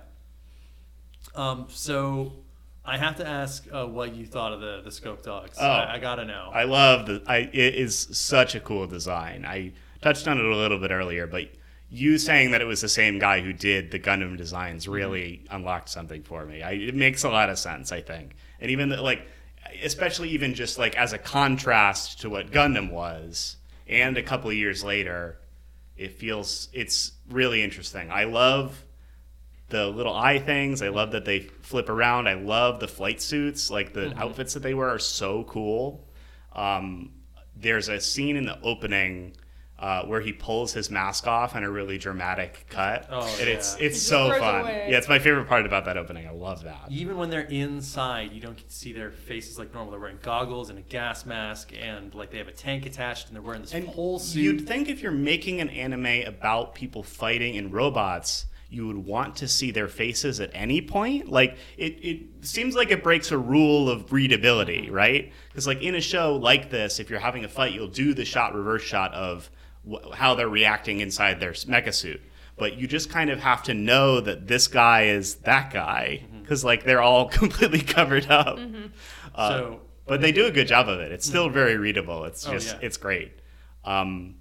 [1.35, 1.67] Um.
[1.71, 2.33] So
[2.91, 5.57] I have to ask uh, what you thought of the the scope dogs.
[5.61, 5.65] Oh.
[5.65, 6.51] I, I gotta know.
[6.53, 7.23] I love the.
[7.25, 9.45] I it is such a cool design.
[9.47, 9.73] I
[10.03, 11.45] touched on it a little bit earlier, but
[11.89, 15.89] you saying that it was the same guy who did the Gundam designs really unlocked
[15.89, 16.63] something for me.
[16.63, 19.27] I, it makes a lot of sense, I think, and even the, like,
[19.85, 23.57] especially even just like as a contrast to what Gundam was,
[23.87, 25.39] and a couple of years later,
[25.97, 28.11] it feels it's really interesting.
[28.11, 28.85] I love
[29.71, 30.83] the little eye things.
[30.83, 32.29] I love that they flip around.
[32.29, 33.71] I love the flight suits.
[33.71, 36.09] Like the outfits that they wear are so cool.
[36.53, 37.13] Um,
[37.57, 39.37] there's a scene in the opening
[39.79, 43.07] uh, where he pulls his mask off in a really dramatic cut.
[43.11, 43.87] Oh, and it's yeah.
[43.87, 44.61] it's just so fun.
[44.61, 44.89] away.
[44.91, 46.27] Yeah, it's my favorite part about that opening.
[46.27, 46.87] I love that.
[46.91, 49.93] Even when they're inside, you don't get to see their faces like normal.
[49.93, 53.35] They're wearing goggles and a gas mask, and like they have a tank attached, and
[53.37, 54.43] they're wearing this And whole suit.
[54.43, 59.37] you'd think if you're making an anime about people fighting in robots, you would want
[59.37, 61.29] to see their faces at any point.
[61.29, 65.33] Like it, it seems like it breaks a rule of readability, right?
[65.49, 68.25] Because like in a show like this, if you're having a fight, you'll do the
[68.25, 69.51] shot reverse shot of
[69.91, 72.21] wh- how they're reacting inside their mecha suit.
[72.57, 76.63] But you just kind of have to know that this guy is that guy because
[76.65, 78.59] like they're all completely covered up.
[79.35, 81.13] Uh, So- but they do a good job of it.
[81.13, 82.25] It's still very readable.
[82.25, 82.79] It's Oh, just yeah.
[82.87, 83.33] it's great.
[83.85, 84.35] Um,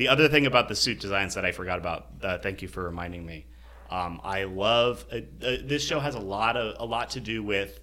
[0.00, 2.82] the other thing about the suit designs that I forgot about, uh, thank you for
[2.82, 3.44] reminding me.
[3.90, 7.42] Um, I love uh, uh, this show has a lot of a lot to do
[7.42, 7.80] with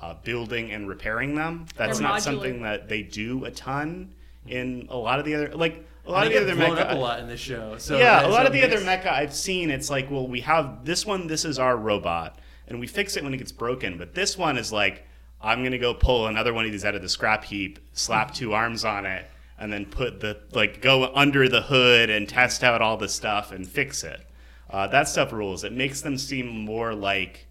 [0.00, 1.66] uh, building and repairing them.
[1.76, 2.22] That's They're not modular.
[2.22, 4.14] something that they do a ton
[4.46, 6.86] in a lot of the other like a lot they of the get other mecha.
[6.86, 7.76] up a lot in this show.
[7.76, 10.40] So yeah, a lot of the it other mecha I've seen, it's like, well, we
[10.40, 11.26] have this one.
[11.26, 13.98] This is our robot, and we fix it when it gets broken.
[13.98, 15.06] But this one is like,
[15.40, 18.52] I'm gonna go pull another one of these out of the scrap heap, slap two
[18.54, 19.28] arms on it,
[19.62, 23.52] and then put the like go under the hood and test out all the stuff
[23.52, 24.20] and fix it.
[24.68, 25.62] Uh, that stuff rules.
[25.62, 27.46] It makes them seem more like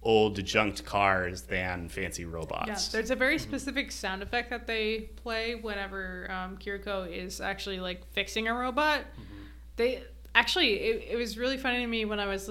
[0.00, 2.88] old junked cars than fancy Yeah, robots.
[2.88, 8.06] there's a very specific sound effect that they play whenever um, Kiriko is actually like
[8.12, 9.00] fixing a robot.
[9.74, 10.04] They
[10.36, 12.48] actually, it, it was really funny to me when I was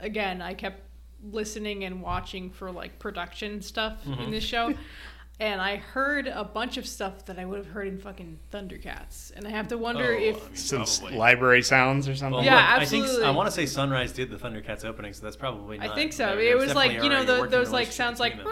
[0.00, 0.42] again.
[0.42, 0.82] I kept
[1.22, 4.74] listening and watching for like production stuff in this show.
[5.40, 9.32] And I heard a bunch of stuff that I would have heard in fucking Thundercats,
[9.34, 11.16] and I have to wonder Oh, if I mean, Some probably.
[11.16, 12.34] library sounds or something.
[12.36, 13.06] Well, Yeah, look, I think.
[13.24, 15.90] I want to say Sunrise did the Thundercats opening, so that's probably not.
[15.90, 16.26] I think so.
[16.36, 16.40] there.
[16.40, 18.46] It was like you know the, those like sounds like them.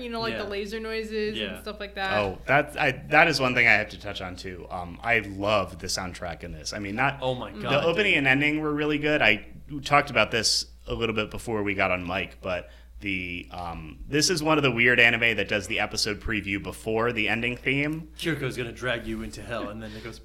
[0.00, 0.44] you know like Yeah.
[0.44, 1.48] the laser noises Yeah.
[1.48, 2.14] and stuff like that.
[2.18, 4.66] Oh, that I, that is one thing I have to touch on too.
[4.70, 6.72] Um, I love the soundtrack in this.
[6.72, 8.18] I mean, not Oh my god, the opening dude.
[8.18, 9.20] and ending were really good.
[9.20, 9.44] I
[9.84, 12.70] talked about this a little bit before we got on mic, but
[13.00, 17.12] the um, this is one of the weird anime that does the episode preview before
[17.12, 18.08] the ending theme.
[18.18, 20.20] Kiriko's gonna drag you into hell, and then it goes.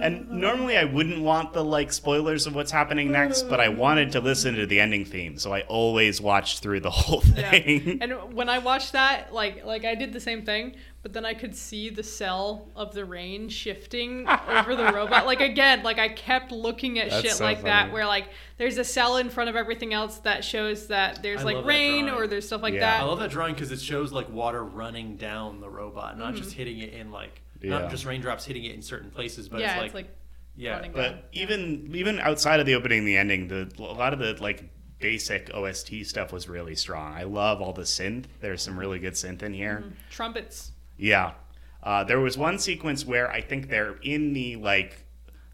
[0.00, 4.12] And normally I wouldn't want the like spoilers of what's happening next, but I wanted
[4.12, 7.50] to listen to the ending theme, so I always watched through the whole Yeah.
[7.50, 7.98] thing.
[8.00, 11.32] And when I watched that, like like I did the same thing, but then I
[11.34, 15.26] could see the cell of the rain shifting over the robot.
[15.26, 18.78] Like again, like I kept looking at That's shit so like that where like there's
[18.78, 22.26] a cell in front of everything else that shows that there's I like rain or
[22.26, 22.98] there's stuff like that.
[22.98, 23.02] Yeah.
[23.02, 26.36] I love that drawing because it shows like water running down the robot, not Mm-hmm.
[26.42, 27.70] just hitting it in like Yeah.
[27.78, 30.14] not just raindrops hitting it in certain places, but yeah, it's it's like, like
[30.56, 30.88] yeah.
[30.92, 31.18] But down.
[31.32, 34.64] even even outside of the opening and the ending, the a lot of the like
[34.98, 37.14] basic OST stuff was really strong.
[37.14, 38.24] I love all the synth.
[38.40, 39.84] There's some really good synth in here.
[40.10, 40.72] trumpets.
[40.98, 41.32] Yeah.
[41.82, 45.04] Uh, there was one sequence where I think they're in the like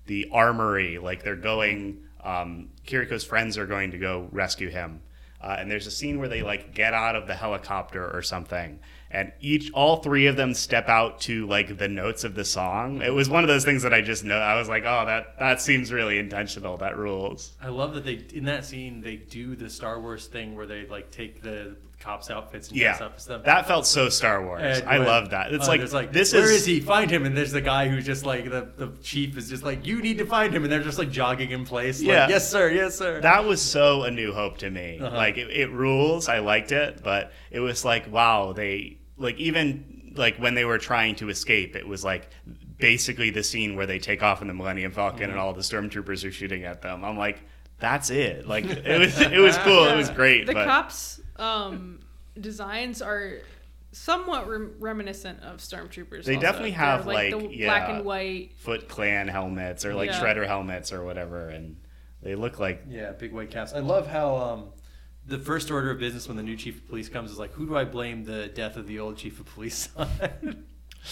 [0.06, 2.00] the armory, like they're going.
[2.22, 5.02] Um, Kiriko's friends are going to go rescue him,
[5.42, 8.80] uh, and there's a scene where they like get out of the helicopter or something,
[9.10, 13.02] and each all three of them step out to like the notes of the song.
[13.02, 14.38] It was one of those things that I just know.
[14.38, 16.78] I was like, oh, that that seems really intentional.
[16.78, 17.52] That rules.
[17.60, 20.86] I love that they in that scene they do the Star Wars thing where they
[20.86, 24.60] like take the cops' outfits and dress Yeah, up as that felt so Star Wars.
[24.80, 25.52] And I when- love that.
[25.52, 26.80] It's uh, like, there's like this where is, is he?
[26.80, 29.86] Find him, and there's the guy who's just like the the chief is just like
[29.86, 32.00] you need to find him, and they're just like jogging in place.
[32.00, 32.28] like, Yeah.
[32.28, 33.20] yes sir, yes sir.
[33.22, 35.16] that was so a new hope to me Uh-huh.
[35.16, 40.12] like it, it rules i liked it but it was like wow they like even
[40.16, 42.28] like when they were trying to escape it was like
[42.78, 45.30] basically the scene where they take off in the millennium falcon Mm-hmm.
[45.30, 47.40] and all the stormtroopers are shooting at them i'm like
[47.78, 52.00] that's it like it was it was cool it was great The but cops' um,
[52.40, 53.38] designs are
[53.92, 56.24] somewhat rem- reminiscent of stormtroopers.
[56.24, 56.40] They also.
[56.46, 58.52] definitely They're, have, the like, black and white.
[58.58, 60.20] foot clan helmets or like Yeah.
[60.20, 61.76] shredder helmets or whatever and
[62.22, 63.72] they look like Yeah, big white caps.
[63.72, 64.68] I love how um,
[65.26, 67.66] the first order of business when the new chief of police comes is like, who
[67.66, 70.64] do I blame the death of the old chief of police on?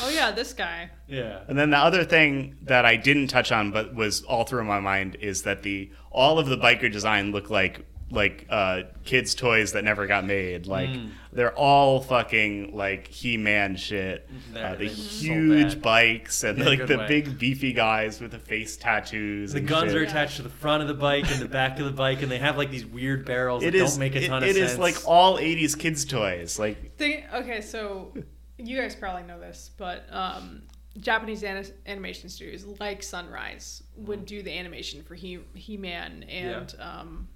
[0.02, 0.90] Oh yeah, this guy.
[1.06, 1.40] yeah.
[1.48, 4.80] And then the other thing that I didn't touch on, but was all through my
[4.80, 9.72] mind, is that the all of the biker design look like like uh, kids' toys
[9.72, 10.66] that never got made.
[10.66, 10.90] Like
[11.32, 14.28] they're all fucking like He-Man shit.
[14.54, 17.08] Uh, the they're so huge bikes and In a like the way.
[17.08, 19.52] big beefy guys with the face tattoos.
[19.54, 20.00] The and guns shit.
[20.00, 22.30] are attached to the front of the bike and the back of the bike, and
[22.30, 23.90] they have like these weird barrels It that is.
[23.92, 24.70] don't make a it- ton it of is sense.
[24.70, 26.58] It is like all '80s kids' toys.
[26.58, 28.14] Like Thing, okay, so
[28.58, 30.62] you guys probably know this, but um,
[31.00, 36.74] Japanese ani- animation studios like Sunrise would do the animation for He He Man and
[36.78, 37.28] um,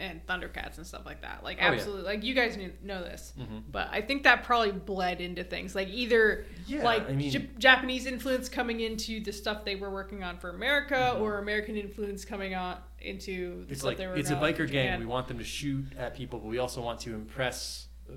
[0.00, 1.44] and Thundercats and stuff like that.
[1.44, 1.72] Like Oh, yeah.
[1.72, 3.58] absolutely, like you guys knew, know this, mm-hmm.
[3.70, 7.50] but I think that probably bled into things like either Yeah, like I mean- J-
[7.58, 11.22] Japanese influence coming into the stuff they were working on for America, mm-hmm.
[11.22, 14.48] or American influence coming on into the it's stuff like they were it's a working
[14.48, 15.00] on for biker gang.
[15.00, 18.14] We want them to shoot at people, but we also want to impress uh,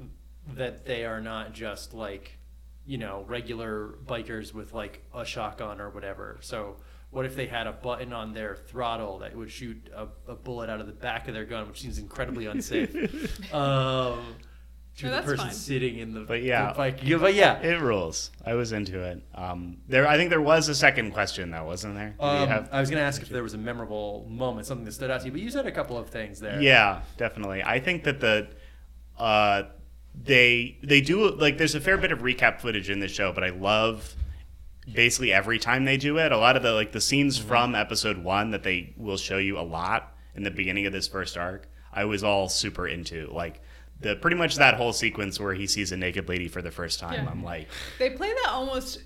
[0.55, 2.37] that they are not just like
[2.85, 6.37] you know regular bikers with like a shotgun or whatever.
[6.41, 6.77] So
[7.13, 10.69] what if they had a button on their throttle that would shoot a, a bullet
[10.69, 12.93] out of the back of their gun, which seems incredibly unsafe.
[13.53, 14.19] um,
[14.97, 15.53] to No, the that's person fine.
[15.53, 16.69] sitting in the, But yeah.
[16.71, 16.99] the bike.
[17.03, 17.59] Yeah, but yeah.
[17.61, 18.29] it rules.
[18.45, 19.23] I was into it.
[19.33, 22.09] Um, there, I think there was a second question though, wasn't there?
[22.19, 24.65] Did you Um, have- I was going to ask if there was a memorable moment,
[24.67, 26.61] something that stood out to you, but you said a couple of things there.
[26.61, 27.63] Yeah, definitely.
[27.63, 28.49] I think that the
[29.17, 29.63] uh,
[30.15, 33.43] they they do like there's a fair bit of recap footage in this show, but
[33.43, 34.15] I love
[34.91, 36.31] basically every time they do it.
[36.31, 37.47] A lot of the like the scenes Mm-hmm.
[37.47, 41.07] from episode one that they will show you a lot in the beginning of this
[41.07, 41.67] first arc.
[41.93, 43.61] I was all super into like
[43.99, 46.99] the pretty much that whole sequence where he sees a naked lady for the first
[46.99, 47.13] time.
[47.25, 47.29] Yeah.
[47.31, 47.69] I'm like,
[47.99, 49.03] They play that almost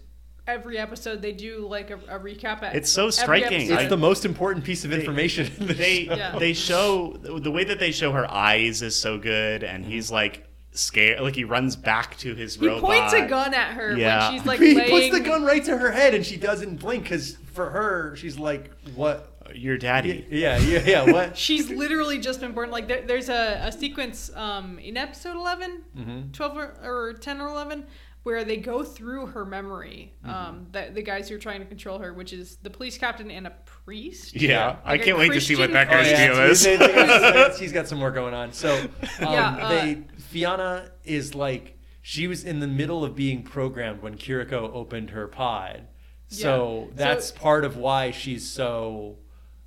[0.47, 1.21] every episode.
[1.21, 2.63] They do like a, a recap.
[2.63, 3.61] At It's so every striking.
[3.69, 5.51] It's I- the most important piece of information.
[5.59, 6.15] in the they show.
[6.15, 6.39] Yeah.
[6.39, 10.47] they show the way that they show her eyes is so good, and he's like
[10.77, 12.91] scared, like he runs back to his he robot.
[12.93, 14.29] He points a gun at her Yeah.
[14.29, 14.89] when she's like he laying.
[14.89, 18.37] puts the gun right to her head and she doesn't blink because for her she's
[18.37, 20.25] like what your daddy.
[20.29, 21.09] Yeah, yeah, yeah.
[21.11, 21.37] What?
[21.47, 22.69] She's literally just been born.
[22.69, 26.31] Like there, there's a, a sequence um, in episode 11, Mm-hmm.
[26.33, 27.85] 12 or, or 10 or 11
[28.23, 30.13] where they go through her memory.
[30.25, 30.35] Mm-hmm.
[30.35, 33.31] Um, the, the guys who are trying to control her, which is the police captain
[33.31, 34.35] and a priest.
[34.35, 37.57] Yeah, I Like a can't wait to see what that guy's deal is.
[37.57, 38.51] She's got some more going on.
[38.51, 38.89] So, um,
[39.21, 44.15] Yeah, uh, they Fiona is like she was in the middle of being programmed when
[44.17, 45.87] Kiriko opened her pod.
[46.27, 46.93] So Yeah.
[46.95, 49.17] that's So- part of why she's so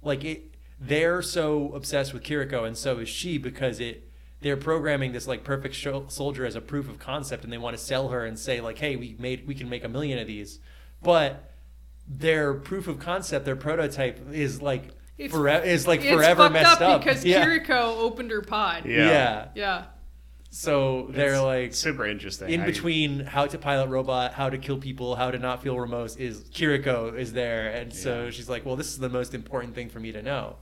[0.03, 0.55] like it.
[0.79, 4.07] They're so obsessed with Kiriko, and so is she because it.
[4.43, 7.77] They're programming this like perfect sho- soldier as a proof of concept, and they want
[7.77, 10.27] to sell her and say like, "Hey, we made we can make a million of
[10.27, 10.61] these,"
[11.03, 11.51] but
[12.09, 14.85] their proof of concept, their prototype is like
[15.19, 17.45] It's- forever is like It's forever messed up up because yeah.
[17.45, 18.87] Kiriko opened her pod.
[18.87, 19.07] Yeah.
[19.11, 19.49] yeah.
[19.55, 19.85] Yeah.
[20.53, 22.51] So they're It's like super interesting.
[22.51, 25.79] in I- between how to pilot robot, how to kill people, how to not feel
[25.79, 29.75] remorse is Kiriko is there, and so she's like, well, this is the most important
[29.77, 30.57] thing for me to know.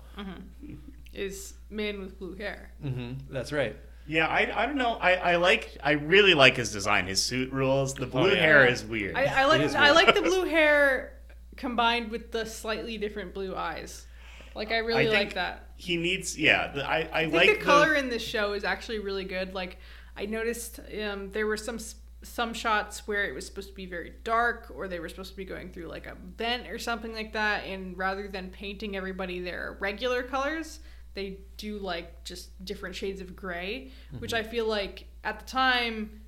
[1.15, 2.71] Is man with blue hair.
[2.83, 3.77] hmm That's right.
[4.07, 4.95] Yeah, I, I don't know.
[5.01, 7.07] I, I like I really like his design.
[7.07, 7.95] His suit rules.
[7.95, 8.37] The blue Oh, yeah.
[8.41, 9.17] hair is weird.
[9.17, 11.15] I, I like is I like the blue hair
[11.57, 14.07] combined with the slightly different blue eyes.
[14.55, 15.68] Like I really I think like that.
[15.81, 16.73] He needs yeah.
[16.73, 19.55] The, I I, I think like the color in this show is actually really good.
[19.55, 19.79] Like
[20.17, 21.79] I noticed um, there were some
[22.23, 25.37] some shots where it was supposed to be very dark, or they were supposed to
[25.37, 27.65] be going through like a vent or something like that.
[27.65, 30.81] And rather than painting everybody their regular colors,
[31.15, 34.47] they do like just different shades of gray, which Mm-hmm.
[34.47, 36.23] I feel like at the time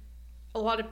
[0.55, 0.87] a lot of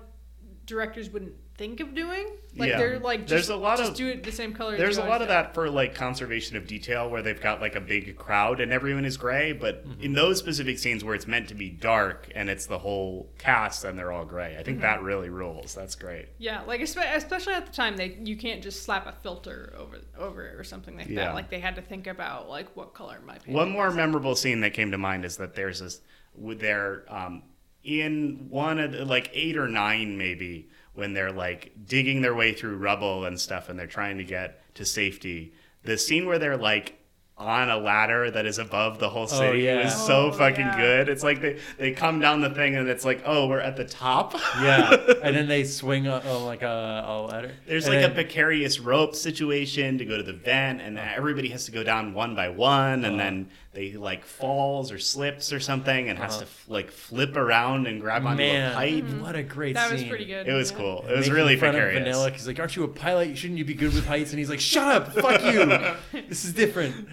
[0.66, 2.26] directors wouldn't think of doing.
[2.56, 2.78] Like Yeah.
[2.78, 4.76] they're like just, There's a lot just of- do it the same color.
[4.76, 5.32] There's you a lot of do.
[5.34, 9.04] that for like conservation of detail where they've got like a big crowd and everyone
[9.04, 10.00] is gray, but Mm-hmm.
[10.02, 13.84] in those specific scenes where it's meant to be dark and it's the whole cast
[13.84, 14.82] and they're all gray, I think Mm-hmm.
[14.82, 15.74] that really rules.
[15.74, 16.26] That's great.
[16.38, 20.46] Yeah, like especially at the time, they you can't just slap a filter over over
[20.46, 21.26] it or something like Yeah.
[21.26, 21.34] that.
[21.34, 23.54] Like they had to think about like what color am I painting.
[23.54, 23.96] One more this?
[23.96, 26.00] memorable scene that came to mind is that there's this
[26.36, 27.42] with their um,
[27.84, 30.68] in one of the, like eight or nine maybe
[30.98, 34.60] when they're like digging their way through rubble and stuff and they're trying to get
[34.74, 35.52] to safety.
[35.84, 36.98] The scene where they're like
[37.36, 39.86] on a ladder that is above the whole oh, city yeah.
[39.86, 40.76] is so Oh, fucking yeah.
[40.76, 41.08] good.
[41.08, 43.84] It's like they, they come down the thing and it's like, oh, we're at the
[43.84, 44.34] top.
[44.60, 44.90] Yeah,
[45.22, 47.52] and then they swing on, on like a, a ladder.
[47.66, 51.48] There's And like then- a precarious rope situation to go to the vent, and everybody
[51.50, 53.16] has to go down one by one, and uh-huh.
[53.18, 57.86] then they like falls or slips or something, and has to f- like flip around
[57.86, 59.04] and grab onto man, a pipe.
[59.20, 59.98] what a great That scene.
[60.00, 60.48] was pretty good.
[60.48, 60.76] It was yeah.
[60.78, 61.04] cool.
[61.08, 61.92] It was Making really fun of.
[61.92, 62.30] Vanilla.
[62.30, 63.38] He's like, "Aren't you a pilot?
[63.38, 66.20] Shouldn't you be good with heights?" And he's like, "Shut up, fuck you.
[66.28, 67.08] this is different."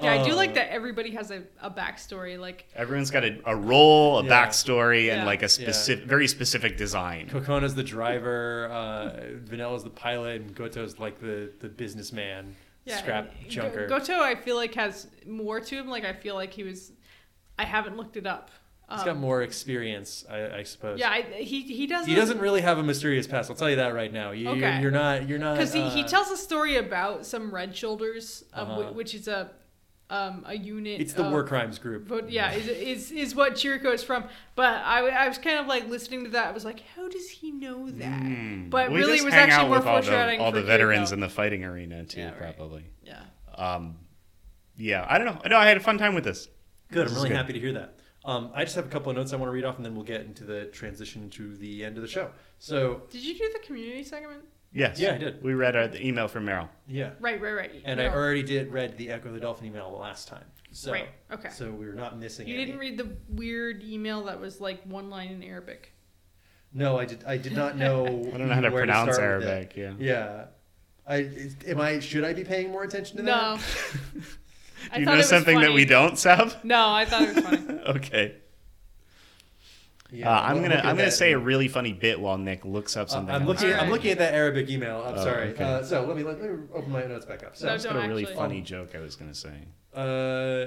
[0.00, 0.36] Yeah, I do Oh.
[0.36, 2.36] like that everybody has a, a backstory.
[2.38, 4.30] Like Everyone's got a, a role, a Yeah.
[4.46, 7.28] backstory, and like a specific, very specific design.
[7.28, 9.10] Kokona's the driver, uh,
[9.44, 13.86] Vanilla's the pilot, and Goto's like the, the businessman, yeah, scrap junker.
[13.86, 15.88] Go- Goto, I feel like has more to him.
[15.88, 16.92] Like I feel like he was.
[17.58, 18.50] I haven't looked it up.
[18.90, 20.98] He's got more experience, I, I suppose.
[21.00, 22.08] Yeah, I, he he doesn't.
[22.10, 23.48] He doesn't really have a mysterious past.
[23.48, 24.32] I'll tell you that right now.
[24.32, 24.58] You, Okay.
[24.58, 25.26] you're, you're not.
[25.28, 25.56] You're not.
[25.56, 28.82] because he, he uh, tells a story about some red shoulders, um, Uh-huh.
[28.90, 29.50] wh- which is a
[30.12, 31.00] um, a unit.
[31.00, 32.06] It's the of- war crimes group.
[32.06, 34.24] But yeah, is, is is what Chirico is from.
[34.54, 36.46] But I, I was kind of like listening to that.
[36.48, 38.20] I was like, how does he know that?
[38.22, 38.68] Hmm.
[38.68, 41.10] But we really, it was hang actually more with all the, all for the veterans
[41.10, 41.12] Kiriko.
[41.14, 42.56] in the fighting arena too, Yeah, right.
[42.56, 42.84] probably.
[43.02, 43.22] Yeah.
[43.56, 43.96] Um,
[44.76, 45.40] yeah, I don't know.
[45.48, 46.48] No, I had a fun time with this.
[46.90, 47.06] Good.
[47.06, 47.36] This I'm is really good.
[47.36, 47.98] happy to hear that.
[48.24, 49.94] Um, I just have a couple of notes I want to read off, and then
[49.96, 52.30] we'll get into the transition to the end of the show.
[52.58, 54.44] So Did you do the community segment?
[54.74, 54.98] Yes.
[54.98, 55.42] Yeah, I did.
[55.42, 56.68] We read uh, the email from Meryl.
[56.86, 57.82] yeah, Right, right, right.
[57.84, 58.06] and No.
[58.06, 60.44] I already did read the Echo the Dolphin email the last time.
[60.70, 61.50] So, Right, okay.
[61.50, 62.48] So we were not missing.
[62.48, 62.64] You any.
[62.64, 65.92] didn't read the weird email that was like one line in Arabic.
[66.72, 67.22] No, I did.
[67.26, 68.06] I did not know.
[68.34, 69.74] I don't know how to pronounce start Arabic.
[69.76, 69.92] Yeah.
[69.98, 70.44] Yeah.
[71.06, 71.98] I is- am I.
[72.00, 73.56] Should I be paying more attention to No.
[73.56, 73.60] that?
[74.90, 75.74] I you thought know it was something that funny.
[75.74, 76.52] we don't, Sab?
[76.64, 77.78] No, I thought it was funny.
[77.88, 78.36] okay.
[80.12, 81.12] Yeah, uh, I'm gonna I'm gonna that.
[81.12, 83.34] say a really funny bit while Nick looks up Uh, something.
[83.34, 83.70] I'm looking.
[83.70, 85.02] the I'm looking at that Arabic email.
[85.06, 85.48] I'm Oh, sorry.
[85.50, 85.64] okay.
[85.64, 87.56] Uh, so let me let me open my notes back up.
[87.56, 88.36] So No, I've got a really actually.
[88.36, 89.54] funny joke I was gonna say.
[89.94, 90.66] Uh,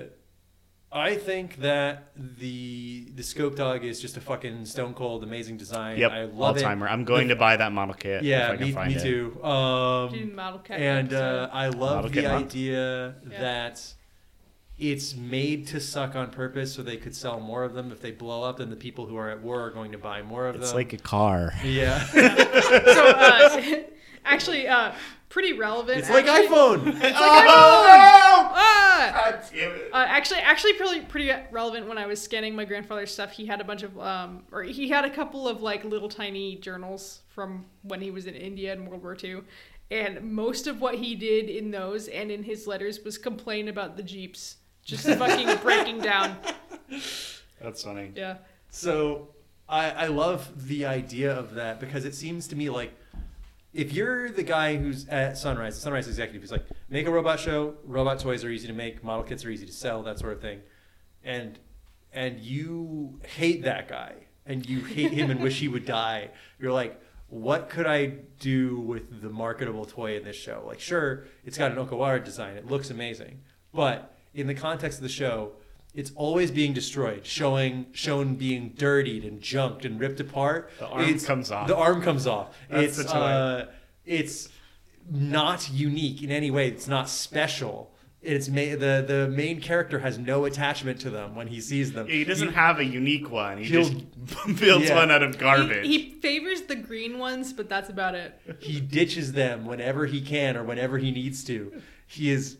[0.91, 5.97] I think that the the scope dog is just a fucking stone cold amazing design.
[5.97, 6.61] Yep, I all love it.
[6.61, 6.87] timer.
[6.87, 8.23] I'm going to buy that model kit.
[8.23, 9.03] Yeah, if I can me, find me it.
[9.03, 9.31] too.
[9.35, 11.49] Did Um, model cat and uh.
[11.51, 13.41] I love Model the idea Yeah.
[13.41, 13.93] that
[14.77, 17.91] it's made to suck on purpose, so they could sell more of them.
[17.91, 20.21] If they blow up, then the people who are at war are going to buy
[20.21, 20.79] more of It's them.
[20.79, 21.53] It's like a car.
[21.63, 23.61] yeah, so uh,
[24.25, 24.93] actually, uh,
[25.29, 25.99] pretty relevant.
[25.99, 26.87] it's like iPhone.
[26.87, 28.51] It's like iPhone!
[28.57, 29.41] Ah!
[29.93, 31.87] Uh, actually, actually, pretty pretty relevant.
[31.87, 34.89] When I was scanning my grandfather's stuff, he had a bunch of, um, or he
[34.89, 38.85] had a couple of like little tiny journals from when he was in India in
[38.85, 39.41] World War II,
[39.91, 43.97] And most of what he did in those and in his letters was complain about
[43.97, 46.37] the Jeeps just fucking breaking down.
[47.61, 48.13] That's funny.
[48.15, 48.37] Yeah.
[48.69, 49.29] So
[49.67, 52.93] I, I love the idea of that because it seems to me like
[53.73, 57.41] if you're the guy who's at Sunrise, the Sunrise executive who's like, make a robot
[57.41, 60.31] show, robot toys are easy to make, model kits are easy to sell, that sort
[60.31, 60.61] of thing.
[61.23, 61.59] And
[62.13, 64.13] and you hate that guy
[64.45, 66.29] and you hate him and wish he would die.
[66.59, 70.63] You're like, what could I do with the marketable toy in this show?
[70.65, 73.41] Like, sure, it's got an Okawara design, it looks amazing.
[73.73, 75.53] But in the context of the show,
[75.93, 80.69] it's always being destroyed, showing shown being dirtied and junked and ripped apart.
[80.79, 81.67] The arm It's- comes off.
[81.67, 82.55] The arm comes off.
[82.69, 83.19] That's it's the toy.
[83.19, 83.65] uh,
[84.05, 84.49] it's
[85.09, 86.67] not unique in any way.
[86.67, 87.91] It's not special.
[88.21, 92.07] It's ma- the the main character has no attachment to them when he sees them.
[92.07, 93.59] He doesn't have a unique one.
[93.59, 93.93] He just
[94.59, 94.95] builds Yeah.
[94.95, 95.85] one out of garbage.
[95.85, 98.37] He, he favors the green ones, but that's about it.
[98.59, 101.71] he ditches them whenever he can or whenever he needs to.
[102.07, 102.57] He is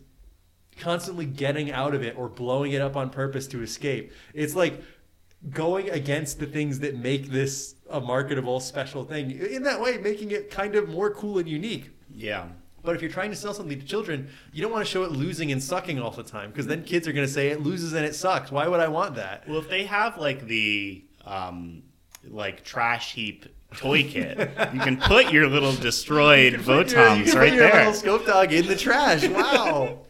[0.77, 4.11] constantly getting out of it or blowing it up on purpose to escape.
[4.33, 4.81] It's like
[5.51, 9.31] going against the things that make this a marketable special thing.
[9.31, 11.89] In that way, making it kind of more cool and unique.
[12.13, 12.45] yeah.
[12.83, 15.11] But if you're trying to sell something to children, you don't want to show it
[15.11, 17.93] losing and sucking all the time because then kids are going to say it loses
[17.93, 18.51] and it sucks.
[18.51, 19.47] Why would I want that?
[19.49, 21.81] Well, if they have like the um,
[22.27, 24.37] like trash heap toy kit,
[24.71, 27.75] you can put your little destroyed Put your- you Votoms right your there.
[27.79, 29.27] little scope dog in the trash.
[29.29, 30.04] Wow.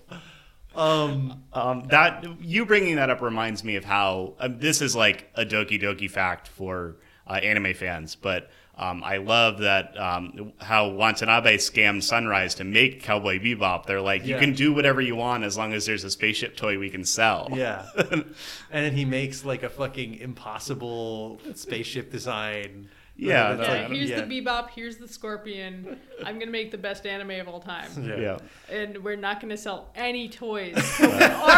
[0.75, 5.29] Um, Um, that you bringing that up reminds me of how um, this is like
[5.35, 6.97] a Doki Doki fact for
[7.27, 13.01] uh, anime fans, but um, I love that um, how Watanabe scammed Sunrise to make
[13.01, 13.85] Cowboy Bebop.
[13.85, 14.39] They're like, you Yeah.
[14.41, 17.47] can do whatever you want as long as there's a spaceship toy we can sell.
[17.53, 17.85] Yeah.
[18.11, 18.25] and
[18.69, 22.89] then he makes like a fucking impossible spaceship design.
[23.17, 24.21] Yeah, That's Yeah, like- here's yeah.
[24.25, 25.97] the Bebop, here's the Scorpion.
[26.25, 27.89] I'm gonna make the best anime of all time.
[28.03, 28.37] yeah.
[28.69, 30.75] And we're not gonna sell any toys.
[30.99, 31.11] We are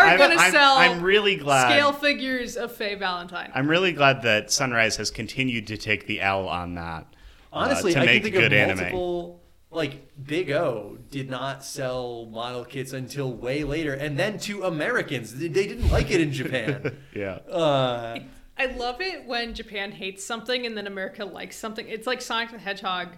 [0.05, 1.69] I'm, gonna I'm- sell I'm really glad.
[1.71, 3.51] scale figures of Faye Valentine.
[3.55, 7.07] I'm really glad that Sunrise has continued to take the L on that.
[7.51, 8.77] uh, Honestly, to I make can think good of anime.
[8.77, 9.43] multiple.
[9.69, 15.35] Like Big O did not sell model kits until way later, and then to Americans,
[15.35, 16.97] they they didn't like it in Japan.
[17.13, 17.39] Yeah.
[17.51, 18.19] uh,
[18.57, 21.87] I love it when Japan hates something and then America likes something.
[21.87, 23.09] It's like Sonic the Hedgehog.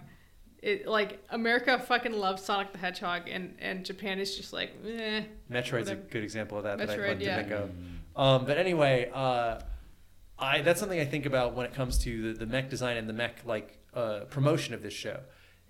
[0.62, 5.22] It like America fucking loves Sonic the Hedgehog and and Japan is just like, eh.
[5.50, 7.36] Metroid's a good example of that that I Metroid, wanted yeah.
[7.36, 7.70] to think of.
[8.16, 9.60] Um, but anyway, uh,
[10.38, 13.08] I that's something I think about when it comes to the, the mech design and
[13.08, 15.20] the mech like uh, promotion of this show.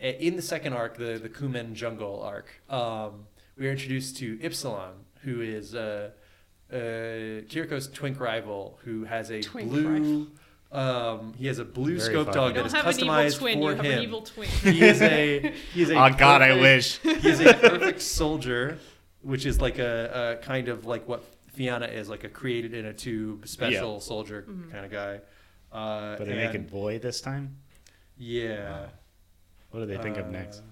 [0.00, 3.26] In the second arc, the the Kummen Jungle arc, um,
[3.56, 6.10] we are introduced to Ypsilon, who is uh,
[6.72, 6.76] uh,
[7.48, 10.28] Kiriko's twink rival, who has a Twink blue.
[10.72, 12.34] Um, he has a blue Very scope funny.
[12.36, 13.92] dog You that don't have an evil customized twin, for you have him.
[13.98, 14.48] an evil twin.
[14.48, 16.98] He is a he is a Oh God, I wish.
[17.02, 18.78] he is a perfect soldier,
[19.22, 22.86] which is like a, a kind of like what Fiona is, like a created in
[22.86, 25.20] a tube special soldier kind of guy.
[25.72, 27.56] Uh, But they make and- it boy this time.
[28.16, 28.86] Yeah.
[29.72, 30.62] What do they think of Uh, next?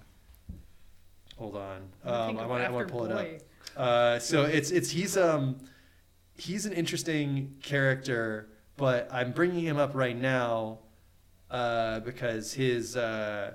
[1.37, 1.81] Hold on.
[2.05, 3.27] I Um, I want I want to pull it up.
[3.75, 5.57] Uh, so it's it's he's um
[6.39, 10.79] he's an interesting character, but I'm bringing him up right now
[11.51, 13.53] uh, because his uh,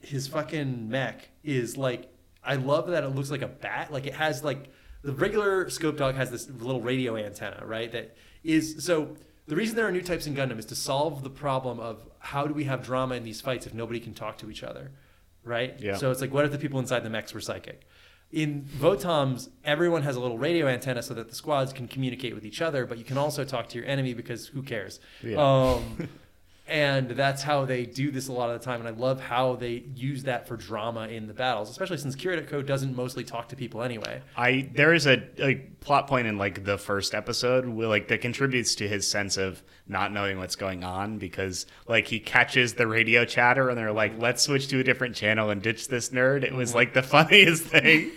[0.00, 2.12] his fucking mech is like
[2.44, 3.92] I love that it looks like a bat.
[3.92, 4.72] Like it has like
[5.02, 7.90] the regular scope dog has this little radio antenna, right?
[7.92, 9.16] That is so.
[9.46, 12.46] The reason there are new types in Gundam is to solve the problem of how
[12.46, 14.90] do we have drama in these fights if nobody can talk to each other,
[15.42, 15.74] right?
[15.80, 15.96] Yeah.
[15.96, 17.86] So it's like, what if the people inside the mechs were psychic?
[18.30, 22.44] In Votoms, everyone has a little radio antenna so that the squads can communicate with
[22.44, 25.00] each other, but you can also talk to your enemy because who cares?
[25.22, 25.36] Yeah.
[25.38, 26.08] Um,
[26.68, 28.80] and that's how they do this a lot of the time.
[28.80, 32.64] And I love how they use that for drama in the battles, especially since Kiriko
[32.64, 34.22] doesn't mostly talk to people anyway.
[34.36, 38.20] I there is a, a plot point in like the first episode where like that
[38.20, 42.86] contributes to his sense of not knowing what's going on because like he catches the
[42.86, 46.44] radio chatter and they're like let's switch to a different channel and ditch this nerd.
[46.44, 48.10] It was like the funniest thing.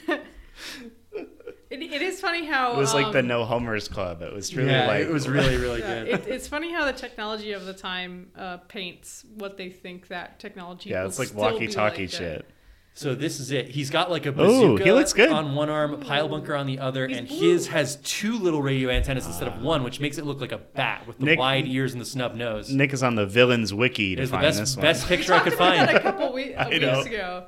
[1.82, 4.22] It, it is funny how It was like the um, No Homers Club.
[4.22, 6.08] It was truly yeah, like it was really, really good.
[6.08, 10.40] it, it's funny how the technology of the time uh, paints what they think that
[10.40, 10.92] technology.
[10.92, 12.46] yeah, will it's like walkie-talkie like, shit.
[12.94, 13.70] So this is it.
[13.70, 15.30] He's got like a Ooh, bazooka he looks good.
[15.32, 18.90] on one arm, a pile bunker on the other, and his has two little radio
[18.90, 21.66] antennas instead of one, which makes it look like a bat with the Nick- wide
[21.68, 22.70] ears and the snub nose.
[22.70, 24.82] Nick is on the villains wiki to It the find this best one.
[24.84, 26.98] best picture I could about that a couple we- I know.
[26.98, 27.46] weeks ago.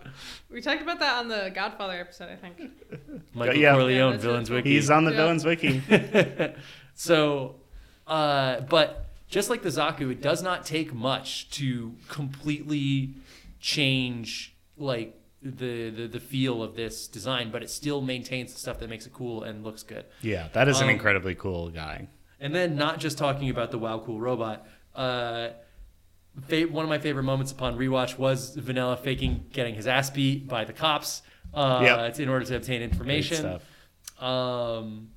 [0.49, 2.71] We talked about that on the Godfather episode, I think.
[3.33, 3.73] Michael Yeah.
[3.73, 4.69] Corleone, that's villains wiki.
[4.71, 5.17] He's on the Yeah.
[5.17, 5.81] villains wiki.
[6.95, 7.55] so,
[8.07, 13.15] uh, but just like the Zaku, it does not take much to completely
[13.59, 18.79] change like the, the the feel of this design, but it still maintains the stuff
[18.79, 20.05] that makes it cool and looks good.
[20.21, 22.07] Yeah, that is an Um, incredibly cool guy.
[22.39, 24.65] And then not just talking about the wow cool robot.
[24.95, 25.49] Uh,
[26.47, 30.47] fa- one of my favorite moments upon rewatch was Vanilla faking getting his ass beat
[30.47, 31.21] by the cops.
[31.53, 32.19] Uh, Yep.
[32.19, 33.37] in order to obtain information.
[33.37, 33.61] stuff.
[34.21, 35.09] Um,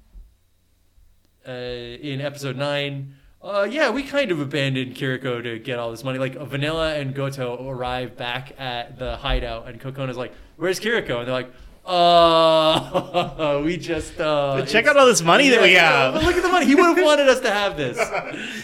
[1.47, 3.15] uh, in episode nine,
[3.47, 6.19] uh, yeah, we kind of abandoned Kiriko to get all this money.
[6.19, 11.29] Like Vanilla and Goto arrive back at the hideout, and Kokona's like, "Where's Kiriko?" And
[11.29, 11.53] they're like,
[11.87, 16.25] "Uh, we just uh, But check out all this money that we yeah, But have.
[16.29, 16.67] look at the money.
[16.67, 17.97] He would have wanted us to have this.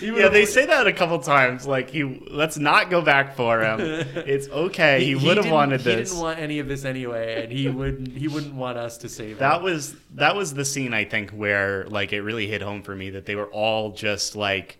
[0.02, 1.66] Yeah, they say that a couple times.
[1.66, 3.80] Like he, let's not go back for him.
[3.80, 5.04] It's okay.
[5.04, 6.10] He, would have wanted this.
[6.10, 8.08] He didn't want any of this anyway, and he wouldn't.
[8.16, 9.62] He wouldn't want us to save that him.
[9.62, 13.10] was that was the scene I think where like it really hit home for me
[13.10, 14.78] that they were all just like,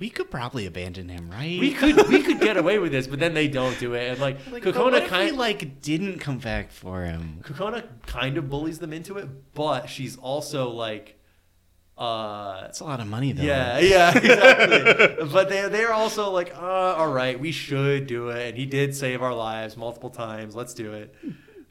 [0.00, 1.60] we could probably abandon him, right?
[1.60, 4.18] we could we could get away with this, but then they don't do it, and
[4.20, 7.40] like, Like, Kokona what if we kind like didn't come back for him?
[7.44, 11.18] Kokona kind of bullies them into it, but she's also like,
[11.98, 13.42] uh, That's a lot of money, though.
[13.42, 15.26] yeah, yeah, exactly.
[15.30, 16.58] but they they're also like, uh,
[16.96, 20.56] all right, we should do it, and he did save our lives multiple times.
[20.56, 21.14] Let's do it.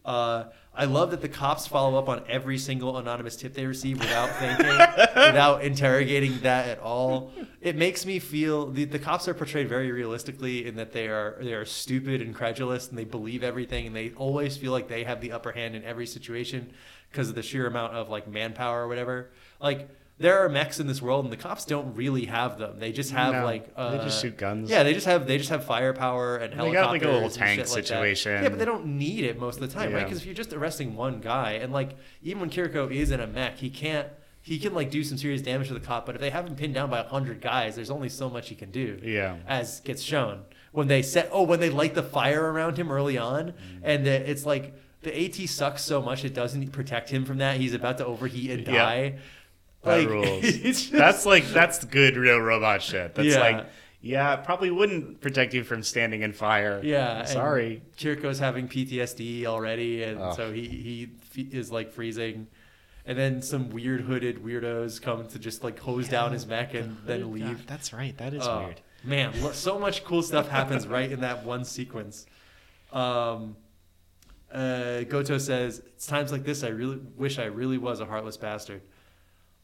[0.06, 0.46] Uh,
[0.80, 4.30] I love that the cops follow up on every single anonymous tip they receive without
[4.38, 4.66] thinking,
[5.16, 7.34] without interrogating that at all.
[7.60, 11.38] It makes me feel the, the cops are portrayed very realistically in that they are
[11.42, 15.04] they are stupid and credulous and they believe everything and they always feel like they
[15.04, 16.72] have the upper hand in every situation
[17.12, 19.32] because of the sheer amount of like manpower or whatever.
[19.60, 19.90] Like
[20.20, 22.78] there are mechs in this world and the cops don't really have them.
[22.80, 24.70] They just have No, like uh, they just shoot guns.
[24.70, 26.84] Yeah, they just have they just have firepower and They helicopters.
[26.84, 27.88] got, like, a little tank shit like that.
[27.88, 28.44] situation.
[28.44, 30.04] Yeah, but they don't need it most of the time, right?
[30.04, 33.28] Because if you're just arresting one guy, and like even when Kiriko is in a
[33.28, 34.08] mech, he can't.
[34.42, 36.56] He can like do some serious damage to the cop, but if they have him
[36.56, 39.00] pinned down by hundred guys, there's only so much he can do.
[39.04, 39.36] Yeah.
[39.48, 41.30] As gets shown when they set.
[41.32, 43.54] Oh, when they light the fire around him early on, Mm.
[43.84, 47.58] and the, it's like the AT sucks so much it doesn't protect him from that.
[47.58, 49.14] He's about to overheat and die.
[49.16, 49.20] Yeah.
[49.84, 49.98] Die.
[49.98, 50.42] That Like, rules.
[50.62, 53.16] just- that's like that's good real robot shit.
[53.16, 53.40] That's Yeah.
[53.40, 53.66] like
[54.02, 56.80] yeah, probably wouldn't protect you from standing in fire.
[56.84, 57.82] Yeah, Sorry.
[57.98, 60.36] Kiriko's having PTSD already, and Ugh.
[60.36, 62.48] so he he is like freezing.
[63.06, 66.96] And then some weird hooded weirdos come to just like hose down his mech and
[67.06, 67.58] then leave.
[67.60, 68.16] God, that's right.
[68.18, 68.82] That is Oh, weird.
[69.04, 72.26] Man, so much cool stuff happens right in that one sequence.
[72.94, 73.56] Um,
[74.52, 78.38] uh, Goto says, "It's times like this I really wish I really was a heartless
[78.38, 78.82] bastard."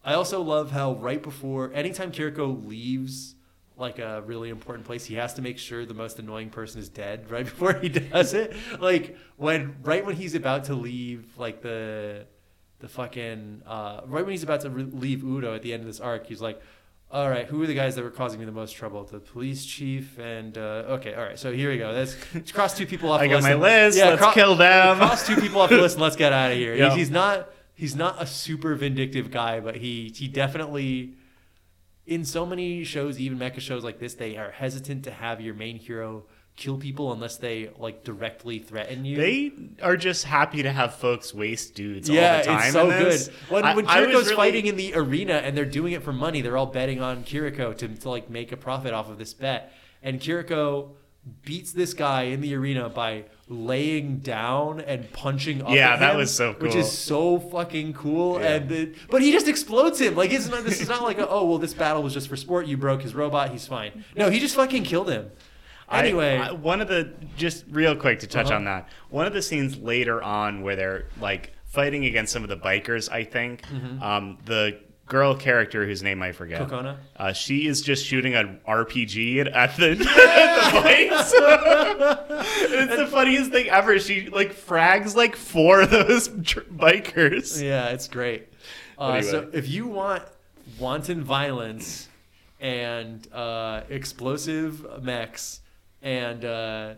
[0.05, 3.35] I also love how right before, anytime Kiriko leaves
[3.75, 6.87] like a really important place, he has to make sure the most annoying person is
[6.89, 8.55] dead right before he does it.
[8.79, 12.27] Like when right when he's about to leave, like the
[12.79, 15.87] the fucking uh, right when he's about to re- leave Uoodo at the end of
[15.87, 16.61] this arc, he's like,
[17.09, 19.03] "All right, who are the guys that were causing me the most trouble?
[19.05, 21.39] The police chief and uh, okay, all right.
[21.39, 21.89] So here we go.
[21.91, 23.21] Let's, let's cross two people off.
[23.21, 23.97] I the got my list.
[23.97, 24.97] Let's cro- kill them.
[24.97, 26.75] Cross two people off the list and let's get out of here.
[26.75, 26.91] Yep.
[26.91, 31.13] He's, he's not he's not a super vindictive guy, but he he definitely
[32.07, 35.53] in so many shows, even mecha shows like this, they are hesitant to have your
[35.55, 36.25] main hero
[36.55, 39.17] kill people unless they like directly threaten you.
[39.17, 42.63] They are just happy to have folks waste dudes yeah, all the time.
[42.63, 43.35] it's so good.
[43.49, 46.41] When, I- when Kiriko's really- fighting in the arena and they're doing it for money,
[46.41, 49.73] they're all betting on Kiriko to, to like make a profit off of this bet.
[50.01, 50.91] And Kiriko
[51.43, 56.11] beats this guy in the arena by laying down and punching up Yeah, at that
[56.13, 56.63] him, was so cool.
[56.63, 58.55] which is so fucking cool Yeah.
[58.55, 61.29] and the, but he just explodes him like it's not this is not like a,
[61.29, 64.31] oh well this battle was just for sport you broke his robot he's fine no
[64.31, 65.29] he just fucking killed him
[65.91, 68.55] anyway I- one of the just real quick to touch Uh-huh.
[68.55, 68.89] on that.
[69.09, 73.11] One of the scenes later on where they're like fighting against some of the bikers.
[73.11, 73.61] I think
[74.01, 76.67] um, the girl character whose name I forget.
[76.67, 76.97] Kokona?
[77.15, 81.31] Uh, she is just shooting an RPG at, at the, at the bikes.
[82.73, 83.99] it's the funniest thing ever.
[83.99, 87.61] She like frags like four of those tr- bikers.
[87.61, 88.47] Yeah, it's great.
[88.97, 90.23] Uh, So if you want
[90.79, 92.09] wanton violence
[92.59, 95.59] and uh, explosive mechs
[96.01, 96.93] and uh,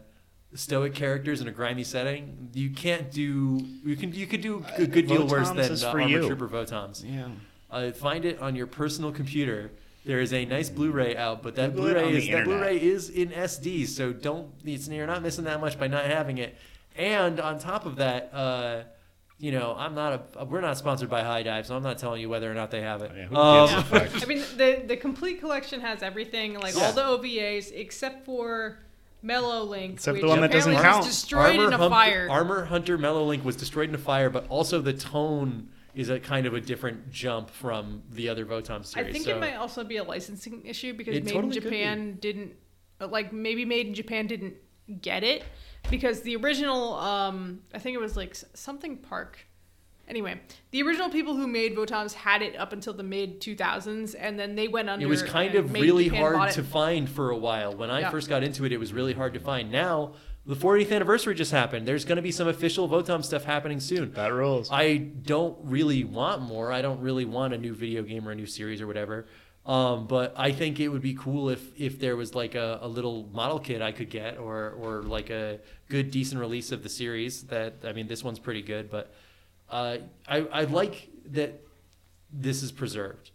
[0.54, 3.60] stoic characters in a grimy setting, you can't do.
[3.84, 6.28] You can you could do a good deal worse than is uh, for Armor you.
[6.28, 7.04] Trooper Votoms.
[7.06, 7.28] Yeah.
[7.70, 9.72] Uh, find it on your personal computer.
[10.06, 12.46] There is a nice Blu-ray out, but that Blu-ray is that.
[12.46, 16.38] Blu-ray is in SD, so don't it's, you're not missing that much by not having
[16.38, 16.56] it.
[16.96, 18.84] And on top of that, uh,
[19.38, 22.30] you know, I'm not a we're not sponsored by HIDIVE, so I'm not telling you
[22.30, 23.12] whether or not they have it.
[23.16, 24.24] Yeah, Um, gives?
[24.24, 26.86] I mean, the the complete collection has everything, like Yeah.
[26.86, 28.80] all the OVAs except for
[29.24, 31.00] Mellowlink, Except the one that doesn't count.
[31.06, 32.28] was destroyed in a Hump- fire.
[32.32, 35.68] Armor Hunter Mellowlink was destroyed in a fire, but also the tone
[35.98, 38.96] is a kind of a different jump from the other Votom series.
[39.10, 42.18] I think so- it might also be a licensing issue because Made totally in Japan
[42.22, 42.54] didn't,
[43.00, 44.54] like maybe Maiden Japan didn't
[45.02, 45.44] get it
[45.90, 49.40] because the original, um, I think it was like something Park.
[50.08, 50.40] Anyway,
[50.72, 54.56] the original people who made Votoms had it up until the mid 2000s, and then
[54.56, 55.06] they went under.
[55.06, 57.76] It was kind of really hard to find for a while.
[57.76, 58.10] When I Yeah.
[58.12, 59.70] first got into it, it was really hard to find.
[59.70, 60.14] Now,
[60.48, 61.86] the 40th anniversary just happened.
[61.86, 64.14] There's going to be some official Votom stuff happening soon.
[64.14, 64.70] That rules.
[64.72, 66.72] I don't really want more.
[66.72, 69.28] I don't really want a new video game or a new series or whatever.
[69.66, 72.88] Um, but I think it would be cool if if there was like a, a
[72.88, 75.60] little model kit I could get or or like a
[75.90, 77.44] good decent release of the series.
[77.44, 79.14] That I mean, this one's pretty good, but
[79.70, 81.62] uh, I I like that
[82.32, 83.32] this is preserved.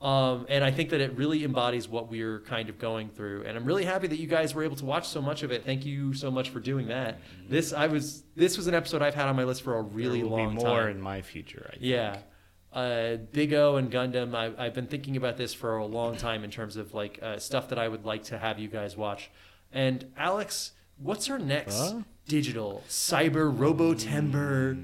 [0.00, 3.44] Um, and I think that it really embodies what we're kind of going through.
[3.44, 5.62] And I'm really happy that you guys were able to watch so much of it.
[5.64, 7.18] Thank you so much for doing that.
[7.48, 10.22] This I was this was an episode I've had on my list for a really
[10.22, 10.88] long be more time.
[10.92, 11.66] in my future.
[11.68, 11.82] I think.
[11.84, 12.16] Yeah.
[12.72, 16.44] Uh, Big O and Gundam, I, I've been thinking about this for a long time
[16.44, 19.28] in terms of like uh, stuff that I would like to have you guys watch.
[19.72, 22.00] And Alex, what's our next Huh?
[22.26, 24.82] digital cyber robotember?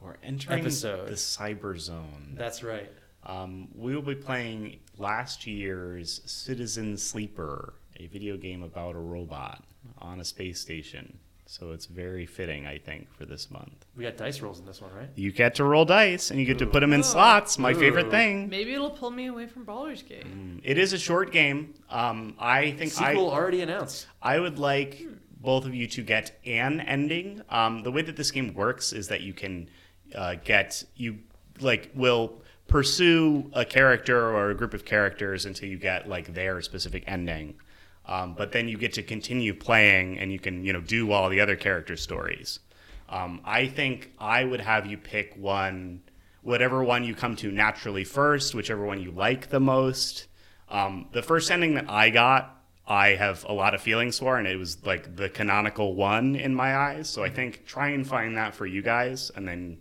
[0.00, 1.08] We're entering Episode.
[1.08, 2.34] the cyber zone.
[2.34, 2.90] That's right.
[3.26, 9.64] Um, we will be playing last year's Citizen Sleeper, a video game about a robot
[9.98, 11.18] on a space station.
[11.48, 13.86] So it's very fitting, I think, for this month.
[13.96, 15.08] We got dice rolls in this one, right?
[15.14, 17.04] You get to roll dice and you get to put them in Ooh.
[17.04, 17.56] slots.
[17.56, 18.48] My favorite thing.
[18.48, 20.26] Maybe it'll pull me away from Baldur's Gate.
[20.64, 21.74] It is a short game.
[21.88, 24.08] Um, I think I, Sequel already announced.
[24.20, 25.06] I would like
[25.40, 27.42] both of you to get an ending.
[27.48, 29.70] Um, the way that this game works is that you can
[30.16, 31.18] uh, get you
[31.60, 36.60] like will pursue a character or a group of characters until you get like their
[36.62, 37.54] specific ending.
[38.06, 41.28] Um, but then you get to continue playing and you can you know do all
[41.28, 42.60] the other character stories.
[43.08, 46.02] Um, I think I would have you pick one,
[46.42, 50.26] whatever one you come to naturally first, whichever one you like the most.
[50.68, 54.46] Um, the first ending that I got, I have a lot of feelings for, and
[54.46, 57.08] it was like the canonical one in my eyes.
[57.08, 59.78] So I think try and find that for you guys, and then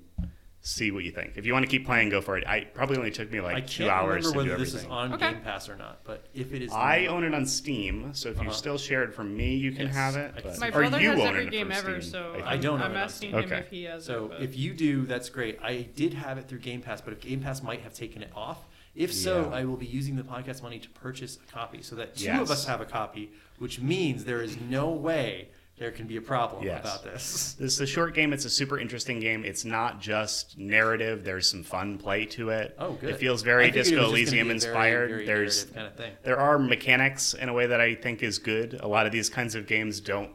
[0.66, 1.34] see what you think.
[1.36, 2.46] If you want to keep playing, go for it.
[2.48, 4.74] I probably only took me like I two can't hours remember to do whether this
[4.74, 5.34] is on Okay.
[5.34, 8.38] Game Pass or not, but if it is, I own it on Steam, so if
[8.38, 8.52] you Uh-huh.
[8.52, 10.34] still share it from me, you can Yes, have it.
[10.36, 12.02] I can but- see My Or brother you has own every it game from ever,
[12.02, 12.48] Steam, so think.
[12.48, 13.58] I don't own I'm it on asking him Okay.
[13.60, 14.30] if he has So it.
[14.32, 15.60] but- if you do, that's great.
[15.62, 18.32] I did have it through Game Pass, but if Game Pass might have taken it
[18.36, 18.66] off.
[18.96, 19.58] If so, Yeah.
[19.58, 22.42] I will be using the podcast money to purchase a copy so that two Yes.
[22.42, 23.30] of us have a copy,
[23.60, 26.82] which means there is no way there can be a problem Yes.
[26.82, 27.56] about this.
[27.60, 28.32] This is a short game.
[28.34, 29.44] It's a super interesting game.
[29.44, 31.24] It's not just narrative.
[31.26, 32.76] There's some fun play to it.
[32.80, 33.10] Oh, good.
[33.12, 35.10] It feels very Disco was just gonna Elysium be a very, inspired.
[35.10, 36.14] very There's kind of thing.
[36.24, 38.76] there are mechanics in a way that I think is good.
[38.82, 40.32] A lot of these kinds of games don't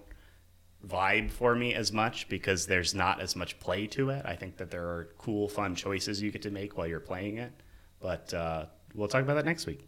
[0.87, 4.23] vibe for me as much because there's not as much play to it.
[4.27, 7.39] I think that there are cool, fun choices you get to make while you're playing
[7.39, 7.53] it.
[8.01, 9.87] But uh, we'll talk about that next week.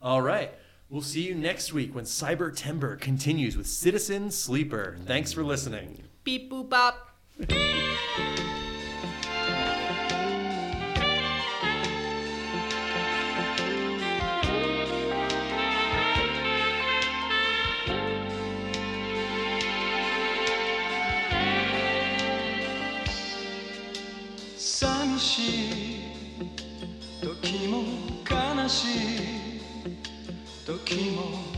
[0.00, 0.52] All right.
[0.92, 4.98] We'll see you next week when Cybertember continues with Citizen Sleeper.
[5.06, 6.02] Thanks for listening.
[6.22, 7.08] Beep boop bop.
[30.64, 31.51] 時も